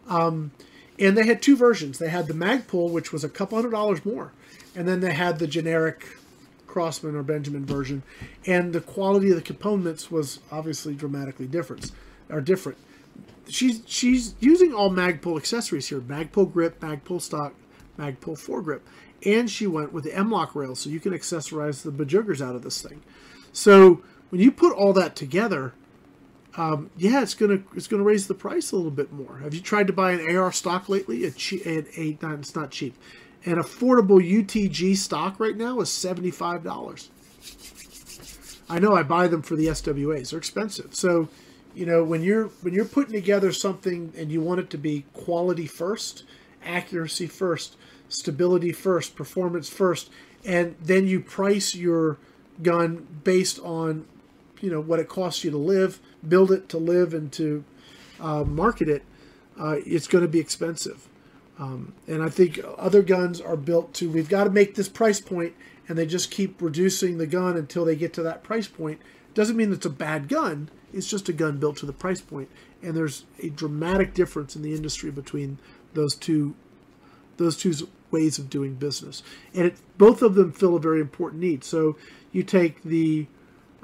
Um, 0.08 0.52
and 1.00 1.18
they 1.18 1.26
had 1.26 1.42
two 1.42 1.56
versions. 1.56 2.00
They 2.00 2.10
had 2.10 2.28
the 2.28 2.34
Magpul, 2.34 2.92
which 2.92 3.12
was 3.12 3.24
a 3.24 3.30
couple 3.30 3.58
hundred 3.58 3.72
dollars 3.72 4.04
more, 4.06 4.32
and 4.76 4.88
then 4.88 5.00
they 5.00 5.14
had 5.14 5.40
the 5.40 5.48
generic 5.48 6.18
Crosman 6.66 7.16
or 7.16 7.24
Benjamin 7.24 7.66
version. 7.66 8.04
And 8.46 8.74
the 8.74 8.82
quality 8.82 9.30
of 9.30 9.36
the 9.36 9.42
components 9.42 10.10
was 10.10 10.40
obviously 10.52 10.96
dramatically 10.96 11.48
different. 11.48 11.92
Are 12.30 12.42
different 12.42 12.78
she's 13.50 13.82
she's 13.86 14.36
using 14.40 14.74
all 14.74 14.90
Magpul 14.90 15.38
accessories 15.38 15.88
here: 15.88 16.00
Magpul 16.00 16.52
grip, 16.52 16.80
Magpul 16.80 17.22
stock, 17.22 17.54
Magpul 17.98 18.38
foregrip, 18.38 18.82
and 19.26 19.50
she 19.50 19.68
went 19.68 19.94
with 19.94 20.04
the 20.04 20.16
M-LOK 20.16 20.56
rail, 20.56 20.76
so 20.76 20.90
you 20.90 21.00
can 21.00 21.14
accessorize 21.14 21.82
the 21.84 21.92
bajoogers 21.92 22.46
out 22.46 22.56
of 22.56 22.64
this 22.64 22.82
thing. 22.82 23.02
So 23.52 24.02
when 24.30 24.42
you 24.42 24.52
put 24.52 24.74
all 24.74 24.94
that 24.94 25.16
together, 25.16 25.74
um, 26.58 26.90
yeah, 26.98 27.22
it's 27.22 27.36
gonna 27.36 27.60
it's 27.76 27.88
gonna 27.88 28.04
raise 28.04 28.28
the 28.28 28.34
price 28.34 28.72
a 28.72 28.76
little 28.76 28.92
bit 28.92 29.14
more. 29.14 29.38
Have 29.38 29.54
you 29.54 29.62
tried 29.62 29.88
to 29.88 29.94
buy 29.94 30.14
an 30.14 30.36
AR 30.36 30.52
stock 30.52 30.90
lately? 30.90 31.24
A 31.24 31.32
cheap, 31.32 31.66
a, 31.66 31.86
a, 32.00 32.18
it's 32.22 32.56
not 32.56 32.72
cheap. 32.72 32.96
An 33.46 33.56
affordable 33.58 34.20
UTG 34.20 34.98
stock 34.98 35.40
right 35.40 35.56
now 35.56 35.80
is 35.80 35.92
seventy 35.92 36.32
five 36.32 36.64
dollars. 36.64 37.12
I 38.70 38.80
know 38.80 38.96
I 38.96 39.04
buy 39.04 39.28
them 39.28 39.44
for 39.44 39.56
the 39.56 39.68
SWAs. 39.68 40.32
They're 40.32 40.40
expensive, 40.40 40.96
so 40.96 41.30
you 41.76 41.86
know 41.86 42.04
when 42.04 42.24
you're 42.24 42.48
when 42.62 42.74
you're 42.74 42.86
putting 42.86 43.14
together 43.14 43.52
something 43.52 44.12
and 44.18 44.32
you 44.32 44.42
want 44.42 44.60
it 44.60 44.72
to 44.72 44.80
be 44.80 45.06
quality 45.14 45.68
first 45.68 46.24
accuracy 46.66 47.28
first 47.28 47.78
stability 48.10 48.72
first 48.72 49.16
performance 49.16 49.70
first 49.70 50.10
and 50.44 50.76
then 50.82 51.06
you 51.06 51.20
price 51.22 51.76
your 51.76 52.18
gun 52.64 53.06
based 53.24 53.60
on 53.60 54.06
you 54.62 54.70
know 54.70 54.82
what 54.82 55.00
it 55.00 55.08
costs 55.08 55.44
you 55.44 55.52
to 55.52 55.58
live 55.58 56.00
build 56.28 56.52
it 56.52 56.70
to 56.70 56.78
live 56.78 57.14
and 57.14 57.32
to 57.32 57.64
uh, 58.20 58.44
market 58.44 58.90
it 58.90 59.04
uh, 59.60 59.78
it's 59.86 60.08
going 60.08 60.22
to 60.22 60.28
be 60.28 60.40
expensive. 60.40 61.08
Um, 61.60 61.94
and 62.08 62.22
i 62.22 62.30
think 62.30 62.60
other 62.78 63.02
guns 63.02 63.42
are 63.42 63.58
built 63.58 63.94
to 63.96 64.10
we've 64.10 64.30
got 64.30 64.44
to 64.44 64.52
make 64.52 64.76
this 64.76 64.88
price 64.90 65.20
point 65.20 65.56
and 65.88 65.98
they 65.98 66.06
just 66.06 66.30
keep 66.30 66.62
reducing 66.62 67.18
the 67.18 67.26
gun 67.26 67.58
until 67.58 67.86
they 67.86 67.96
get 67.96 68.14
to 68.14 68.24
that 68.24 68.44
price 68.44 68.68
point. 68.68 69.02
Doesn't 69.34 69.56
mean 69.56 69.72
it's 69.72 69.86
a 69.86 69.90
bad 69.90 70.28
gun 70.28 70.70
it's 70.94 71.10
just 71.10 71.30
a 71.30 71.34
gun 71.34 71.58
built 71.58 71.78
to 71.78 71.86
the 71.86 71.94
price 71.94 72.22
point, 72.22 72.50
and 72.82 72.96
there's 72.96 73.26
a 73.42 73.50
dramatic 73.50 74.14
difference 74.14 74.56
in 74.56 74.62
the 74.62 74.74
industry 74.74 75.12
between 75.12 75.60
those 75.94 76.16
two 76.16 76.56
those 77.38 77.56
two 77.56 77.74
ways 78.10 78.40
of 78.40 78.50
doing 78.50 78.74
business, 78.76 79.22
and 79.54 79.68
it, 79.68 79.78
both 79.98 80.22
of 80.22 80.36
them 80.36 80.52
fill 80.52 80.76
a 80.76 80.80
very 80.80 81.02
important 81.02 81.42
need. 81.42 81.64
So 81.64 81.98
you 82.32 82.44
take 82.44 82.82
the 82.84 83.28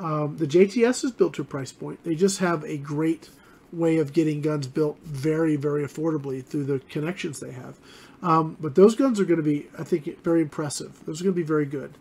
um, 0.03 0.35
the 0.35 0.45
JTS 0.45 1.05
is 1.05 1.11
built 1.13 1.33
to 1.35 1.43
a 1.43 1.45
price 1.45 1.71
point. 1.71 2.03
They 2.03 2.13
just 2.13 2.39
have 2.39 2.65
a 2.65 2.77
great 2.77 3.29
way 3.71 3.97
of 3.99 4.11
getting 4.11 4.41
guns 4.41 4.67
built 4.67 4.99
very, 5.03 5.55
very 5.55 5.83
affordably 5.83 6.43
through 6.43 6.65
the 6.65 6.79
connections 6.89 7.39
they 7.39 7.53
have. 7.53 7.79
Um, 8.21 8.57
but 8.59 8.75
those 8.75 8.95
guns 8.95 9.17
are 9.21 9.25
going 9.25 9.37
to 9.37 9.43
be, 9.43 9.67
I 9.79 9.83
think, 9.83 10.21
very 10.21 10.41
impressive. 10.41 11.05
Those 11.05 11.21
are 11.21 11.23
going 11.23 11.33
to 11.33 11.41
be 11.41 11.47
very 11.47 11.65
good. 11.65 11.93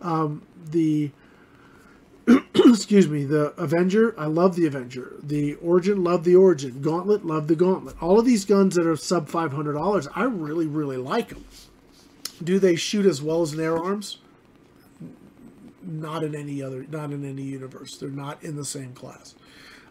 Um, 0.00 0.42
the 0.70 1.10
excuse 2.54 3.08
me, 3.08 3.24
the 3.24 3.52
Avenger, 3.58 4.18
I 4.18 4.24
love 4.24 4.56
the 4.56 4.66
Avenger. 4.66 5.16
The 5.22 5.54
Origin, 5.56 6.02
love 6.02 6.24
the 6.24 6.36
Origin. 6.36 6.80
Gauntlet, 6.80 7.26
love 7.26 7.46
the 7.46 7.56
Gauntlet. 7.56 8.02
All 8.02 8.18
of 8.18 8.24
these 8.24 8.46
guns 8.46 8.74
that 8.76 8.86
are 8.86 8.96
sub 8.96 9.28
$500, 9.28 10.08
I 10.14 10.24
really, 10.24 10.66
really 10.66 10.96
like 10.96 11.28
them. 11.28 11.44
Do 12.42 12.58
they 12.58 12.76
shoot 12.76 13.04
as 13.04 13.20
well 13.20 13.42
as 13.42 13.52
an 13.52 13.60
Arms? 13.60 14.16
Not 15.82 16.22
in 16.22 16.34
any 16.34 16.62
other, 16.62 16.86
not 16.90 17.10
in 17.10 17.24
any 17.24 17.42
universe. 17.42 17.96
They're 17.96 18.10
not 18.10 18.42
in 18.42 18.56
the 18.56 18.64
same 18.64 18.92
class. 18.92 19.34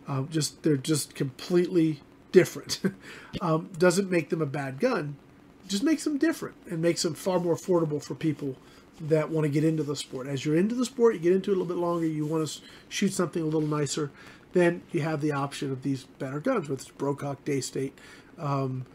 Uh, 0.07 0.23
just 0.23 0.63
they're 0.63 0.77
just 0.77 1.15
completely 1.15 2.01
different. 2.31 2.79
um, 3.41 3.69
doesn't 3.77 4.09
make 4.09 4.29
them 4.29 4.41
a 4.41 4.45
bad 4.45 4.79
gun, 4.79 5.15
just 5.67 5.83
makes 5.83 6.03
them 6.03 6.17
different 6.17 6.55
and 6.69 6.81
makes 6.81 7.03
them 7.03 7.13
far 7.13 7.39
more 7.39 7.55
affordable 7.55 8.03
for 8.03 8.15
people 8.15 8.55
that 9.01 9.29
want 9.29 9.45
to 9.45 9.49
get 9.49 9.63
into 9.63 9.83
the 9.83 9.95
sport. 9.95 10.27
As 10.27 10.45
you're 10.45 10.57
into 10.57 10.75
the 10.75 10.85
sport, 10.85 11.13
you 11.15 11.19
get 11.19 11.33
into 11.33 11.51
it 11.51 11.55
a 11.55 11.59
little 11.59 11.73
bit 11.73 11.81
longer, 11.81 12.05
you 12.05 12.25
want 12.25 12.47
to 12.47 12.61
shoot 12.89 13.13
something 13.13 13.41
a 13.41 13.45
little 13.45 13.61
nicer, 13.61 14.11
then 14.53 14.81
you 14.91 15.01
have 15.01 15.21
the 15.21 15.31
option 15.31 15.71
of 15.71 15.83
these 15.83 16.03
better 16.03 16.39
guns, 16.39 16.67
with 16.67 16.97
Brocock, 16.97 17.45
Daystate. 17.45 17.93
Um, 18.37 18.85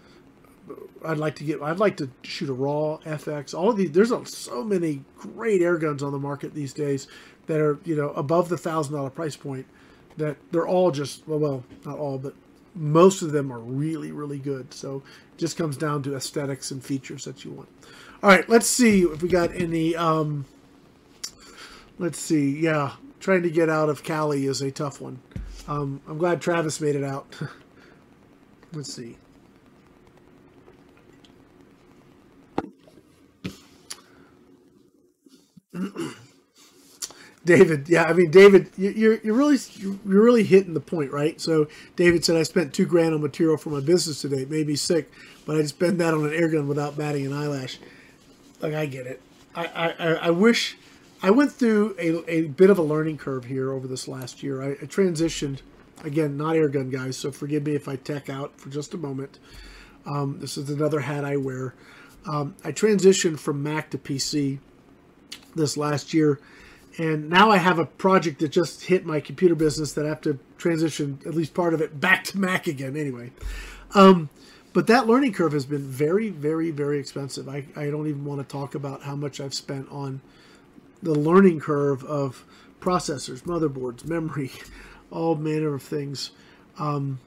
I'd 1.04 1.18
like 1.18 1.36
to 1.36 1.44
get. 1.44 1.60
I'd 1.62 1.78
like 1.78 1.96
to 1.98 2.10
shoot 2.22 2.48
a 2.48 2.52
raw 2.52 2.98
FX. 3.04 3.54
All 3.54 3.70
of 3.70 3.76
these. 3.76 3.92
There's 3.92 4.10
a, 4.10 4.24
so 4.24 4.64
many 4.64 5.04
great 5.18 5.60
air 5.60 5.76
guns 5.76 6.02
on 6.02 6.12
the 6.12 6.18
market 6.18 6.54
these 6.54 6.72
days 6.72 7.06
that 7.46 7.60
are 7.60 7.78
you 7.84 7.94
know 7.96 8.10
above 8.10 8.48
the 8.48 8.56
thousand 8.56 8.94
dollar 8.94 9.10
price 9.10 9.36
point. 9.36 9.66
That 10.16 10.36
they're 10.52 10.66
all 10.66 10.90
just 10.90 11.26
well, 11.28 11.38
well, 11.38 11.64
not 11.84 11.98
all, 11.98 12.18
but 12.18 12.34
most 12.74 13.22
of 13.22 13.32
them 13.32 13.52
are 13.52 13.58
really 13.58 14.12
really 14.12 14.38
good. 14.38 14.72
So 14.72 15.02
it 15.32 15.38
just 15.38 15.56
comes 15.56 15.76
down 15.76 16.02
to 16.04 16.16
aesthetics 16.16 16.70
and 16.70 16.82
features 16.82 17.24
that 17.24 17.44
you 17.44 17.50
want. 17.50 17.68
All 18.22 18.30
right, 18.30 18.48
let's 18.48 18.66
see 18.66 19.02
if 19.02 19.22
we 19.22 19.28
got 19.28 19.54
any. 19.54 19.94
Um, 19.94 20.46
let's 21.98 22.18
see. 22.18 22.58
Yeah, 22.58 22.92
trying 23.20 23.42
to 23.42 23.50
get 23.50 23.68
out 23.68 23.90
of 23.90 24.02
Cali 24.02 24.46
is 24.46 24.62
a 24.62 24.70
tough 24.70 25.00
one. 25.00 25.18
Um, 25.68 26.00
I'm 26.08 26.18
glad 26.18 26.40
Travis 26.40 26.80
made 26.80 26.96
it 26.96 27.04
out. 27.04 27.26
let's 28.72 28.92
see. 28.92 29.16
David, 37.44 37.88
yeah, 37.88 38.04
I 38.04 38.14
mean, 38.14 38.30
David, 38.30 38.70
you're 38.76 39.18
you're 39.18 39.34
really 39.34 39.58
you're 39.74 39.98
really 40.04 40.44
hitting 40.44 40.72
the 40.72 40.80
point, 40.80 41.12
right? 41.12 41.38
So 41.40 41.68
David 41.94 42.24
said 42.24 42.36
I 42.36 42.42
spent 42.42 42.72
two 42.72 42.86
grand 42.86 43.14
on 43.14 43.20
material 43.20 43.58
for 43.58 43.68
my 43.68 43.80
business 43.80 44.22
today. 44.22 44.46
Maybe 44.48 44.76
sick, 44.76 45.12
but 45.44 45.56
I'd 45.56 45.68
spend 45.68 46.00
that 46.00 46.14
on 46.14 46.24
an 46.24 46.32
air 46.32 46.48
gun 46.48 46.68
without 46.68 46.96
batting 46.96 47.26
an 47.26 47.34
eyelash. 47.34 47.78
Like 48.60 48.72
I 48.72 48.86
get 48.86 49.06
it. 49.06 49.20
I 49.54 49.66
I, 49.66 50.12
I 50.14 50.30
wish 50.30 50.78
I 51.22 51.30
went 51.30 51.52
through 51.52 51.94
a, 51.98 52.30
a 52.30 52.42
bit 52.48 52.70
of 52.70 52.78
a 52.78 52.82
learning 52.82 53.18
curve 53.18 53.44
here 53.44 53.72
over 53.72 53.86
this 53.86 54.08
last 54.08 54.42
year. 54.42 54.62
I, 54.62 54.70
I 54.72 54.86
transitioned 54.86 55.60
again, 56.02 56.36
not 56.36 56.56
air 56.56 56.68
gun 56.68 56.88
guys, 56.88 57.16
so 57.16 57.30
forgive 57.30 57.64
me 57.66 57.74
if 57.74 57.88
I 57.88 57.96
tech 57.96 58.30
out 58.30 58.58
for 58.58 58.70
just 58.70 58.94
a 58.94 58.98
moment. 58.98 59.38
Um, 60.06 60.38
this 60.40 60.56
is 60.56 60.70
another 60.70 61.00
hat 61.00 61.24
I 61.24 61.36
wear. 61.36 61.74
Um, 62.26 62.54
I 62.64 62.72
transitioned 62.72 63.38
from 63.38 63.62
Mac 63.62 63.90
to 63.90 63.98
PC 63.98 64.58
this 65.54 65.76
last 65.76 66.14
year. 66.14 66.40
And 66.96 67.28
now 67.28 67.50
I 67.50 67.56
have 67.56 67.78
a 67.78 67.86
project 67.86 68.38
that 68.40 68.48
just 68.48 68.84
hit 68.84 69.04
my 69.04 69.20
computer 69.20 69.54
business 69.54 69.92
that 69.94 70.06
I 70.06 70.08
have 70.08 70.20
to 70.22 70.38
transition 70.58 71.18
at 71.26 71.34
least 71.34 71.52
part 71.52 71.74
of 71.74 71.80
it 71.80 72.00
back 72.00 72.24
to 72.24 72.38
Mac 72.38 72.66
again 72.66 72.96
anyway. 72.96 73.32
Um, 73.94 74.28
but 74.72 74.86
that 74.88 75.06
learning 75.06 75.32
curve 75.32 75.52
has 75.52 75.66
been 75.66 75.86
very, 75.86 76.28
very, 76.28 76.70
very 76.70 76.98
expensive. 76.98 77.48
I, 77.48 77.64
I 77.76 77.90
don't 77.90 78.08
even 78.08 78.24
want 78.24 78.40
to 78.40 78.52
talk 78.52 78.74
about 78.74 79.02
how 79.02 79.16
much 79.16 79.40
I've 79.40 79.54
spent 79.54 79.88
on 79.90 80.20
the 81.02 81.14
learning 81.14 81.60
curve 81.60 82.04
of 82.04 82.44
processors, 82.80 83.42
motherboards, 83.42 84.04
memory, 84.04 84.50
all 85.10 85.36
manner 85.36 85.74
of 85.74 85.82
things. 85.82 86.30
Um, 86.78 87.20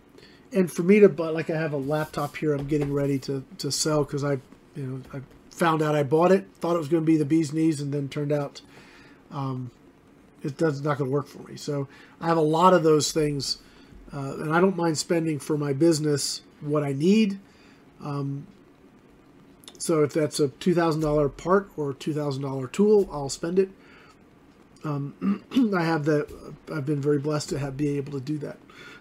and 0.51 0.71
for 0.71 0.84
me 0.84 0.99
to, 0.99 1.09
but 1.09 1.34
like 1.34 1.49
I 1.49 1.57
have 1.57 1.73
a 1.73 1.78
laptop 1.78 2.38
here, 2.38 2.53
I'm 2.53 2.67
getting 2.67 2.93
ready 2.93 3.19
to, 3.19 3.43
to 3.59 3.71
sell 3.71 4.03
because 4.03 4.23
I, 4.23 4.39
you 4.75 4.84
know, 4.84 5.01
I 5.13 5.21
found 5.58 5.82
out 5.82 5.95
I 5.95 6.03
bought 6.03 6.32
it, 6.32 6.47
thought 6.60 6.76
it 6.76 6.80
was 6.80 6.88
going 6.88 7.03
to 7.03 7.05
be 7.05 7.18
the 7.18 7.26
bee's 7.26 7.51
knees, 7.51 7.82
and 7.82 7.93
then 7.93 8.08
turned 8.08 8.32
out 8.32 8.62
um, 9.32 9.72
it 10.43 10.58
does 10.58 10.82
not 10.82 10.97
going 10.97 11.10
to 11.10 11.14
work 11.14 11.28
for 11.28 11.41
me. 11.49 11.58
So 11.58 11.88
I 12.22 12.28
have 12.28 12.38
a 12.38 12.41
lot 12.41 12.74
of 12.74 12.84
those 12.84 13.12
things, 13.12 13.58
uh, 14.14 14.36
and 14.38 14.53
I 14.53 14.62
don't 14.62 14.78
mind 14.78 14.97
spending 14.97 15.39
for 15.39 15.58
my 15.58 15.74
business 15.74 16.41
what 16.62 16.84
I 16.84 16.93
need. 16.93 17.39
Um, 18.03 18.45
so 19.80 20.03
if 20.03 20.14
that's 20.14 20.39
a 20.39 20.49
two 20.49 20.76
thousand 20.76 21.01
dollar 21.01 21.28
part 21.28 21.70
or 21.76 21.93
two 21.93 22.14
thousand 22.14 22.43
dollar 22.43 22.68
tool, 22.68 23.10
I'll 23.12 23.30
spend 23.30 23.58
it. 23.58 23.70
Um, 24.84 25.43
I 25.76 25.84
have 25.84 26.05
that. 26.05 26.28
I've 26.72 26.86
been 26.86 27.01
very 27.01 27.20
blessed 27.20 27.49
to 27.49 27.60
have 27.60 27.78
be 27.78 27.97
able 27.97 28.14
to 28.14 28.20
do 28.20 28.38
that. 28.39 28.58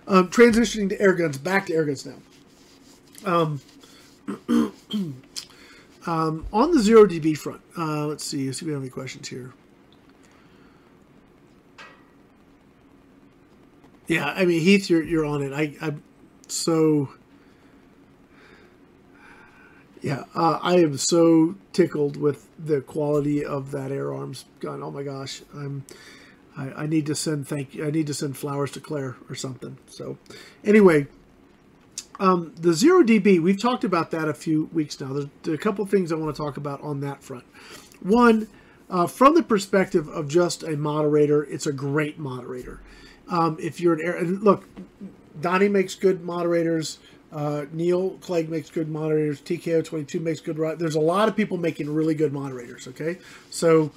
Um, 0.08 0.28
transitioning 0.28 0.88
to 0.90 1.00
air 1.00 1.14
guns, 1.14 1.36
back 1.36 1.66
to 1.66 1.74
air 1.74 1.84
guns 1.84 2.06
now. 2.06 2.16
Um, 3.24 3.60
Um, 6.06 6.46
on 6.52 6.72
the 6.72 6.80
zero 6.80 7.04
DB 7.04 7.36
front, 7.36 7.60
uh, 7.76 8.06
let's 8.06 8.24
see, 8.24 8.50
see 8.52 8.60
if 8.60 8.62
we 8.62 8.72
have 8.72 8.80
any 8.80 8.90
questions 8.90 9.28
here. 9.28 9.52
Yeah, 14.06 14.26
I 14.26 14.44
mean 14.44 14.60
Heath, 14.60 14.88
you're 14.88 15.02
you're 15.02 15.24
on 15.24 15.42
it. 15.42 15.52
I 15.52 15.74
I'm 15.84 16.02
so 16.46 17.08
yeah, 20.00 20.24
uh, 20.36 20.60
I 20.62 20.76
am 20.76 20.96
so 20.96 21.56
tickled 21.72 22.16
with 22.16 22.46
the 22.56 22.80
quality 22.80 23.44
of 23.44 23.72
that 23.72 23.90
Air 23.90 24.14
Arms 24.14 24.44
gun. 24.60 24.82
Oh 24.82 24.92
my 24.92 25.02
gosh, 25.02 25.42
I'm 25.52 25.84
I, 26.56 26.70
I 26.82 26.86
need 26.86 27.06
to 27.06 27.16
send 27.16 27.48
thank. 27.48 27.76
I 27.80 27.90
need 27.90 28.06
to 28.06 28.14
send 28.14 28.36
flowers 28.36 28.70
to 28.72 28.80
Claire 28.80 29.16
or 29.28 29.34
something. 29.34 29.78
So 29.88 30.18
anyway, 30.64 31.08
um, 32.18 32.54
the 32.56 32.72
zero 32.72 33.02
dB, 33.02 33.40
we've 33.40 33.60
talked 33.60 33.84
about 33.84 34.10
that 34.12 34.28
a 34.28 34.34
few 34.34 34.70
weeks 34.72 34.98
now. 35.00 35.12
There's, 35.12 35.28
a 35.46 35.58
couple 35.58 35.84
things 35.86 36.12
I 36.12 36.16
want 36.16 36.34
to 36.34 36.42
talk 36.42 36.56
about 36.56 36.80
on 36.80 37.00
that 37.00 37.22
front. 37.22 37.44
One, 38.00 38.48
uh, 38.88 39.06
from 39.06 39.34
the 39.34 39.42
perspective 39.42 40.08
of 40.08 40.28
just 40.28 40.62
a 40.62 40.76
moderator, 40.76 41.44
it's 41.44 41.66
a 41.66 41.72
great 41.72 42.18
moderator. 42.18 42.80
Um, 43.28 43.56
if 43.60 43.80
you're 43.80 43.94
an 43.94 44.16
and 44.16 44.42
look, 44.42 44.64
Donny 45.40 45.68
makes 45.68 45.94
good 45.94 46.24
moderators. 46.24 46.98
Uh, 47.32 47.66
Neil 47.72 48.10
Clegg 48.20 48.48
makes 48.48 48.70
good 48.70 48.88
moderators. 48.88 49.40
TKO22 49.40 50.20
makes 50.20 50.40
good. 50.40 50.56
There's 50.78 50.94
a 50.94 51.00
lot 51.00 51.28
of 51.28 51.36
people 51.36 51.56
making 51.56 51.92
really 51.92 52.14
good 52.14 52.32
moderators. 52.32 52.86
Okay, 52.86 53.18
so 53.50 53.90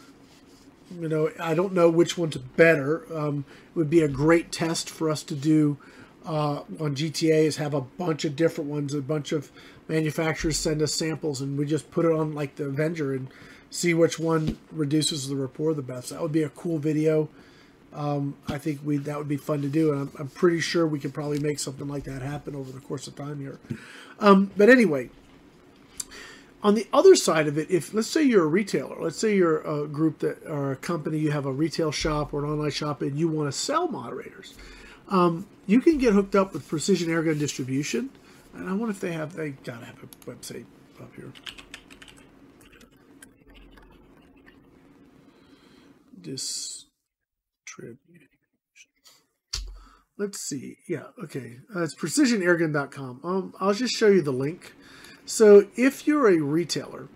you 0.99 1.07
know 1.07 1.29
I 1.39 1.53
don't 1.53 1.73
know 1.73 1.89
which 1.89 2.17
one's 2.17 2.37
better. 2.37 3.05
Um, 3.15 3.45
it 3.69 3.77
would 3.77 3.89
be 3.89 4.01
a 4.01 4.07
great 4.07 4.51
test 4.51 4.89
for 4.89 5.09
us 5.09 5.21
to 5.23 5.35
do 5.35 5.77
uh, 6.29 6.61
on 6.79 6.95
GTA 6.95 7.45
is 7.45 7.57
have 7.57 7.73
a 7.73 7.81
bunch 7.81 8.23
of 8.23 8.35
different 8.35 8.69
ones. 8.69 8.93
A 8.93 9.01
bunch 9.01 9.31
of 9.31 9.51
manufacturers 9.87 10.57
send 10.57 10.79
us 10.83 10.93
samples, 10.93 11.41
and 11.41 11.57
we 11.57 11.65
just 11.65 11.89
put 11.89 12.05
it 12.05 12.11
on 12.11 12.35
like 12.35 12.55
the 12.55 12.65
Avenger 12.65 13.15
and 13.15 13.27
see 13.71 13.95
which 13.95 14.19
one 14.19 14.59
reduces 14.71 15.27
the 15.27 15.35
rapport 15.35 15.73
the 15.73 15.81
best. 15.81 16.11
That 16.11 16.21
would 16.21 16.31
be 16.31 16.43
a 16.43 16.49
cool 16.49 16.77
video. 16.77 17.29
Um, 17.91 18.35
I 18.47 18.59
think 18.59 18.81
we 18.85 18.97
that 18.97 19.17
would 19.17 19.27
be 19.27 19.37
fun 19.37 19.63
to 19.63 19.67
do, 19.67 19.91
and 19.91 20.01
I'm, 20.01 20.11
I'm, 20.19 20.27
pretty 20.27 20.59
sure 20.59 20.85
we 20.85 20.99
could 20.99 21.15
probably 21.15 21.39
make 21.39 21.57
something 21.57 21.87
like 21.87 22.03
that 22.03 22.21
happen 22.21 22.55
over 22.55 22.71
the 22.71 22.79
course 22.79 23.07
of 23.07 23.15
time 23.15 23.39
here. 23.39 23.57
Um, 24.19 24.51
but 24.55 24.69
anyway, 24.69 25.09
on 26.61 26.75
the 26.75 26.85
other 26.93 27.15
side 27.15 27.47
of 27.47 27.57
it, 27.57 27.71
if 27.71 27.91
let's 27.91 28.07
say 28.07 28.21
you're 28.21 28.43
a 28.43 28.47
retailer, 28.47 28.97
let's 28.99 29.17
say 29.17 29.35
you're 29.35 29.61
a 29.61 29.87
group 29.87 30.19
that 30.19 30.45
or 30.45 30.73
a 30.73 30.75
company, 30.75 31.17
you 31.17 31.31
have 31.31 31.47
a 31.47 31.51
retail 31.51 31.91
shop 31.91 32.31
or 32.31 32.45
an 32.45 32.51
online 32.51 32.69
shop, 32.69 33.01
and 33.01 33.17
you 33.17 33.27
want 33.27 33.51
to 33.51 33.57
sell 33.57 33.87
moderators. 33.87 34.53
Um, 35.09 35.47
you 35.65 35.81
can 35.81 35.97
get 35.97 36.13
hooked 36.13 36.35
up 36.35 36.53
with 36.53 36.67
Precision 36.67 37.09
Airgun 37.09 37.39
Distribution. 37.39 38.09
And 38.53 38.69
I 38.69 38.73
wonder 38.73 38.91
if 38.91 38.99
they 38.99 39.11
have, 39.11 39.35
they 39.35 39.51
gotta 39.51 39.85
have 39.85 40.01
a 40.03 40.07
website 40.29 40.65
up 40.99 41.13
here. 41.15 41.31
Distribution. 46.21 46.89
Let's 50.17 50.41
see. 50.41 50.77
Yeah, 50.87 51.05
okay. 51.23 51.59
Uh, 51.73 51.83
it's 51.83 51.95
precisionairgun.com. 51.95 53.21
Um, 53.23 53.53
I'll 53.59 53.73
just 53.73 53.95
show 53.95 54.07
you 54.07 54.21
the 54.21 54.33
link. 54.33 54.73
So 55.25 55.67
if 55.77 56.05
you're 56.05 56.27
a 56.27 56.39
retailer 56.41 57.07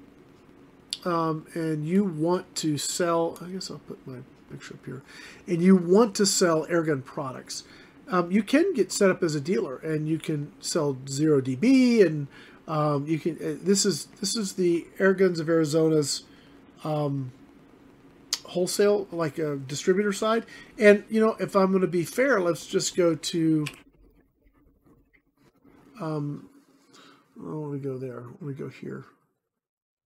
um, 1.03 1.45
and 1.53 1.85
you 1.85 2.05
want 2.05 2.55
to 2.57 2.77
sell, 2.77 3.37
I 3.41 3.47
guess 3.49 3.69
I'll 3.69 3.79
put 3.79 4.05
my 4.07 4.19
picture 4.49 4.75
up 4.75 4.85
here, 4.85 5.01
and 5.47 5.61
you 5.61 5.75
want 5.75 6.15
to 6.15 6.25
sell 6.25 6.65
airgun 6.67 7.03
products, 7.03 7.63
um, 8.09 8.31
you 8.31 8.43
can 8.43 8.73
get 8.73 8.91
set 8.91 9.09
up 9.09 9.23
as 9.23 9.35
a 9.35 9.41
dealer 9.41 9.77
and 9.77 10.07
you 10.07 10.19
can 10.19 10.51
sell 10.59 10.97
zero 11.07 11.41
dB 11.41 12.05
and 12.05 12.27
um, 12.67 13.05
you 13.05 13.19
can. 13.19 13.35
Uh, 13.35 13.57
this 13.61 13.85
is 13.85 14.05
this 14.19 14.35
is 14.35 14.53
the 14.53 14.85
Air 14.99 15.13
Guns 15.13 15.39
of 15.39 15.49
Arizona's 15.49 16.23
um, 16.83 17.31
wholesale, 18.45 19.07
like 19.11 19.37
a 19.37 19.57
distributor 19.57 20.13
side. 20.13 20.45
And 20.79 21.03
you 21.09 21.19
know, 21.19 21.35
if 21.39 21.55
I'm 21.55 21.71
going 21.71 21.81
to 21.81 21.87
be 21.87 22.03
fair, 22.03 22.39
let's 22.39 22.65
just 22.65 22.95
go 22.95 23.15
to. 23.15 23.65
Um, 25.99 26.49
I 27.39 27.43
don't 27.43 27.81
go 27.81 27.97
there. 27.97 28.23
Want 28.39 28.57
to 28.57 28.63
go 28.63 28.69
here. 28.69 29.05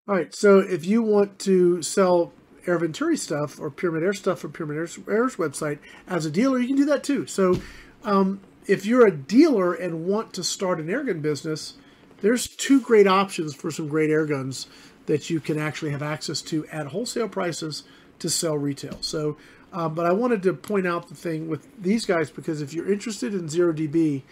All 0.07 0.15
right. 0.15 0.33
So 0.33 0.59
if 0.59 0.85
you 0.85 1.03
want 1.03 1.37
to 1.39 1.83
sell 1.83 2.33
Air 2.65 2.79
Venturi 2.79 3.17
stuff 3.17 3.59
or 3.59 3.69
Pyramid 3.69 4.03
Air 4.03 4.13
stuff 4.13 4.39
from 4.39 4.51
Pyramid 4.51 4.77
Air's, 4.77 4.97
Air's 5.07 5.35
website 5.35 5.79
as 6.07 6.25
a 6.25 6.31
dealer, 6.31 6.57
you 6.59 6.67
can 6.67 6.75
do 6.75 6.85
that 6.85 7.03
too. 7.03 7.27
So 7.27 7.59
um, 8.07 8.39
if 8.65 8.85
you're 8.87 9.05
a 9.05 9.15
dealer 9.15 9.73
and 9.75 10.05
want 10.05 10.33
to 10.33 10.43
start 10.43 10.79
an 10.79 10.87
airgun 10.87 11.21
business, 11.21 11.75
there's 12.21 12.47
two 12.47 12.81
great 12.81 13.05
options 13.05 13.53
for 13.53 13.69
some 13.69 13.87
great 13.87 14.09
airguns 14.09 14.65
that 15.05 15.29
you 15.29 15.39
can 15.39 15.59
actually 15.59 15.91
have 15.91 16.01
access 16.01 16.41
to 16.41 16.65
at 16.67 16.87
wholesale 16.87 17.29
prices 17.29 17.83
to 18.19 18.29
sell 18.29 18.57
retail. 18.57 18.97
So 19.01 19.37
Um, 19.73 19.93
but 19.93 20.05
I 20.05 20.13
wanted 20.13 20.43
to 20.43 20.53
point 20.53 20.87
out 20.87 21.09
the 21.09 21.15
thing 21.15 21.49
with 21.49 21.67
these 21.81 22.05
guys 22.05 22.31
because 22.31 22.61
if 22.61 22.73
you're 22.73 22.91
interested 22.91 23.33
in 23.33 23.49
zero 23.49 23.73
dB 23.73 24.23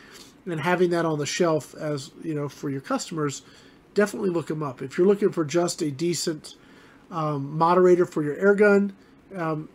and 0.46 0.62
having 0.62 0.92
that 0.92 1.06
on 1.06 1.20
the 1.20 1.26
shelf 1.26 1.76
as 1.76 2.12
you 2.24 2.34
know 2.34 2.48
for 2.48 2.70
your 2.70 2.82
customers, 2.82 3.42
definitely 3.94 4.30
look 4.30 4.48
them 4.48 4.64
up. 4.64 4.82
If 4.82 4.98
you're 4.98 5.08
looking 5.08 5.32
for 5.32 5.44
just 5.44 5.82
a 5.82 5.92
decent 5.92 6.56
um, 7.12 7.58
moderator 7.58 8.06
for 8.06 8.24
your 8.24 8.36
airgun, 8.36 8.94
um, 9.36 9.70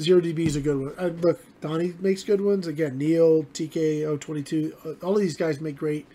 zero 0.00 0.20
dB 0.20 0.46
is 0.46 0.56
a 0.56 0.60
good 0.60 0.78
one. 0.78 0.94
Uh, 0.98 1.10
look, 1.20 1.40
Donny 1.60 1.94
makes 2.00 2.22
good 2.22 2.40
ones. 2.40 2.66
Again, 2.66 2.98
Neil, 2.98 3.44
TKO22, 3.54 4.86
uh, 4.86 5.06
all 5.06 5.14
of 5.14 5.20
these 5.20 5.36
guys 5.36 5.60
make 5.60 5.76
great, 5.76 6.06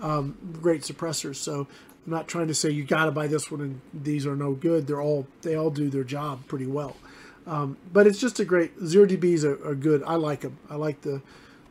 um, 0.00 0.36
great 0.60 0.82
suppressors. 0.82 1.36
So 1.36 1.66
I'm 2.06 2.12
not 2.12 2.28
trying 2.28 2.48
to 2.48 2.54
say 2.54 2.70
you 2.70 2.84
got 2.84 3.06
to 3.06 3.10
buy 3.10 3.26
this 3.26 3.50
one 3.50 3.60
and 3.60 3.80
these 3.92 4.26
are 4.26 4.36
no 4.36 4.52
good. 4.52 4.86
They're 4.86 5.02
all 5.02 5.26
they 5.42 5.56
all 5.56 5.70
do 5.70 5.90
their 5.90 6.04
job 6.04 6.46
pretty 6.46 6.66
well. 6.66 6.96
Um, 7.46 7.76
but 7.92 8.06
it's 8.06 8.18
just 8.18 8.40
a 8.40 8.44
great 8.44 8.72
zero 8.84 9.06
dBs 9.06 9.44
are, 9.44 9.68
are 9.68 9.74
good. 9.74 10.02
I 10.04 10.14
like 10.14 10.40
them. 10.40 10.58
I 10.68 10.76
like 10.76 11.02
the 11.02 11.22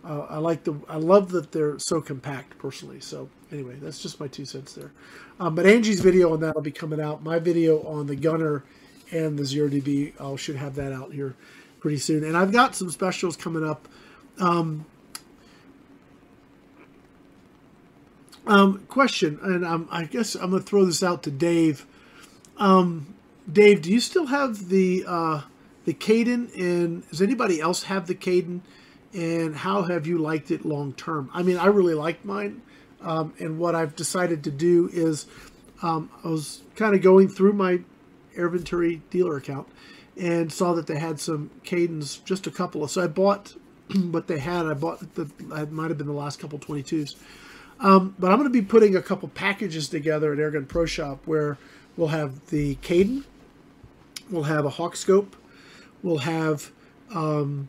uh, 0.05 0.27
I 0.29 0.37
like 0.37 0.63
the 0.63 0.75
I 0.87 0.97
love 0.97 1.31
that 1.31 1.51
they're 1.51 1.79
so 1.79 1.99
compact 1.99 2.57
personally. 2.57 2.99
So 2.99 3.29
anyway, 3.51 3.75
that's 3.81 4.01
just 4.01 4.19
my 4.19 4.27
two 4.27 4.45
cents 4.45 4.73
there. 4.73 4.91
Um, 5.39 5.55
but 5.55 5.65
Angie's 5.65 5.99
video 5.99 6.33
on 6.33 6.39
that 6.41 6.55
will 6.55 6.61
be 6.61 6.71
coming 6.71 7.01
out. 7.01 7.23
My 7.23 7.39
video 7.39 7.81
on 7.83 8.07
the 8.07 8.15
Gunner 8.15 8.63
and 9.11 9.37
the 9.37 9.45
zero 9.45 9.69
dB, 9.69 10.19
I 10.19 10.35
should 10.35 10.55
have 10.55 10.75
that 10.75 10.91
out 10.91 11.13
here 11.13 11.35
pretty 11.79 11.97
soon. 11.97 12.23
And 12.23 12.35
I've 12.35 12.51
got 12.51 12.75
some 12.75 12.89
specials 12.89 13.35
coming 13.35 13.63
up. 13.63 13.87
Um, 14.39 14.85
um, 18.47 18.85
question, 18.87 19.39
and 19.41 19.65
um, 19.65 19.87
I 19.91 20.05
guess 20.05 20.35
I'm 20.35 20.51
going 20.51 20.61
to 20.61 20.67
throw 20.67 20.85
this 20.85 21.01
out 21.01 21.23
to 21.23 21.31
Dave. 21.31 21.85
Um, 22.57 23.15
Dave, 23.51 23.81
do 23.81 23.91
you 23.91 23.99
still 23.99 24.27
have 24.27 24.69
the 24.69 25.03
uh, 25.07 25.41
the 25.85 25.93
Caden? 25.93 26.55
And 26.55 27.09
does 27.09 27.21
anybody 27.21 27.59
else 27.59 27.83
have 27.83 28.07
the 28.07 28.15
Caden? 28.15 28.61
And 29.13 29.55
how 29.55 29.83
have 29.83 30.05
you 30.05 30.17
liked 30.17 30.51
it 30.51 30.65
long 30.65 30.93
term? 30.93 31.29
I 31.33 31.41
mean, 31.41 31.57
I 31.57 31.67
really 31.67 31.93
like 31.93 32.25
mine. 32.25 32.61
Um, 33.01 33.33
and 33.39 33.59
what 33.59 33.75
I've 33.75 33.95
decided 33.95 34.43
to 34.43 34.51
do 34.51 34.89
is 34.91 35.25
um, 35.81 36.09
I 36.23 36.27
was 36.27 36.61
kind 36.75 36.95
of 36.95 37.01
going 37.01 37.29
through 37.29 37.53
my 37.53 37.81
Air 38.35 38.49
Venturi 38.49 39.01
dealer 39.09 39.37
account 39.37 39.67
and 40.17 40.51
saw 40.51 40.73
that 40.73 40.87
they 40.87 40.97
had 40.97 41.19
some 41.19 41.51
Kadens, 41.63 42.23
just 42.23 42.47
a 42.47 42.51
couple 42.51 42.83
of. 42.83 42.91
So 42.91 43.03
I 43.03 43.07
bought 43.07 43.55
what 44.11 44.27
they 44.27 44.39
had. 44.39 44.65
I 44.65 44.73
bought 44.73 45.15
the, 45.15 45.29
it 45.55 45.71
might 45.71 45.89
have 45.89 45.97
been 45.97 46.07
the 46.07 46.13
last 46.13 46.39
couple 46.39 46.59
22s. 46.59 47.15
Um, 47.79 48.15
but 48.17 48.31
I'm 48.31 48.37
going 48.37 48.51
to 48.51 48.61
be 48.61 48.65
putting 48.65 48.95
a 48.95 49.01
couple 49.01 49.27
packages 49.29 49.89
together 49.89 50.31
at 50.31 50.39
Airgun 50.39 50.67
Pro 50.67 50.85
Shop 50.85 51.19
where 51.25 51.57
we'll 51.97 52.09
have 52.09 52.47
the 52.47 52.75
Kaden, 52.75 53.25
we'll 54.29 54.43
have 54.43 54.65
a 54.65 54.69
Hawke 54.69 54.95
Scope, 54.95 55.35
we'll 56.01 56.19
have 56.19 56.71
um, 57.13 57.67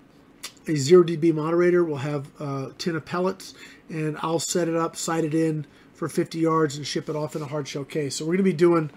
a 0.68 0.76
zero 0.76 1.02
dB 1.02 1.34
moderator, 1.34 1.84
we'll 1.84 1.96
have 1.96 2.28
a 2.40 2.72
tin 2.78 2.94
of 2.94 3.04
pellets, 3.04 3.54
and 3.88 4.16
I'll 4.22 4.38
set 4.38 4.68
it 4.68 4.76
up, 4.76 4.94
sight 4.94 5.24
it 5.24 5.34
in 5.34 5.66
for 5.94 6.08
50 6.08 6.38
yards, 6.38 6.76
and 6.76 6.86
ship 6.86 7.08
it 7.08 7.16
off 7.16 7.34
in 7.34 7.42
a 7.42 7.46
hard 7.46 7.66
shell 7.66 7.84
case. 7.84 8.16
So 8.16 8.24
we're 8.24 8.36
going 8.36 8.38
to 8.38 8.42
be 8.44 8.52
doing 8.52 8.90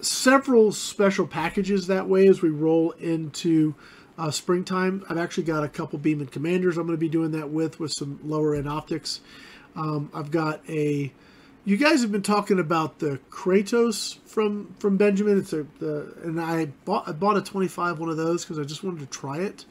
several 0.00 0.72
special 0.72 1.26
packages 1.26 1.86
that 1.86 2.08
way 2.08 2.28
as 2.28 2.42
we 2.42 2.50
roll 2.50 2.92
into 2.92 3.74
uh, 4.18 4.30
springtime. 4.30 5.04
I've 5.08 5.18
actually 5.18 5.44
got 5.44 5.64
a 5.64 5.68
couple 5.68 5.98
Beeman 5.98 6.28
Commanders 6.28 6.76
I'm 6.76 6.86
going 6.86 6.96
to 6.96 7.00
be 7.00 7.08
doing 7.08 7.32
that 7.32 7.50
with, 7.50 7.78
with 7.78 7.92
some 7.92 8.18
lower 8.24 8.54
end 8.54 8.68
optics. 8.68 9.20
Um, 9.74 10.10
I've 10.14 10.30
got 10.30 10.60
a. 10.68 11.12
You 11.64 11.76
guys 11.76 12.00
have 12.02 12.12
been 12.12 12.22
talking 12.22 12.60
about 12.60 13.00
the 13.00 13.18
Kratos 13.28 14.18
from 14.24 14.74
from 14.78 14.96
Benjamin. 14.96 15.38
It's 15.38 15.52
a 15.52 15.66
the, 15.78 16.14
and 16.22 16.40
I 16.40 16.66
bought 16.84 17.08
I 17.08 17.12
bought 17.12 17.36
a 17.36 17.42
25 17.42 17.98
one 17.98 18.08
of 18.08 18.16
those 18.16 18.44
because 18.44 18.58
I 18.58 18.62
just 18.62 18.84
wanted 18.84 19.00
to 19.00 19.06
try 19.06 19.38
it. 19.38 19.64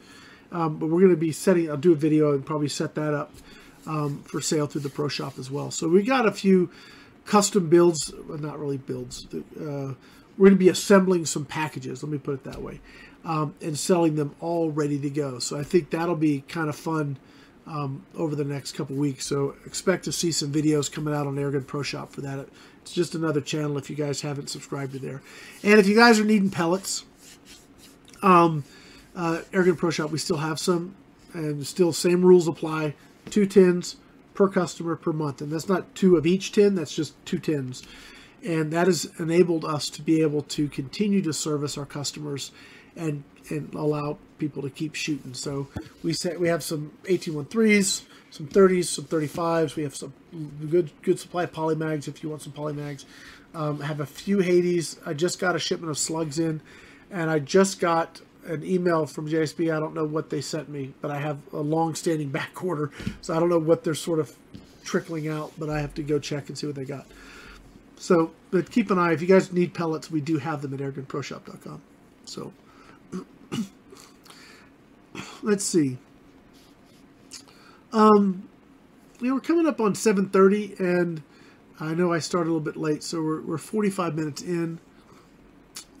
Um, 0.52 0.78
but 0.78 0.86
we're 0.86 1.00
going 1.00 1.10
to 1.10 1.16
be 1.16 1.32
setting. 1.32 1.70
I'll 1.70 1.76
do 1.76 1.92
a 1.92 1.96
video 1.96 2.32
and 2.32 2.44
probably 2.46 2.68
set 2.68 2.94
that 2.94 3.14
up 3.14 3.32
um, 3.86 4.22
for 4.24 4.40
sale 4.40 4.66
through 4.66 4.82
the 4.82 4.90
Pro 4.90 5.08
Shop 5.08 5.38
as 5.38 5.50
well. 5.50 5.70
So 5.70 5.88
we 5.88 6.02
got 6.02 6.26
a 6.26 6.32
few 6.32 6.70
custom 7.26 7.68
builds, 7.68 8.12
well, 8.26 8.38
not 8.38 8.58
really 8.58 8.78
builds. 8.78 9.26
Uh, 9.34 9.94
we're 10.38 10.48
going 10.48 10.52
to 10.52 10.56
be 10.56 10.68
assembling 10.68 11.26
some 11.26 11.44
packages, 11.44 12.02
let 12.02 12.10
me 12.10 12.18
put 12.18 12.34
it 12.34 12.44
that 12.44 12.62
way, 12.62 12.80
um, 13.24 13.54
and 13.60 13.78
selling 13.78 14.14
them 14.14 14.34
all 14.40 14.70
ready 14.70 14.98
to 14.98 15.10
go. 15.10 15.38
So 15.38 15.58
I 15.58 15.62
think 15.62 15.90
that'll 15.90 16.16
be 16.16 16.44
kind 16.48 16.68
of 16.68 16.76
fun 16.76 17.18
um, 17.66 18.06
over 18.16 18.36
the 18.36 18.44
next 18.44 18.72
couple 18.72 18.96
weeks. 18.96 19.26
So 19.26 19.56
expect 19.66 20.04
to 20.04 20.12
see 20.12 20.30
some 20.30 20.52
videos 20.52 20.90
coming 20.90 21.14
out 21.14 21.26
on 21.26 21.36
Airgun 21.36 21.66
Pro 21.66 21.82
Shop 21.82 22.12
for 22.12 22.20
that. 22.20 22.48
It's 22.82 22.92
just 22.92 23.14
another 23.14 23.40
channel 23.40 23.76
if 23.78 23.90
you 23.90 23.96
guys 23.96 24.20
haven't 24.20 24.48
subscribed 24.48 24.92
to 24.92 24.98
there. 24.98 25.20
And 25.64 25.80
if 25.80 25.88
you 25.88 25.96
guys 25.96 26.20
are 26.20 26.24
needing 26.24 26.50
pellets, 26.50 27.04
um, 28.22 28.62
uh, 29.16 29.40
Airgun 29.52 29.76
Pro 29.76 29.90
Shop, 29.90 30.10
we 30.10 30.18
still 30.18 30.36
have 30.36 30.60
some, 30.60 30.94
and 31.32 31.66
still 31.66 31.92
same 31.92 32.24
rules 32.24 32.46
apply. 32.46 32.94
Two 33.30 33.46
tins 33.46 33.96
per 34.36 34.48
customer 34.48 34.94
per 34.94 35.12
month, 35.12 35.40
and 35.40 35.50
that's 35.50 35.68
not 35.68 35.94
two 35.94 36.16
of 36.16 36.26
each 36.26 36.52
tin. 36.52 36.74
That's 36.74 36.94
just 36.94 37.14
two 37.26 37.38
tins 37.38 37.82
and 38.46 38.72
that 38.72 38.86
has 38.86 39.10
enabled 39.18 39.64
us 39.64 39.90
to 39.90 40.02
be 40.02 40.22
able 40.22 40.42
to 40.42 40.68
continue 40.68 41.20
to 41.22 41.32
service 41.32 41.76
our 41.76 41.84
customers 41.84 42.52
and 42.94 43.24
and 43.50 43.72
allow 43.74 44.18
people 44.38 44.62
to 44.62 44.70
keep 44.70 44.94
shooting. 44.94 45.34
So 45.34 45.68
we 46.02 46.12
say 46.12 46.36
we 46.36 46.48
have 46.48 46.62
some 46.62 46.92
1813s, 47.04 48.02
some 48.30 48.48
30s, 48.48 48.86
some 48.86 49.04
35s. 49.04 49.76
We 49.76 49.82
have 49.84 49.94
some 49.94 50.12
good 50.70 50.90
good 51.02 51.18
supply 51.18 51.44
of 51.44 51.52
polymags 51.52 52.08
if 52.08 52.22
you 52.22 52.28
want 52.28 52.42
some 52.42 52.52
polymags. 52.52 53.04
Um, 53.54 53.80
I 53.82 53.86
have 53.86 54.00
a 54.00 54.06
few 54.06 54.40
Hades. 54.40 54.98
I 55.06 55.12
just 55.12 55.38
got 55.38 55.56
a 55.56 55.58
shipment 55.58 55.90
of 55.90 55.98
slugs 55.98 56.38
in, 56.38 56.60
and 57.10 57.30
I 57.30 57.38
just 57.38 57.80
got 57.80 58.20
an 58.46 58.64
email 58.64 59.06
from 59.06 59.28
JSB. 59.28 59.74
I 59.74 59.80
don't 59.80 59.94
know 59.94 60.04
what 60.04 60.30
they 60.30 60.40
sent 60.40 60.68
me, 60.68 60.94
but 61.00 61.10
I 61.10 61.18
have 61.18 61.38
a 61.52 61.60
long-standing 61.60 62.28
back 62.38 62.64
order, 62.64 62.90
so 63.20 63.34
I 63.34 63.40
don't 63.40 63.48
know 63.48 63.58
what 63.58 63.84
they're 63.84 63.94
sort 63.94 64.18
of 64.18 64.34
trickling 64.84 65.28
out. 65.28 65.52
But 65.58 65.70
I 65.70 65.80
have 65.80 65.94
to 65.94 66.02
go 66.02 66.18
check 66.18 66.48
and 66.48 66.56
see 66.56 66.66
what 66.66 66.76
they 66.76 66.84
got. 66.84 67.06
So, 67.98 68.32
but 68.50 68.70
keep 68.70 68.90
an 68.90 68.98
eye. 68.98 69.12
If 69.12 69.22
you 69.22 69.26
guys 69.26 69.52
need 69.52 69.74
pellets, 69.74 70.10
we 70.10 70.20
do 70.20 70.38
have 70.38 70.62
them 70.62 70.74
at 70.74 70.80
airgunproshop.com. 70.80 71.80
So, 72.24 72.52
let's 75.42 75.64
see. 75.64 75.96
Um, 77.92 78.48
we're 79.20 79.40
coming 79.40 79.66
up 79.66 79.80
on 79.80 79.94
7.30, 79.94 80.78
and 80.78 81.22
I 81.80 81.94
know 81.94 82.12
I 82.12 82.18
started 82.18 82.50
a 82.50 82.52
little 82.52 82.60
bit 82.60 82.76
late, 82.76 83.02
so 83.02 83.22
we're, 83.22 83.40
we're 83.40 83.58
45 83.58 84.14
minutes 84.14 84.42
in. 84.42 84.78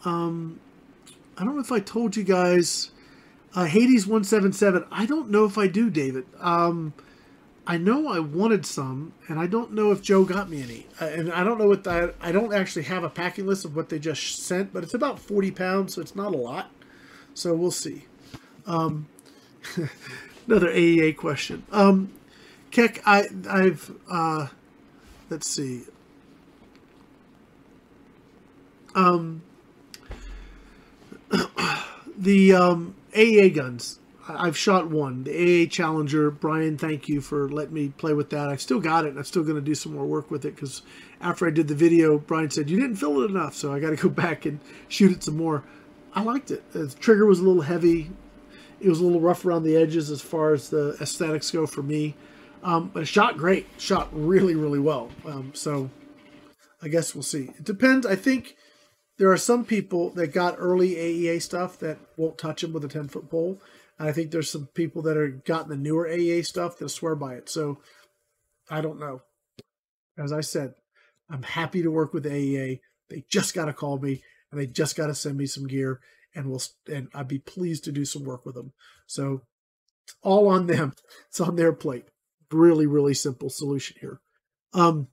Um, 0.04 0.60
I 1.38 1.44
don't 1.44 1.54
know 1.54 1.60
if 1.60 1.72
I 1.72 1.80
told 1.80 2.16
you 2.16 2.24
guys, 2.24 2.90
uh, 3.54 3.64
Hades 3.64 4.06
177. 4.06 4.84
I 4.90 5.06
don't 5.06 5.30
know 5.30 5.44
if 5.44 5.58
I 5.58 5.66
do, 5.66 5.90
David. 5.90 6.24
Um, 6.40 6.94
I 7.66 7.76
know 7.78 8.08
I 8.08 8.20
wanted 8.20 8.64
some, 8.64 9.12
and 9.28 9.38
I 9.38 9.46
don't 9.46 9.72
know 9.72 9.90
if 9.90 10.00
Joe 10.00 10.24
got 10.24 10.48
me 10.48 10.62
any. 10.62 10.86
Uh, 11.00 11.06
and 11.06 11.32
I 11.32 11.42
don't 11.42 11.58
know 11.58 11.66
what 11.66 11.84
that. 11.84 12.14
I 12.20 12.32
don't 12.32 12.54
actually 12.54 12.84
have 12.84 13.02
a 13.02 13.10
packing 13.10 13.46
list 13.46 13.64
of 13.64 13.74
what 13.74 13.88
they 13.88 13.98
just 13.98 14.38
sent, 14.38 14.72
but 14.72 14.84
it's 14.84 14.94
about 14.94 15.18
forty 15.18 15.50
pounds, 15.50 15.94
so 15.94 16.00
it's 16.00 16.14
not 16.14 16.32
a 16.32 16.38
lot. 16.38 16.70
So 17.34 17.54
we'll 17.54 17.72
see. 17.72 18.04
Um, 18.66 19.08
another 20.46 20.68
AEA 20.68 21.16
question. 21.16 21.64
Um, 21.72 22.12
Keck, 22.70 23.02
I, 23.06 23.28
I've 23.48 23.92
uh, 24.08 24.48
let's 25.28 25.48
see. 25.48 25.82
Um, 28.94 29.42
the 32.18 32.54
um, 32.54 32.94
AEA 33.12 33.54
guns 33.54 33.98
I've 34.28 34.56
shot 34.56 34.90
one, 34.90 35.24
the 35.24 35.64
AA 35.64 35.68
Challenger. 35.68 36.30
Brian, 36.30 36.76
thank 36.76 37.08
you 37.08 37.20
for 37.20 37.48
letting 37.48 37.74
me 37.74 37.88
play 37.90 38.12
with 38.12 38.30
that. 38.30 38.48
I've 38.48 38.60
still 38.60 38.80
got 38.80 39.04
it, 39.04 39.10
and 39.10 39.18
I'm 39.18 39.24
still 39.24 39.44
going 39.44 39.56
to 39.56 39.62
do 39.62 39.74
some 39.74 39.94
more 39.94 40.06
work 40.06 40.30
with 40.30 40.44
it 40.44 40.54
because 40.54 40.82
after 41.20 41.46
I 41.46 41.50
did 41.50 41.68
the 41.68 41.74
video, 41.74 42.18
Brian 42.18 42.50
said 42.50 42.68
you 42.68 42.78
didn't 42.80 42.96
fill 42.96 43.22
it 43.22 43.30
enough, 43.30 43.54
so 43.54 43.72
I 43.72 43.78
got 43.78 43.90
to 43.90 43.96
go 43.96 44.08
back 44.22 44.46
and 44.46 44.58
shoot 44.88 45.12
it 45.12 45.22
some 45.22 45.36
more. 45.36 45.62
I 46.12 46.22
liked 46.22 46.50
it. 46.50 46.72
The 46.72 46.88
trigger 46.88 47.26
was 47.26 47.40
a 47.40 47.44
little 47.44 47.62
heavy. 47.62 48.10
It 48.80 48.88
was 48.88 49.00
a 49.00 49.04
little 49.04 49.20
rough 49.20 49.44
around 49.44 49.62
the 49.62 49.76
edges 49.76 50.10
as 50.10 50.20
far 50.20 50.52
as 50.52 50.70
the 50.70 50.96
aesthetics 51.00 51.50
go 51.50 51.66
for 51.66 51.82
me, 51.82 52.16
um, 52.62 52.90
but 52.92 53.04
it 53.04 53.06
shot 53.06 53.36
great. 53.36 53.66
Shot 53.78 54.08
really, 54.12 54.54
really 54.54 54.80
well. 54.80 55.10
Um, 55.24 55.52
so 55.54 55.90
I 56.82 56.88
guess 56.88 57.14
we'll 57.14 57.22
see. 57.22 57.50
It 57.58 57.64
depends. 57.64 58.06
I 58.06 58.16
think 58.16 58.56
there 59.18 59.30
are 59.30 59.36
some 59.36 59.64
people 59.64 60.10
that 60.10 60.28
got 60.28 60.56
early 60.58 60.94
AEA 60.94 61.40
stuff 61.40 61.78
that 61.78 61.98
won't 62.16 62.38
touch 62.38 62.62
them 62.62 62.72
with 62.72 62.84
a 62.84 62.88
10 62.88 63.08
foot 63.08 63.30
pole 63.30 63.60
and 63.98 64.08
I 64.08 64.12
think 64.12 64.30
there's 64.30 64.50
some 64.50 64.66
people 64.74 65.02
that 65.02 65.16
are 65.16 65.28
gotten 65.28 65.70
the 65.70 65.76
newer 65.76 66.06
AEA 66.06 66.44
stuff 66.44 66.78
that 66.78 66.88
swear 66.88 67.14
by 67.14 67.34
it. 67.34 67.48
So 67.48 67.80
I 68.70 68.80
don't 68.80 69.00
know. 69.00 69.22
As 70.18 70.32
I 70.32 70.40
said, 70.40 70.74
I'm 71.30 71.42
happy 71.42 71.82
to 71.82 71.90
work 71.90 72.12
with 72.12 72.24
AEA. 72.24 72.80
They 73.08 73.24
just 73.28 73.54
got 73.54 73.66
to 73.66 73.72
call 73.72 73.98
me 73.98 74.22
and 74.50 74.60
they 74.60 74.66
just 74.66 74.96
got 74.96 75.06
to 75.06 75.14
send 75.14 75.36
me 75.36 75.46
some 75.46 75.66
gear 75.66 76.00
and 76.34 76.50
we'll 76.50 76.62
and 76.92 77.08
I'd 77.14 77.28
be 77.28 77.38
pleased 77.38 77.84
to 77.84 77.92
do 77.92 78.04
some 78.04 78.24
work 78.24 78.44
with 78.44 78.54
them. 78.54 78.72
So 79.06 79.42
all 80.22 80.48
on 80.48 80.66
them. 80.66 80.92
It's 81.28 81.40
on 81.40 81.56
their 81.56 81.72
plate. 81.72 82.06
Really, 82.50 82.86
really 82.86 83.12
simple 83.12 83.50
solution 83.50 83.96
here. 84.00 84.20
Um, 84.72 85.08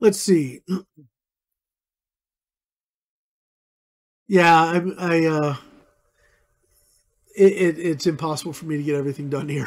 let's 0.00 0.18
see. 0.18 0.62
Yeah, 4.28 4.54
I, 4.54 4.82
I 4.98 5.26
uh, 5.26 5.56
it, 7.34 7.52
it, 7.52 7.78
it's 7.78 8.06
impossible 8.06 8.52
for 8.52 8.66
me 8.66 8.76
to 8.76 8.82
get 8.82 8.94
everything 8.94 9.30
done 9.30 9.48
here. 9.48 9.66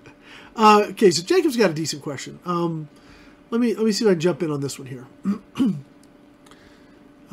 uh, 0.56 0.86
okay, 0.90 1.10
so 1.10 1.22
Jacob's 1.22 1.58
got 1.58 1.70
a 1.70 1.74
decent 1.74 2.02
question. 2.02 2.40
Um, 2.46 2.88
let 3.50 3.60
me 3.60 3.74
let 3.74 3.84
me 3.84 3.92
see 3.92 4.06
if 4.06 4.08
I 4.10 4.14
can 4.14 4.20
jump 4.20 4.42
in 4.42 4.50
on 4.50 4.62
this 4.62 4.78
one 4.78 4.88
here. 4.88 5.06
uh, 5.60 5.72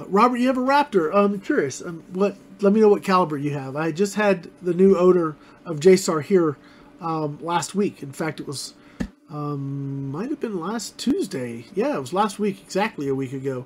Robert, 0.07 0.37
you 0.37 0.47
have 0.47 0.57
a 0.57 0.61
Raptor. 0.61 1.15
I'm 1.15 1.39
curious. 1.39 1.81
Um, 1.81 2.03
what? 2.11 2.35
Let 2.59 2.73
me 2.73 2.81
know 2.81 2.89
what 2.89 3.03
caliber 3.03 3.37
you 3.37 3.51
have. 3.51 3.77
I 3.77 3.91
just 3.91 4.15
had 4.15 4.49
the 4.61 4.73
new 4.73 4.97
odor 4.97 5.37
of 5.65 5.79
JSAR 5.79 6.23
here 6.23 6.57
um, 6.99 7.37
last 7.41 7.73
week. 7.73 8.03
In 8.03 8.11
fact, 8.11 8.41
it 8.41 8.47
was 8.47 8.73
um, 9.29 10.11
might 10.11 10.29
have 10.29 10.41
been 10.41 10.59
last 10.59 10.97
Tuesday. 10.97 11.65
Yeah, 11.73 11.95
it 11.95 12.01
was 12.01 12.11
last 12.13 12.37
week, 12.37 12.61
exactly 12.61 13.07
a 13.07 13.15
week 13.15 13.31
ago. 13.31 13.65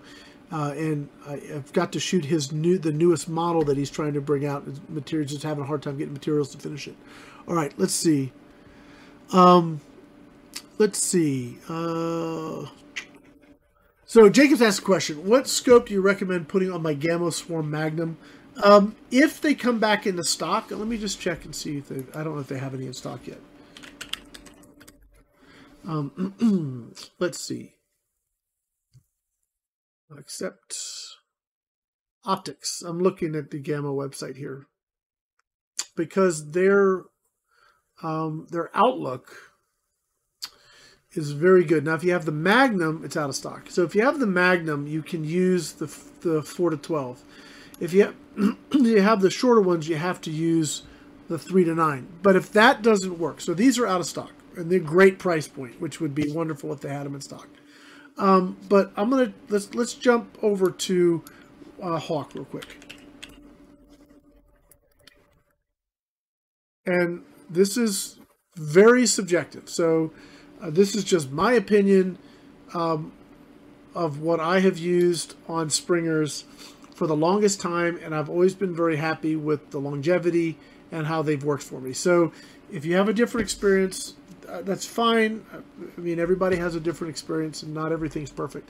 Uh, 0.51 0.73
and 0.75 1.09
I, 1.27 1.37
have 1.53 1.71
got 1.73 1.91
to 1.91 1.99
shoot 1.99 2.25
his 2.25 2.51
new, 2.51 2.79
the 2.79 2.91
newest 2.91 3.29
model 3.29 3.63
that 3.65 3.77
he's 3.77 3.91
trying 3.91 4.13
to 4.13 4.21
bring 4.21 4.45
out. 4.45 4.65
Materials 4.89 5.31
just 5.31 5.43
having 5.43 5.63
a 5.63 5.67
hard 5.67 5.83
time 5.83 5.97
getting 5.97 6.13
materials 6.13 6.49
to 6.51 6.57
finish 6.57 6.87
it. 6.87 6.95
All 7.47 7.53
right, 7.53 7.71
let's 7.77 7.93
see. 7.93 8.31
Um, 9.31 9.81
let's 10.79 10.97
see. 10.97 11.59
Uh, 11.67 12.65
so 14.05 14.27
Jacobs 14.27 14.61
asked 14.61 14.79
a 14.79 14.83
question: 14.83 15.27
What 15.27 15.47
scope 15.47 15.87
do 15.87 15.93
you 15.93 16.01
recommend 16.01 16.47
putting 16.47 16.71
on 16.71 16.81
my 16.81 16.95
Gamo 16.95 17.31
Swarm 17.31 17.69
Magnum? 17.69 18.17
Um, 18.63 18.95
if 19.11 19.39
they 19.39 19.53
come 19.53 19.79
back 19.79 20.07
into 20.07 20.23
stock, 20.23 20.71
let 20.71 20.87
me 20.87 20.97
just 20.97 21.19
check 21.19 21.45
and 21.45 21.55
see 21.55 21.77
if 21.77 21.89
they. 21.89 22.03
I 22.19 22.23
don't 22.23 22.33
know 22.33 22.41
if 22.41 22.47
they 22.47 22.57
have 22.57 22.73
any 22.73 22.87
in 22.87 22.93
stock 22.93 23.27
yet. 23.27 23.39
Um, 25.87 26.91
let's 27.19 27.39
see. 27.39 27.73
Accept 30.17 30.75
optics. 32.25 32.81
I'm 32.81 32.99
looking 32.99 33.35
at 33.35 33.51
the 33.51 33.61
Gamo 33.61 33.95
website 33.95 34.37
here 34.37 34.65
because 35.95 36.51
their 36.51 37.03
um, 38.01 38.47
their 38.49 38.71
outlook 38.73 39.35
is 41.11 41.31
very 41.31 41.63
good. 41.63 41.85
Now, 41.85 41.95
if 41.95 42.03
you 42.03 42.11
have 42.11 42.25
the 42.25 42.31
Magnum, 42.31 43.03
it's 43.03 43.17
out 43.17 43.29
of 43.29 43.35
stock. 43.35 43.69
So 43.69 43.83
if 43.83 43.93
you 43.95 44.03
have 44.03 44.19
the 44.19 44.27
Magnum, 44.27 44.87
you 44.87 45.01
can 45.01 45.23
use 45.23 45.73
the 45.73 45.87
the 46.21 46.41
four 46.41 46.69
to 46.69 46.77
twelve. 46.77 47.21
If 47.79 47.93
you 47.93 48.05
have, 48.05 48.15
you 48.71 49.01
have 49.01 49.21
the 49.21 49.29
shorter 49.29 49.61
ones, 49.61 49.87
you 49.87 49.95
have 49.95 50.21
to 50.21 50.31
use 50.31 50.83
the 51.27 51.37
three 51.37 51.63
to 51.63 51.75
nine. 51.75 52.07
But 52.21 52.35
if 52.35 52.51
that 52.53 52.81
doesn't 52.81 53.19
work, 53.19 53.41
so 53.41 53.53
these 53.53 53.77
are 53.77 53.87
out 53.87 54.01
of 54.01 54.07
stock 54.07 54.31
and 54.57 54.71
they're 54.71 54.79
great 54.79 55.19
price 55.19 55.47
point, 55.47 55.79
which 55.79 56.01
would 56.01 56.15
be 56.15 56.31
wonderful 56.31 56.73
if 56.73 56.81
they 56.81 56.89
had 56.89 57.05
them 57.05 57.15
in 57.15 57.21
stock. 57.21 57.47
Um, 58.19 58.57
but 58.67 58.91
I'm 58.97 59.09
gonna 59.09 59.33
let's 59.47 59.73
let's 59.73 59.93
jump 59.93 60.37
over 60.43 60.69
to 60.69 61.23
uh, 61.81 61.97
Hawke 61.97 62.35
real 62.35 62.45
quick. 62.45 62.97
And 66.85 67.23
this 67.49 67.77
is 67.77 68.19
very 68.55 69.07
subjective. 69.07 69.69
So 69.69 70.11
uh, 70.61 70.69
this 70.69 70.95
is 70.95 71.03
just 71.05 71.31
my 71.31 71.53
opinion 71.53 72.17
um, 72.73 73.13
of 73.95 74.19
what 74.19 74.41
I 74.41 74.59
have 74.59 74.77
used 74.77 75.35
on 75.47 75.69
Springers 75.69 76.43
for 76.93 77.07
the 77.07 77.15
longest 77.15 77.61
time, 77.61 77.97
and 78.03 78.13
I've 78.13 78.29
always 78.29 78.53
been 78.53 78.75
very 78.75 78.97
happy 78.97 79.37
with 79.37 79.71
the 79.71 79.79
longevity 79.79 80.57
and 80.91 81.07
how 81.07 81.21
they've 81.21 81.43
worked 81.43 81.63
for 81.63 81.79
me. 81.79 81.93
So 81.93 82.33
if 82.69 82.83
you 82.83 82.95
have 82.95 83.07
a 83.07 83.13
different 83.13 83.45
experience, 83.45 84.15
uh, 84.49 84.61
that's 84.61 84.85
fine. 84.85 85.45
I 85.53 86.01
mean, 86.01 86.19
everybody 86.19 86.57
has 86.57 86.75
a 86.75 86.79
different 86.79 87.11
experience, 87.11 87.63
and 87.63 87.73
not 87.73 87.91
everything's 87.91 88.31
perfect. 88.31 88.69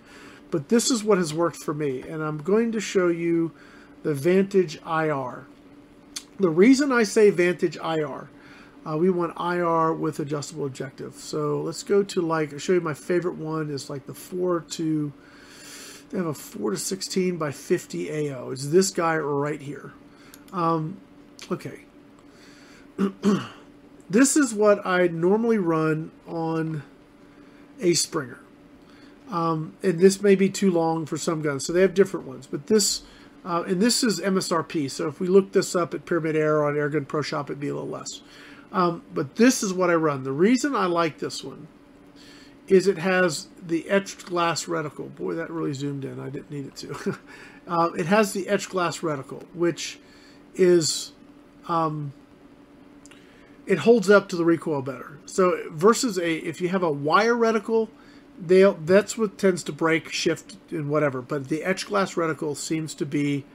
But 0.51 0.69
this 0.69 0.89
is 0.89 1.03
what 1.03 1.17
has 1.17 1.33
worked 1.33 1.63
for 1.63 1.73
me, 1.73 2.01
and 2.01 2.23
I'm 2.23 2.39
going 2.39 2.71
to 2.71 2.79
show 2.79 3.07
you 3.07 3.51
the 4.03 4.13
Vantage 4.13 4.79
IR. 4.85 5.45
The 6.39 6.49
reason 6.49 6.91
I 6.91 7.03
say 7.03 7.29
Vantage 7.29 7.77
IR, 7.77 8.29
uh, 8.85 8.97
we 8.97 9.09
want 9.09 9.37
IR 9.39 9.93
with 9.93 10.19
adjustable 10.19 10.65
objective. 10.65 11.15
So 11.15 11.61
let's 11.61 11.83
go 11.83 12.01
to 12.03 12.21
like, 12.21 12.53
I'll 12.53 12.59
show 12.59 12.73
you 12.73 12.81
my 12.81 12.93
favorite 12.93 13.35
one 13.35 13.69
is 13.69 13.89
like 13.89 14.05
the 14.05 14.13
4 14.13 14.61
to, 14.61 15.13
they 16.09 16.17
have 16.17 16.27
a 16.27 16.33
4 16.33 16.71
to 16.71 16.77
16 16.77 17.37
by 17.37 17.51
50 17.51 18.31
AO. 18.31 18.51
It's 18.51 18.67
this 18.67 18.89
guy 18.89 19.17
right 19.17 19.61
here. 19.61 19.93
Um, 20.53 20.97
okay. 21.51 21.81
This 24.09 24.35
is 24.35 24.53
what 24.53 24.85
I 24.85 25.07
normally 25.07 25.57
run 25.57 26.11
on 26.27 26.83
a 27.79 27.93
Springer. 27.93 28.39
Um, 29.29 29.73
and 29.83 29.99
this 29.99 30.21
may 30.21 30.35
be 30.35 30.49
too 30.49 30.71
long 30.71 31.05
for 31.05 31.17
some 31.17 31.41
guns, 31.41 31.65
so 31.65 31.71
they 31.73 31.81
have 31.81 31.93
different 31.93 32.25
ones. 32.25 32.47
But 32.47 32.67
this, 32.67 33.03
uh, 33.45 33.63
and 33.67 33.79
this 33.79 34.03
is 34.03 34.19
MSRP. 34.19 34.89
So 34.89 35.07
if 35.07 35.19
we 35.19 35.27
look 35.27 35.51
this 35.51 35.75
up 35.75 35.93
at 35.93 36.05
Pyramid 36.05 36.35
Air 36.35 36.65
on 36.65 36.73
Airgun 36.73 37.07
Pro 37.07 37.21
Shop, 37.21 37.49
it'd 37.49 37.59
be 37.59 37.67
a 37.67 37.73
little 37.75 37.89
less. 37.89 38.21
Um, 38.71 39.03
but 39.13 39.35
this 39.35 39.61
is 39.61 39.73
what 39.73 39.89
I 39.89 39.95
run. 39.95 40.23
The 40.23 40.31
reason 40.31 40.75
I 40.75 40.85
like 40.85 41.19
this 41.19 41.43
one 41.43 41.67
is 42.67 42.87
it 42.87 42.99
has 42.99 43.47
the 43.61 43.89
etched 43.89 44.25
glass 44.25 44.65
reticle. 44.65 45.13
Boy, 45.15 45.33
that 45.33 45.49
really 45.49 45.73
zoomed 45.73 46.05
in. 46.05 46.19
I 46.19 46.29
didn't 46.29 46.51
need 46.51 46.67
it 46.67 46.75
to. 46.77 47.17
uh, 47.67 47.89
it 47.97 48.05
has 48.07 48.33
the 48.33 48.47
etched 48.47 48.69
glass 48.69 48.99
reticle, 48.99 49.43
which 49.53 49.99
is 50.55 51.11
um, 51.67 52.13
it 53.69 53.77
holds 53.77 54.09
up 54.09 54.27
to 54.27 54.35
the 54.35 54.43
recoil 54.43 54.81
better. 54.81 55.19
So 55.27 55.69
versus 55.69 56.17
a 56.17 56.37
if 56.37 56.59
you 56.59 56.69
have 56.69 56.81
a 56.81 56.91
wire 56.91 57.35
reticle, 57.35 57.89
they 58.37 58.63
that's 58.83 59.15
what 59.15 59.37
tends 59.37 59.63
to 59.63 59.71
break, 59.71 60.11
shift, 60.11 60.57
and 60.71 60.89
whatever. 60.89 61.21
But 61.21 61.49
the 61.49 61.63
etch 61.63 61.85
glass 61.85 62.15
reticle 62.15 62.57
seems 62.57 62.95
to 62.95 63.05
be 63.05 63.45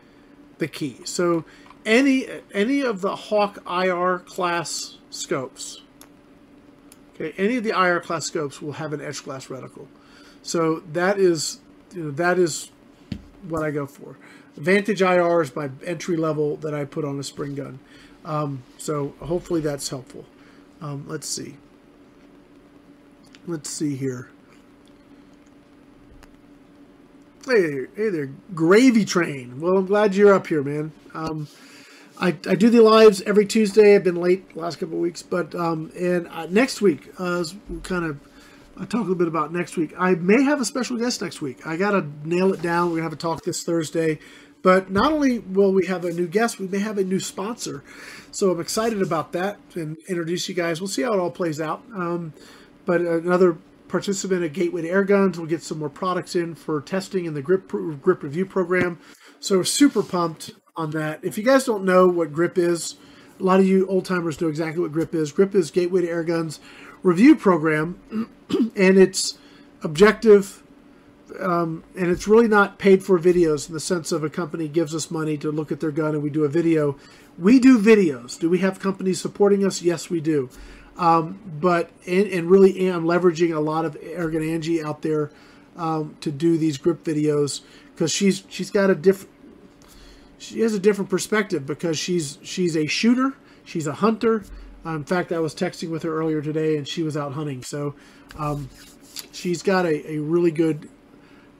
the 0.59 0.69
key. 0.69 0.99
So 1.05 1.45
any 1.85 2.29
any 2.53 2.81
of 2.81 3.01
the 3.01 3.17
Hawke 3.17 3.59
IR 3.69 4.21
class 4.21 4.99
scopes, 5.11 5.83
okay, 7.15 7.35
any 7.37 7.57
of 7.57 7.65
the 7.65 7.71
IR 7.71 7.99
class 7.99 8.25
scopes 8.27 8.63
will 8.63 8.75
have 8.75 8.93
an 8.93 9.01
etch 9.01 9.25
glass 9.25 9.49
reticle. 9.49 9.89
So 10.43 10.85
that 10.93 11.19
is 11.19 11.59
you 11.93 12.05
know 12.05 12.11
that 12.13 12.39
is 12.39 12.71
what 13.49 13.65
I 13.65 13.73
go 13.73 13.85
for. 13.85 14.17
Vantage 14.57 15.03
IR 15.03 15.43
is 15.43 15.57
my 15.57 15.71
entry 15.85 16.17
level 16.17 16.57
that 16.59 16.73
I 16.73 16.85
put 16.85 17.05
on 17.05 17.19
a 17.19 17.25
spring 17.25 17.57
gun. 17.57 17.81
Um, 18.25 18.63
so 18.79 19.15
hopefully 19.21 19.61
that's 19.61 19.89
helpful. 19.89 20.25
Um, 20.81 21.05
let's 21.07 21.29
see. 21.29 21.57
Let's 23.47 23.69
see 23.71 23.97
here. 23.97 24.31
Hey, 27.47 27.87
hey 27.95 28.09
there, 28.09 28.31
Gravy 28.55 29.05
Train. 29.05 29.61
Well, 29.61 29.77
I'm 29.77 29.87
glad 29.87 30.15
you're 30.15 30.33
up 30.33 30.47
here, 30.47 30.63
man. 30.63 30.93
Um, 31.13 31.47
I, 32.19 32.29
I 32.49 32.55
do 32.55 32.71
the 32.71 32.81
lives 32.81 33.21
every 33.23 33.45
Tuesday. 33.45 33.95
I've 33.95 34.05
been 34.05 34.17
late 34.17 34.57
last 34.57 34.77
couple 34.77 34.99
weeks, 34.99 35.21
but 35.23 35.55
um, 35.55 35.93
and 35.99 36.27
uh, 36.29 36.47
next 36.47 36.81
week, 36.81 37.11
uh, 37.19 37.45
kind 37.83 38.07
of 38.07 38.19
I'll 38.79 38.87
talk 38.87 39.01
a 39.01 39.03
little 39.03 39.15
bit 39.15 39.29
about 39.29 39.53
next 39.53 39.77
week. 39.77 39.93
I 39.99 40.15
may 40.15 40.43
have 40.43 40.61
a 40.61 40.65
special 40.65 40.97
guest 40.97 41.23
next 41.23 41.41
week. 41.41 41.67
I 41.67 41.77
got 41.77 41.91
to 41.91 42.07
nail 42.25 42.53
it 42.53 42.63
down. 42.63 42.91
We're 42.91 42.99
to 42.99 43.03
have 43.03 43.13
a 43.13 43.17
talk 43.17 43.45
this 43.45 43.63
Thursday. 43.63 44.19
But 44.65 44.91
not 44.91 45.13
only 45.13 45.41
will 45.41 45.75
we 45.75 45.85
have 45.87 46.07
a 46.07 46.11
new 46.11 46.27
guest, 46.27 46.59
we 46.59 46.67
may 46.67 46.79
have 46.79 46.97
a 46.97 47.05
new 47.05 47.21
sponsor. 47.21 47.85
So 48.33 48.51
I'm 48.51 48.61
excited 48.61 49.03
about 49.03 49.33
that 49.33 49.59
and 49.75 49.99
introduce 50.09 50.49
you 50.49 50.55
guys. 50.55 50.81
We'll 50.81 50.89
see 50.89 51.03
how 51.03 51.13
it 51.13 51.21
all 51.21 51.31
plays 51.31 51.61
out. 51.61 51.83
Um, 51.95 52.33
but 52.87 53.03
another 53.03 53.59
participant 53.89 54.43
at 54.43 54.55
Gateway 54.55 54.81
to 54.81 54.89
Air 54.89 55.05
Guns 55.05 55.39
will 55.39 55.47
get 55.47 55.63
some 55.63 55.79
more 55.79 55.91
products 55.91 56.35
in 56.35 56.55
for 56.55 56.81
testing 56.81 57.27
in 57.27 57.35
the 57.35 57.43
grip 57.43 57.69
grip 57.69 58.23
review 58.23 58.47
program. 58.47 58.99
So 59.39 59.63
super 59.63 60.03
pumped 60.03 60.53
on 60.77 60.93
that. 60.93 61.21
If 61.23 61.37
you 61.37 61.45
guys 61.45 61.67
don't 61.67 61.85
know 61.85 62.09
what 62.09 62.33
grip 62.33 62.57
is, 62.57 62.97
a 63.39 63.43
lot 63.43 63.61
of 63.61 63.67
you 63.67 63.87
old 63.87 64.07
timers 64.07 64.41
know 64.41 64.49
exactly 64.49 64.81
what 64.81 64.93
grip 64.93 65.15
is. 65.15 65.31
Grip 65.31 65.55
is 65.55 65.71
Gateway 65.71 66.01
to 66.01 66.09
Air 66.09 66.25
Guns 66.25 66.59
review 67.03 67.37
program, 67.37 68.01
and 68.75 68.97
it's 68.97 69.37
objective 69.83 70.64
um, 71.41 71.85
and 71.97 72.11
it's 72.11 72.29
really 72.29 72.49
not 72.49 72.79
paid 72.79 73.05
for 73.05 73.19
videos 73.19 73.69
in 73.69 73.75
the 73.75 73.81
sense 73.81 74.13
of 74.13 74.25
a 74.25 74.31
company 74.31 74.69
gives 74.69 74.95
us 74.95 75.11
money 75.11 75.37
to 75.39 75.51
look 75.51 75.73
at 75.73 75.81
their 75.81 75.91
gun 75.91 76.15
and 76.15 76.23
we 76.23 76.31
do 76.31 76.45
a 76.45 76.49
video. 76.49 76.97
We 77.39 77.59
do 77.59 77.79
videos. 77.79 78.39
Do 78.39 78.49
we 78.49 78.59
have 78.59 78.79
companies 78.79 79.21
supporting 79.21 79.65
us? 79.65 79.83
Yes, 79.83 80.09
we 80.09 80.21
do. 80.21 80.49
Um, 80.97 81.41
but 81.61 81.91
and, 82.07 82.29
and, 82.29 82.49
really, 82.49 82.89
I'm 82.89 83.05
leveraging 83.05 83.55
a 83.55 83.59
lot 83.59 83.85
of 83.85 84.01
Airgun 84.01 84.49
Angie 84.49 84.83
out 84.83 85.03
there 85.03 85.31
um, 85.77 86.17
to 86.21 86.31
do 86.31 86.57
these 86.57 86.79
grip 86.79 87.03
videos 87.03 87.63
because 87.93 88.13
she's 88.13 88.45
she's 88.49 88.71
got 88.71 88.91
a 88.91 88.95
different 88.95 89.31
she 90.39 90.61
has 90.61 90.75
a 90.75 90.79
different 90.79 91.11
perspective 91.11 91.67
because 91.67 91.99
she's 91.99 92.39
she's 92.43 92.77
a 92.77 92.87
shooter, 92.87 93.33
she's 93.65 93.87
a 93.87 93.95
hunter. 93.95 94.45
Uh, 94.87 94.97
in 94.97 95.05
fact, 95.05 95.33
I 95.33 95.39
was 95.39 95.55
texting 95.55 95.91
with 95.91 96.03
her 96.03 96.15
earlier 96.15 96.43
today, 96.43 96.77
and 96.77 96.87
she 96.87 97.03
was 97.03 97.17
out 97.17 97.33
hunting. 97.33 97.63
So 97.63 97.95
um, 98.39 98.69
she's 99.33 99.63
got 99.63 99.87
a, 99.87 100.13
a 100.13 100.19
really 100.19 100.51
good 100.51 100.89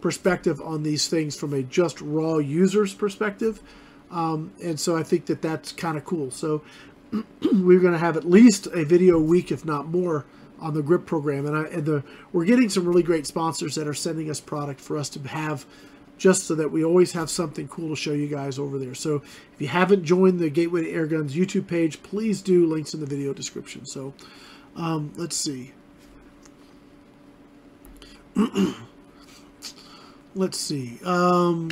perspective 0.05 0.61
on 0.61 0.83
these 0.83 1.09
things 1.09 1.35
from 1.35 1.55
a 1.55 1.63
just 1.63 1.99
raw 2.03 2.37
user's 2.37 2.93
perspective. 2.93 3.63
Um, 4.11 4.53
and 4.63 4.79
so 4.79 4.95
I 4.99 5.03
think 5.03 5.25
that 5.27 5.41
that's 5.41 5.73
kind 5.73 5.97
of 5.97 6.05
cool. 6.05 6.31
So 6.31 6.63
we're 7.41 7.81
going 7.81 7.95
to 7.95 7.99
have 7.99 8.19
at 8.19 8.29
least 8.29 8.67
a 8.67 8.85
video 8.85 9.17
a 9.17 9.23
week, 9.23 9.51
if 9.51 9.65
not 9.65 9.89
more, 9.89 10.27
on 10.61 10.75
the 10.75 10.83
grip 10.83 11.07
program. 11.07 11.47
And, 11.47 11.57
I, 11.57 11.63
and 11.71 11.87
the, 11.87 12.05
we're 12.35 12.45
getting 12.45 12.69
some 12.69 12.85
really 12.85 13.03
great 13.03 13.27
sponsors 13.27 13.77
that 13.77 13.89
are 13.89 13.95
sending 13.95 14.29
us 14.29 14.41
product 14.41 14.79
for 14.79 14.99
us 14.99 15.09
to 15.09 15.21
have 15.27 15.65
just 16.19 16.45
so 16.45 16.55
that 16.55 16.71
we 16.71 16.85
always 16.85 17.13
have 17.13 17.31
something 17.31 17.67
cool 17.67 17.89
to 17.89 17.97
show 17.97 18.13
you 18.13 18.29
guys 18.29 18.59
over 18.59 18.79
there. 18.79 18.95
So 18.95 19.23
if 19.55 19.57
you 19.59 19.69
haven't 19.69 20.05
joined 20.05 20.39
the 20.39 20.51
Gateway 20.51 20.83
to 20.83 20.93
Airguns 20.93 21.31
YouTube 21.31 21.67
page, 21.67 22.03
please 22.03 22.43
do. 22.43 22.67
Links 22.67 22.93
in 22.93 23.01
the 23.01 23.07
video 23.07 23.33
description. 23.33 23.87
So 23.87 24.13
um, 24.77 25.15
let's 25.17 25.35
see. 25.35 25.73
let's 30.35 30.59
see. 30.59 30.99
Um, 31.05 31.71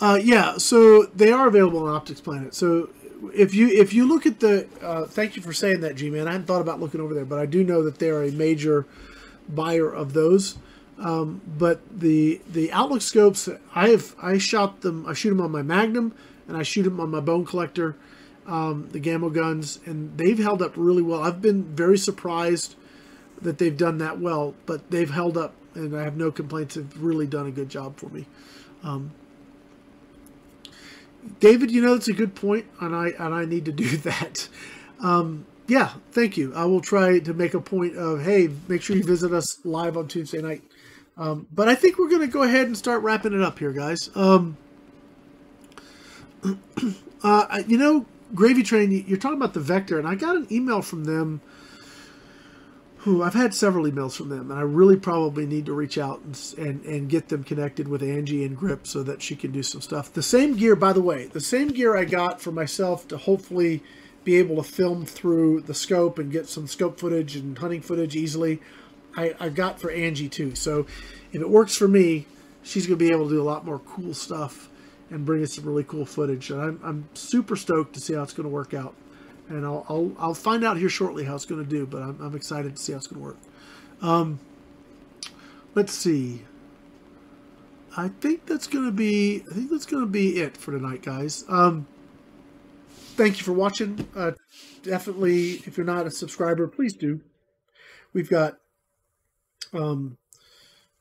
uh, 0.00 0.18
yeah, 0.22 0.58
so 0.58 1.04
they 1.04 1.32
are 1.32 1.48
available 1.48 1.86
on 1.86 1.94
Optics 1.94 2.20
Planet. 2.20 2.54
So 2.54 2.90
if 3.32 3.54
you 3.54 3.68
if 3.68 3.92
you 3.92 4.06
look 4.06 4.26
at 4.26 4.40
the, 4.40 4.66
uh, 4.82 5.06
thank 5.06 5.36
you 5.36 5.42
for 5.42 5.52
saying 5.52 5.80
that, 5.80 5.96
G-Man. 5.96 6.28
I 6.28 6.32
hadn't 6.32 6.46
thought 6.46 6.60
about 6.60 6.80
looking 6.80 7.00
over 7.00 7.14
there, 7.14 7.24
but 7.24 7.38
I 7.38 7.46
do 7.46 7.64
know 7.64 7.82
that 7.84 7.98
they 7.98 8.10
are 8.10 8.22
a 8.22 8.30
major 8.30 8.86
buyer 9.48 9.90
of 9.90 10.12
those. 10.12 10.56
Um, 10.98 11.40
but 11.46 11.80
the 11.90 12.40
the 12.48 12.72
Outlook 12.72 13.02
scopes, 13.02 13.48
I 13.74 13.88
have 13.88 14.14
I 14.22 14.38
shot 14.38 14.82
them. 14.82 15.06
I 15.06 15.14
shoot 15.14 15.30
them 15.30 15.40
on 15.40 15.50
my 15.50 15.62
Magnum, 15.62 16.14
and 16.46 16.56
I 16.56 16.62
shoot 16.62 16.84
them 16.84 17.00
on 17.00 17.10
my 17.10 17.20
Bone 17.20 17.44
Collector, 17.44 17.96
um, 18.46 18.88
the 18.92 19.00
Gamo 19.00 19.32
guns, 19.32 19.80
and 19.86 20.16
they've 20.16 20.38
held 20.38 20.62
up 20.62 20.72
really 20.76 21.02
well. 21.02 21.22
I've 21.22 21.42
been 21.42 21.64
very 21.64 21.98
surprised 21.98 22.76
that 23.44 23.58
they've 23.58 23.76
done 23.76 23.98
that 23.98 24.18
well, 24.18 24.54
but 24.66 24.90
they've 24.90 25.10
held 25.10 25.38
up, 25.38 25.54
and 25.74 25.96
I 25.96 26.02
have 26.02 26.16
no 26.16 26.32
complaints. 26.32 26.74
They've 26.74 27.02
really 27.02 27.26
done 27.26 27.46
a 27.46 27.50
good 27.50 27.68
job 27.68 27.96
for 27.96 28.08
me. 28.08 28.26
Um, 28.82 29.12
David, 31.40 31.70
you 31.70 31.80
know 31.80 31.94
that's 31.94 32.08
a 32.08 32.12
good 32.12 32.34
point, 32.34 32.66
and 32.80 32.94
I 32.94 33.08
and 33.18 33.32
I 33.34 33.44
need 33.44 33.64
to 33.66 33.72
do 33.72 33.96
that. 33.98 34.48
Um, 35.00 35.46
yeah, 35.66 35.92
thank 36.12 36.36
you. 36.36 36.52
I 36.54 36.64
will 36.64 36.80
try 36.80 37.18
to 37.20 37.32
make 37.32 37.54
a 37.54 37.60
point 37.60 37.96
of 37.96 38.22
hey, 38.22 38.50
make 38.68 38.82
sure 38.82 38.96
you 38.96 39.04
visit 39.04 39.32
us 39.32 39.64
live 39.64 39.96
on 39.96 40.08
Tuesday 40.08 40.42
night. 40.42 40.62
Um, 41.16 41.46
but 41.52 41.68
I 41.68 41.74
think 41.74 41.98
we're 41.98 42.08
going 42.08 42.22
to 42.22 42.26
go 42.26 42.42
ahead 42.42 42.66
and 42.66 42.76
start 42.76 43.02
wrapping 43.02 43.32
it 43.32 43.40
up 43.40 43.58
here, 43.58 43.72
guys. 43.72 44.10
Um, 44.16 44.56
uh, 47.22 47.62
you 47.66 47.78
know, 47.78 48.04
Gravy 48.34 48.64
Train, 48.64 48.90
you're 49.06 49.18
talking 49.18 49.38
about 49.38 49.54
the 49.54 49.60
Vector, 49.60 49.98
and 49.98 50.08
I 50.08 50.16
got 50.16 50.36
an 50.36 50.46
email 50.50 50.82
from 50.82 51.04
them. 51.04 51.40
Who 53.04 53.22
I've 53.22 53.34
had 53.34 53.54
several 53.54 53.84
emails 53.84 54.16
from 54.16 54.30
them, 54.30 54.50
and 54.50 54.58
I 54.58 54.62
really 54.62 54.96
probably 54.96 55.44
need 55.44 55.66
to 55.66 55.74
reach 55.74 55.98
out 55.98 56.22
and, 56.22 56.54
and, 56.56 56.84
and 56.86 57.08
get 57.10 57.28
them 57.28 57.44
connected 57.44 57.86
with 57.86 58.02
Angie 58.02 58.46
and 58.46 58.56
Grip 58.56 58.86
so 58.86 59.02
that 59.02 59.20
she 59.20 59.36
can 59.36 59.52
do 59.52 59.62
some 59.62 59.82
stuff. 59.82 60.10
The 60.10 60.22
same 60.22 60.56
gear, 60.56 60.74
by 60.74 60.94
the 60.94 61.02
way, 61.02 61.26
the 61.26 61.38
same 61.38 61.68
gear 61.68 61.94
I 61.94 62.06
got 62.06 62.40
for 62.40 62.50
myself 62.50 63.06
to 63.08 63.18
hopefully 63.18 63.82
be 64.24 64.36
able 64.36 64.56
to 64.56 64.62
film 64.62 65.04
through 65.04 65.60
the 65.60 65.74
scope 65.74 66.18
and 66.18 66.32
get 66.32 66.48
some 66.48 66.66
scope 66.66 66.98
footage 66.98 67.36
and 67.36 67.58
hunting 67.58 67.82
footage 67.82 68.16
easily. 68.16 68.62
I, 69.16 69.34
I 69.38 69.50
got 69.50 69.78
for 69.78 69.90
Angie 69.90 70.30
too. 70.30 70.54
So 70.54 70.86
if 71.30 71.42
it 71.42 71.50
works 71.50 71.76
for 71.76 71.86
me, 71.86 72.24
she's 72.62 72.86
going 72.86 72.98
to 72.98 73.04
be 73.04 73.12
able 73.12 73.28
to 73.28 73.34
do 73.34 73.42
a 73.42 73.44
lot 73.44 73.66
more 73.66 73.80
cool 73.80 74.14
stuff 74.14 74.70
and 75.10 75.26
bring 75.26 75.42
us 75.42 75.52
some 75.52 75.66
really 75.66 75.84
cool 75.84 76.06
footage. 76.06 76.50
And 76.50 76.58
I'm, 76.58 76.80
I'm 76.82 77.08
super 77.12 77.54
stoked 77.54 77.92
to 77.94 78.00
see 78.00 78.14
how 78.14 78.22
it's 78.22 78.32
going 78.32 78.48
to 78.48 78.54
work 78.54 78.72
out. 78.72 78.94
And 79.48 79.64
I'll, 79.64 79.84
I'll, 79.88 80.12
I'll 80.18 80.34
find 80.34 80.64
out 80.64 80.78
here 80.78 80.88
shortly 80.88 81.24
how 81.24 81.34
it's 81.34 81.44
going 81.44 81.62
to 81.62 81.68
do, 81.68 81.86
but 81.86 82.02
I'm, 82.02 82.20
I'm 82.20 82.34
excited 82.34 82.76
to 82.76 82.82
see 82.82 82.92
how 82.92 82.98
it's 82.98 83.06
going 83.06 83.20
to 83.20 83.26
work. 83.26 83.36
Um, 84.00 84.40
let's 85.74 85.92
see. 85.92 86.42
I 87.96 88.08
think 88.08 88.46
that's 88.46 88.66
going 88.66 88.86
to 88.86 88.92
be, 88.92 89.44
I 89.50 89.54
think 89.54 89.70
that's 89.70 89.86
going 89.86 90.02
to 90.02 90.10
be 90.10 90.40
it 90.40 90.56
for 90.56 90.72
tonight, 90.72 91.02
guys. 91.02 91.44
Um, 91.48 91.86
thank 92.88 93.38
you 93.38 93.44
for 93.44 93.52
watching. 93.52 94.08
Uh, 94.16 94.32
definitely, 94.82 95.62
if 95.66 95.76
you're 95.76 95.86
not 95.86 96.06
a 96.06 96.10
subscriber, 96.10 96.66
please 96.66 96.94
do. 96.94 97.20
We've 98.12 98.30
got 98.30 98.58
um, 99.74 100.16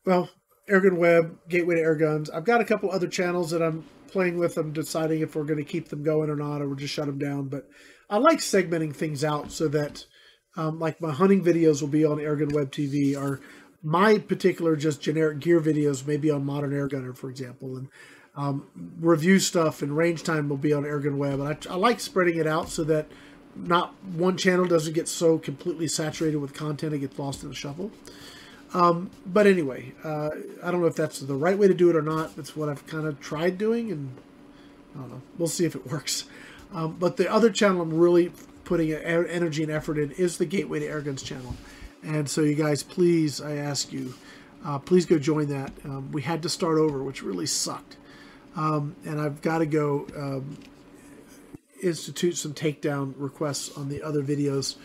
well, 0.05 0.29
Airgun 0.69 0.97
Web, 0.97 1.37
Gateway 1.47 1.75
to 1.75 1.81
Airguns. 1.81 2.29
I've 2.33 2.45
got 2.45 2.61
a 2.61 2.65
couple 2.65 2.91
other 2.91 3.07
channels 3.07 3.51
that 3.51 3.61
I'm 3.61 3.85
playing 4.07 4.37
with. 4.37 4.57
I'm 4.57 4.73
deciding 4.73 5.21
if 5.21 5.35
we're 5.35 5.43
going 5.43 5.59
to 5.59 5.63
keep 5.63 5.89
them 5.89 6.03
going 6.03 6.29
or 6.29 6.35
not, 6.35 6.61
or 6.61 6.67
we'll 6.67 6.75
just 6.75 6.93
shut 6.93 7.05
them 7.05 7.19
down. 7.19 7.47
But 7.47 7.69
I 8.13 8.17
like 8.17 8.37
segmenting 8.37 8.95
things 8.95 9.23
out 9.23 9.51
so 9.51 9.67
that, 9.69 10.05
um, 10.55 10.79
like 10.79 11.01
my 11.01 11.11
hunting 11.11 11.43
videos 11.43 11.81
will 11.81 11.87
be 11.87 12.05
on 12.05 12.17
Airgun 12.17 12.53
Web 12.53 12.71
TV, 12.71 13.17
or 13.17 13.41
my 13.81 14.19
particular 14.19 14.75
just 14.75 15.01
generic 15.01 15.39
gear 15.39 15.59
videos 15.59 16.05
may 16.05 16.17
be 16.17 16.29
on 16.29 16.45
Modern 16.45 16.69
Airgunner, 16.73 17.17
for 17.17 17.31
example, 17.31 17.75
and 17.75 17.87
um, 18.35 18.67
review 18.99 19.39
stuff 19.39 19.81
and 19.81 19.97
range 19.97 20.21
time 20.21 20.47
will 20.47 20.57
be 20.57 20.71
on 20.71 20.83
Airgun 20.83 21.17
Web. 21.17 21.39
And 21.39 21.47
I, 21.47 21.73
I 21.73 21.75
like 21.75 21.99
spreading 21.99 22.37
it 22.37 22.45
out 22.45 22.69
so 22.69 22.83
that 22.83 23.07
not 23.55 23.95
one 24.03 24.37
channel 24.37 24.65
doesn't 24.65 24.93
get 24.93 25.07
so 25.07 25.39
completely 25.39 25.87
saturated 25.87 26.37
with 26.37 26.53
content 26.53 26.93
it 26.93 26.99
gets 26.99 27.17
lost 27.17 27.41
in 27.41 27.49
the 27.49 27.55
shuffle. 27.55 27.89
Um, 28.75 29.09
but 29.25 29.47
anyway, 29.47 29.91
uh, 30.03 30.29
I 30.61 30.69
don't 30.69 30.81
know 30.81 30.87
if 30.87 30.95
that's 30.95 31.19
the 31.19 31.33
right 31.33 31.57
way 31.57 31.67
to 31.67 31.73
do 31.73 31.89
it 31.89 31.95
or 31.95 32.03
not. 32.03 32.35
That's 32.35 32.55
what 32.55 32.69
I've 32.69 32.85
kind 32.85 33.07
of 33.07 33.19
tried 33.19 33.57
doing, 33.57 33.91
and 33.91 34.15
I 34.93 34.99
don't 34.99 35.09
know. 35.09 35.21
We'll 35.39 35.47
see 35.47 35.65
if 35.65 35.75
it 35.75 35.87
works. 35.87 36.25
Um, 36.73 36.97
but 36.99 37.17
the 37.17 37.31
other 37.31 37.49
channel 37.49 37.81
I'm 37.81 37.93
really 37.93 38.31
putting 38.63 38.91
energy 38.93 39.63
and 39.63 39.71
effort 39.71 39.97
in 39.97 40.11
is 40.11 40.37
the 40.37 40.45
Gateway 40.45 40.79
to 40.79 40.87
Airguns 40.87 41.23
channel. 41.23 41.55
And 42.03 42.29
so, 42.29 42.41
you 42.41 42.55
guys, 42.55 42.83
please, 42.83 43.41
I 43.41 43.55
ask 43.55 43.93
you, 43.93 44.13
uh, 44.65 44.79
please 44.79 45.05
go 45.05 45.17
join 45.17 45.47
that. 45.47 45.71
Um, 45.85 46.11
we 46.11 46.21
had 46.21 46.41
to 46.43 46.49
start 46.49 46.77
over, 46.77 47.03
which 47.03 47.21
really 47.23 47.45
sucked. 47.45 47.97
Um, 48.55 48.95
and 49.05 49.19
I've 49.19 49.41
got 49.41 49.59
to 49.59 49.65
go 49.65 50.07
um, 50.15 50.57
institute 51.81 52.37
some 52.37 52.53
takedown 52.53 53.13
requests 53.17 53.75
on 53.77 53.89
the 53.89 54.01
other 54.01 54.21
videos 54.21 54.75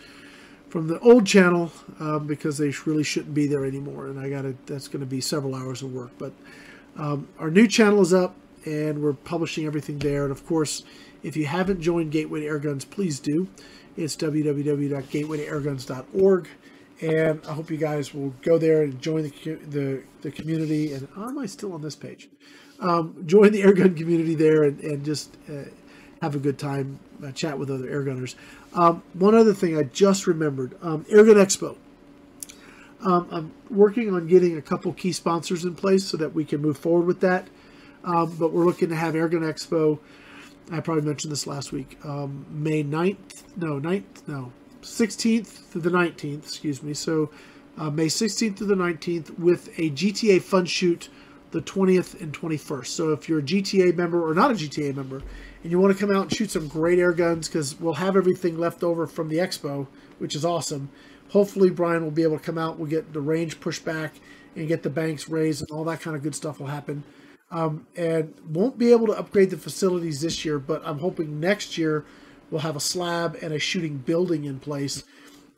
from 0.69 0.87
the 0.87 0.99
old 0.99 1.25
channel 1.25 1.71
um, 1.99 2.27
because 2.27 2.57
they 2.57 2.71
really 2.85 3.03
shouldn't 3.03 3.33
be 3.33 3.47
there 3.47 3.65
anymore. 3.65 4.07
And 4.07 4.19
I 4.19 4.29
got 4.29 4.43
to, 4.43 4.55
that's 4.65 4.87
going 4.87 5.01
to 5.01 5.05
be 5.05 5.21
several 5.21 5.55
hours 5.55 5.81
of 5.81 5.93
work. 5.93 6.11
But 6.17 6.33
um, 6.95 7.27
our 7.39 7.49
new 7.49 7.67
channel 7.67 8.01
is 8.01 8.13
up 8.13 8.35
and 8.65 9.01
we're 9.01 9.13
publishing 9.13 9.65
everything 9.65 9.97
there. 9.99 10.23
And 10.23 10.31
of 10.31 10.45
course, 10.45 10.83
if 11.23 11.35
you 11.35 11.45
haven't 11.45 11.81
joined 11.81 12.11
Gateway 12.11 12.41
Airguns, 12.41 12.89
please 12.89 13.19
do. 13.19 13.47
It's 13.97 14.15
www.gatewaytoairguns.org. 14.15 16.47
And 17.01 17.41
I 17.47 17.53
hope 17.53 17.71
you 17.71 17.77
guys 17.77 18.13
will 18.13 18.33
go 18.41 18.57
there 18.57 18.83
and 18.83 19.01
join 19.01 19.23
the, 19.23 19.31
the, 19.69 20.03
the 20.21 20.31
community. 20.31 20.93
And 20.93 21.07
oh, 21.15 21.29
am 21.29 21.37
I 21.37 21.45
still 21.45 21.71
on 21.73 21.81
this 21.81 21.95
page? 21.95 22.29
Um, 22.79 23.23
join 23.25 23.51
the 23.51 23.61
airgun 23.61 23.97
community 23.97 24.35
there 24.35 24.63
and, 24.63 24.79
and 24.81 25.03
just 25.03 25.35
uh, 25.49 25.63
have 26.21 26.35
a 26.35 26.39
good 26.39 26.57
time, 26.57 26.99
uh, 27.23 27.31
chat 27.31 27.57
with 27.57 27.69
other 27.69 27.87
airgunners. 27.87 28.35
Um, 28.73 29.03
one 29.13 29.35
other 29.35 29.53
thing 29.53 29.77
I 29.77 29.83
just 29.83 30.27
remembered, 30.27 30.77
um, 30.81 31.05
Airgun 31.05 31.35
Expo. 31.35 31.77
Um, 33.01 33.27
I'm 33.31 33.53
working 33.69 34.13
on 34.13 34.27
getting 34.27 34.57
a 34.57 34.61
couple 34.61 34.91
key 34.93 35.13
sponsors 35.13 35.63
in 35.63 35.75
place 35.75 36.05
so 36.05 36.17
that 36.17 36.33
we 36.33 36.43
can 36.43 36.61
move 36.61 36.77
forward 36.77 37.05
with 37.05 37.21
that. 37.21 37.47
Um, 38.03 38.35
but 38.39 38.51
we're 38.51 38.65
looking 38.65 38.89
to 38.89 38.95
have 38.95 39.13
Airgun 39.13 39.41
Expo. 39.41 39.99
I 40.71 40.79
probably 40.79 41.03
mentioned 41.03 41.31
this 41.31 41.47
last 41.47 41.71
week. 41.71 41.97
Um, 42.03 42.45
May 42.49 42.83
9th, 42.83 43.43
no, 43.57 43.79
9th, 43.79 44.27
no, 44.27 44.51
16th 44.81 45.71
to 45.71 45.79
the 45.79 45.89
19th, 45.89 46.43
excuse 46.43 46.83
me. 46.83 46.93
So 46.93 47.31
uh, 47.77 47.89
May 47.89 48.07
16th 48.07 48.57
to 48.57 48.65
the 48.65 48.75
19th 48.75 49.37
with 49.39 49.67
a 49.79 49.89
GTA 49.91 50.41
Fun 50.41 50.65
Shoot 50.65 51.09
the 51.51 51.61
20th 51.61 52.21
and 52.21 52.31
21st. 52.31 52.87
So 52.87 53.11
if 53.11 53.27
you're 53.27 53.39
a 53.39 53.43
GTA 53.43 53.95
member 53.95 54.27
or 54.27 54.33
not 54.33 54.51
a 54.51 54.53
GTA 54.53 54.95
member 54.95 55.21
and 55.63 55.71
you 55.71 55.79
want 55.79 55.97
to 55.97 55.99
come 55.99 56.15
out 56.15 56.23
and 56.23 56.35
shoot 56.35 56.51
some 56.51 56.67
great 56.67 56.99
air 56.99 57.11
guns 57.11 57.47
because 57.47 57.79
we'll 57.79 57.93
have 57.93 58.15
everything 58.15 58.57
left 58.57 58.83
over 58.83 59.07
from 59.07 59.29
the 59.29 59.37
expo, 59.37 59.87
which 60.19 60.35
is 60.35 60.45
awesome. 60.45 60.89
Hopefully 61.29 61.69
Brian 61.69 62.03
will 62.03 62.11
be 62.11 62.23
able 62.23 62.37
to 62.37 62.43
come 62.43 62.57
out. 62.57 62.77
We'll 62.77 62.89
get 62.89 63.13
the 63.13 63.21
range 63.21 63.59
pushed 63.59 63.85
back 63.85 64.15
and 64.55 64.67
get 64.67 64.83
the 64.83 64.89
banks 64.89 65.29
raised 65.29 65.61
and 65.61 65.71
all 65.71 65.83
that 65.85 66.01
kind 66.01 66.15
of 66.15 66.23
good 66.23 66.35
stuff 66.35 66.59
will 66.59 66.67
happen. 66.67 67.03
Um, 67.51 67.87
and 67.95 68.35
won't 68.47 68.77
be 68.77 68.91
able 68.91 69.07
to 69.07 69.13
upgrade 69.13 69.49
the 69.49 69.57
facilities 69.57 70.21
this 70.21 70.45
year, 70.45 70.59
but 70.59 70.83
I'm 70.85 70.99
hoping 70.99 71.39
next 71.39 71.79
year 71.79 72.05
we'll 72.51 72.61
have 72.61 72.75
a 72.75 72.79
slab 72.79 73.37
and 73.41 73.53
a 73.53 73.59
shooting 73.59 73.97
building 73.97 74.45
in 74.45 74.59
place 74.59 75.03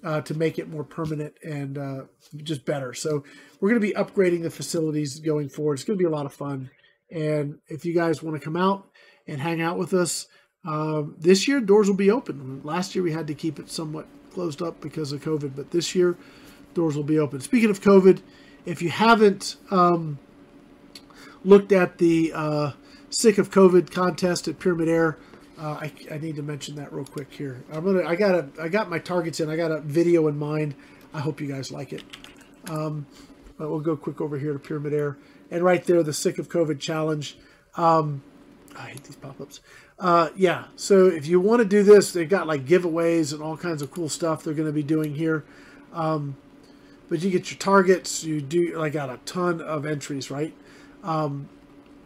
uh, 0.03 0.21
to 0.21 0.33
make 0.33 0.57
it 0.57 0.69
more 0.69 0.83
permanent 0.83 1.33
and 1.43 1.77
uh, 1.77 2.01
just 2.43 2.65
better. 2.65 2.93
So 2.93 3.23
we're 3.59 3.69
going 3.69 3.81
to 3.81 3.87
be 3.87 3.93
upgrading 3.93 4.43
the 4.43 4.49
facilities 4.49 5.19
going 5.19 5.49
forward. 5.49 5.75
It's 5.75 5.83
going 5.83 5.97
to 5.97 6.01
be 6.01 6.07
a 6.07 6.15
lot 6.15 6.25
of 6.25 6.33
fun. 6.33 6.69
And 7.11 7.59
if 7.67 7.85
you 7.85 7.93
guys 7.93 8.23
want 8.23 8.39
to 8.39 8.43
come 8.43 8.55
out 8.55 8.87
and 9.27 9.39
hang 9.39 9.61
out 9.61 9.77
with 9.77 9.93
us, 9.93 10.27
uh, 10.65 11.03
this 11.17 11.47
year 11.47 11.59
doors 11.59 11.87
will 11.89 11.97
be 11.97 12.11
open. 12.11 12.61
Last 12.63 12.95
year 12.95 13.03
we 13.03 13.11
had 13.11 13.27
to 13.27 13.33
keep 13.33 13.59
it 13.59 13.69
somewhat 13.69 14.07
closed 14.33 14.61
up 14.61 14.79
because 14.81 15.11
of 15.11 15.21
COVID, 15.21 15.55
but 15.55 15.71
this 15.71 15.93
year 15.93 16.17
doors 16.73 16.95
will 16.95 17.03
be 17.03 17.19
open. 17.19 17.41
Speaking 17.41 17.69
of 17.69 17.81
COVID, 17.81 18.21
if 18.65 18.81
you 18.81 18.89
haven't 18.89 19.57
um, 19.71 20.19
looked 21.43 21.71
at 21.71 21.97
the 21.97 22.31
uh, 22.33 22.71
Sick 23.09 23.37
of 23.37 23.51
COVID 23.51 23.91
contest 23.91 24.47
at 24.47 24.59
Pyramid 24.59 24.87
Air, 24.87 25.17
uh, 25.61 25.77
I, 25.81 25.91
I, 26.09 26.17
need 26.17 26.37
to 26.37 26.41
mention 26.41 26.75
that 26.77 26.91
real 26.91 27.05
quick 27.05 27.31
here. 27.31 27.63
I'm 27.71 27.85
gonna. 27.85 28.03
I 28.07 28.15
got 28.15 28.33
a. 28.33 28.47
I 28.59 28.67
got 28.67 28.89
my 28.89 28.97
targets 28.97 29.39
in. 29.39 29.49
I 29.49 29.55
got 29.55 29.69
a 29.69 29.79
video 29.81 30.27
in 30.27 30.37
mind. 30.37 30.73
I 31.13 31.19
hope 31.19 31.39
you 31.39 31.47
guys 31.47 31.71
like 31.71 31.93
it. 31.93 32.03
Um, 32.67 33.05
but 33.59 33.69
we'll 33.69 33.79
go 33.79 33.95
quick 33.95 34.21
over 34.21 34.39
here 34.39 34.53
to 34.53 34.59
Pyramid 34.59 34.93
Air, 34.93 35.17
and 35.51 35.63
right 35.63 35.83
there, 35.83 36.01
the 36.01 36.13
Sick 36.13 36.39
of 36.39 36.49
COVID 36.49 36.79
challenge. 36.79 37.37
Um, 37.75 38.23
I 38.75 38.87
hate 38.87 39.03
these 39.03 39.17
pop-ups. 39.17 39.59
Uh, 39.99 40.29
yeah. 40.35 40.65
So 40.77 41.05
if 41.05 41.27
you 41.27 41.39
want 41.39 41.59
to 41.59 41.67
do 41.67 41.83
this, 41.83 42.11
they've 42.11 42.27
got 42.27 42.47
like 42.47 42.65
giveaways 42.65 43.31
and 43.31 43.43
all 43.43 43.55
kinds 43.55 43.83
of 43.83 43.91
cool 43.91 44.09
stuff 44.09 44.43
they're 44.43 44.55
going 44.55 44.67
to 44.67 44.73
be 44.73 44.83
doing 44.83 45.13
here. 45.13 45.43
Um, 45.93 46.37
but 47.07 47.21
you 47.21 47.29
get 47.29 47.51
your 47.51 47.59
targets. 47.59 48.23
You 48.23 48.41
do 48.41 48.81
I 48.81 48.89
got 48.89 49.11
a 49.11 49.17
ton 49.25 49.61
of 49.61 49.85
entries, 49.85 50.31
right? 50.31 50.55
Um, 51.03 51.49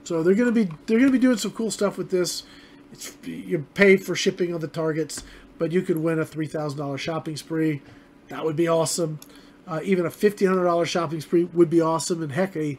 so 0.04 0.24
they're 0.24 0.36
gonna 0.36 0.52
be 0.52 0.70
they're 0.86 1.00
gonna 1.00 1.12
be 1.12 1.20
doing 1.20 1.38
some 1.38 1.52
cool 1.52 1.72
stuff 1.72 1.98
with 1.98 2.12
this. 2.12 2.44
It's, 2.92 3.16
you 3.26 3.66
pay 3.74 3.98
for 3.98 4.16
shipping 4.16 4.54
on 4.54 4.62
the 4.62 4.68
targets, 4.68 5.24
but 5.58 5.72
you 5.72 5.82
could 5.82 5.98
win 5.98 6.20
a 6.20 6.26
three 6.26 6.48
thousand 6.48 6.80
dollars 6.80 7.02
shopping 7.02 7.38
spree. 7.38 7.82
That 8.28 8.46
would 8.46 8.56
be 8.56 8.68
awesome. 8.68 9.20
Uh, 9.68 9.80
even 9.84 10.06
a 10.06 10.12
fifteen 10.12 10.48
hundred 10.48 10.66
dollars 10.66 10.90
shopping 10.90 11.22
spree 11.22 11.46
would 11.46 11.70
be 11.70 11.82
awesome, 11.82 12.22
and 12.22 12.32
heck, 12.32 12.56
a 12.56 12.78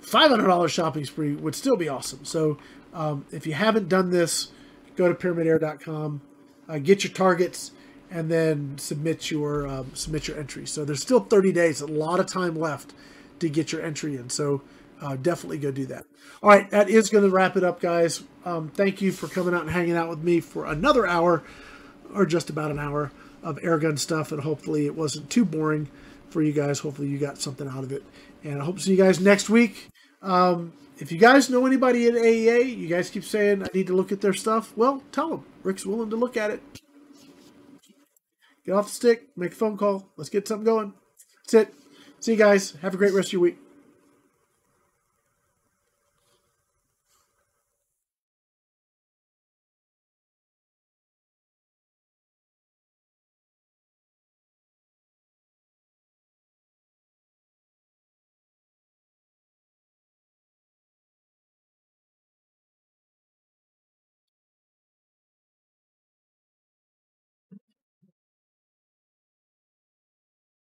five 0.00 0.30
hundred 0.30 0.46
dollars 0.46 0.72
shopping 0.72 1.04
spree 1.04 1.34
would 1.34 1.54
still 1.54 1.76
be 1.76 1.88
awesome. 1.88 2.24
So 2.24 2.58
um, 2.92 3.24
if 3.30 3.46
you 3.46 3.54
haven't 3.54 3.88
done 3.88 4.10
this, 4.10 4.48
go 4.96 5.12
to 5.12 5.14
pyramidair.com, 5.14 6.20
uh, 6.68 6.78
get 6.78 7.04
your 7.04 7.12
targets, 7.12 7.70
and 8.10 8.30
then 8.30 8.76
submit 8.78 9.30
your 9.30 9.68
um, 9.68 9.92
submit 9.94 10.26
your 10.26 10.38
entry. 10.38 10.66
So 10.66 10.84
there's 10.84 11.02
still 11.02 11.20
30 11.20 11.52
days, 11.52 11.80
a 11.80 11.86
lot 11.86 12.20
of 12.20 12.26
time 12.26 12.56
left 12.56 12.92
to 13.38 13.48
get 13.48 13.70
your 13.70 13.82
entry 13.82 14.16
in. 14.16 14.30
So 14.30 14.62
uh, 15.00 15.16
definitely 15.16 15.58
go 15.58 15.70
do 15.70 15.86
that. 15.86 16.04
All 16.42 16.50
right, 16.50 16.70
that 16.70 16.88
is 16.88 17.10
going 17.10 17.24
to 17.24 17.30
wrap 17.30 17.56
it 17.56 17.64
up, 17.64 17.80
guys. 17.80 18.22
Um, 18.44 18.68
thank 18.68 19.00
you 19.02 19.12
for 19.12 19.28
coming 19.28 19.54
out 19.54 19.62
and 19.62 19.70
hanging 19.70 19.96
out 19.96 20.08
with 20.08 20.22
me 20.22 20.40
for 20.40 20.66
another 20.66 21.06
hour, 21.06 21.42
or 22.14 22.26
just 22.26 22.50
about 22.50 22.70
an 22.70 22.78
hour 22.78 23.12
of 23.42 23.56
airgun 23.58 23.98
stuff, 23.98 24.32
and 24.32 24.42
hopefully 24.42 24.86
it 24.86 24.94
wasn't 24.94 25.28
too 25.30 25.44
boring 25.44 25.88
for 26.30 26.42
you 26.42 26.52
guys. 26.52 26.78
Hopefully 26.80 27.08
you 27.08 27.18
got 27.18 27.38
something 27.38 27.68
out 27.68 27.84
of 27.84 27.92
it, 27.92 28.02
and 28.44 28.60
I 28.60 28.64
hope 28.64 28.76
to 28.76 28.82
see 28.82 28.92
you 28.92 28.96
guys 28.96 29.20
next 29.20 29.48
week. 29.48 29.88
Um, 30.22 30.72
if 30.98 31.12
you 31.12 31.18
guys 31.18 31.50
know 31.50 31.66
anybody 31.66 32.06
at 32.06 32.14
AEA, 32.14 32.76
you 32.76 32.88
guys 32.88 33.10
keep 33.10 33.24
saying 33.24 33.62
I 33.62 33.68
need 33.74 33.86
to 33.88 33.94
look 33.94 34.12
at 34.12 34.20
their 34.22 34.32
stuff. 34.32 34.74
Well, 34.76 35.02
tell 35.12 35.28
them 35.28 35.44
Rick's 35.62 35.84
willing 35.84 36.10
to 36.10 36.16
look 36.16 36.36
at 36.36 36.50
it. 36.50 36.62
Get 38.64 38.72
off 38.72 38.86
the 38.86 38.92
stick, 38.92 39.28
make 39.36 39.52
a 39.52 39.54
phone 39.54 39.76
call. 39.76 40.08
Let's 40.16 40.30
get 40.30 40.48
something 40.48 40.64
going. 40.64 40.94
That's 41.44 41.68
it. 41.68 41.74
See 42.18 42.32
you 42.32 42.38
guys. 42.38 42.72
Have 42.82 42.94
a 42.94 42.96
great 42.96 43.12
rest 43.12 43.28
of 43.28 43.34
your 43.34 43.42
week. 43.42 43.58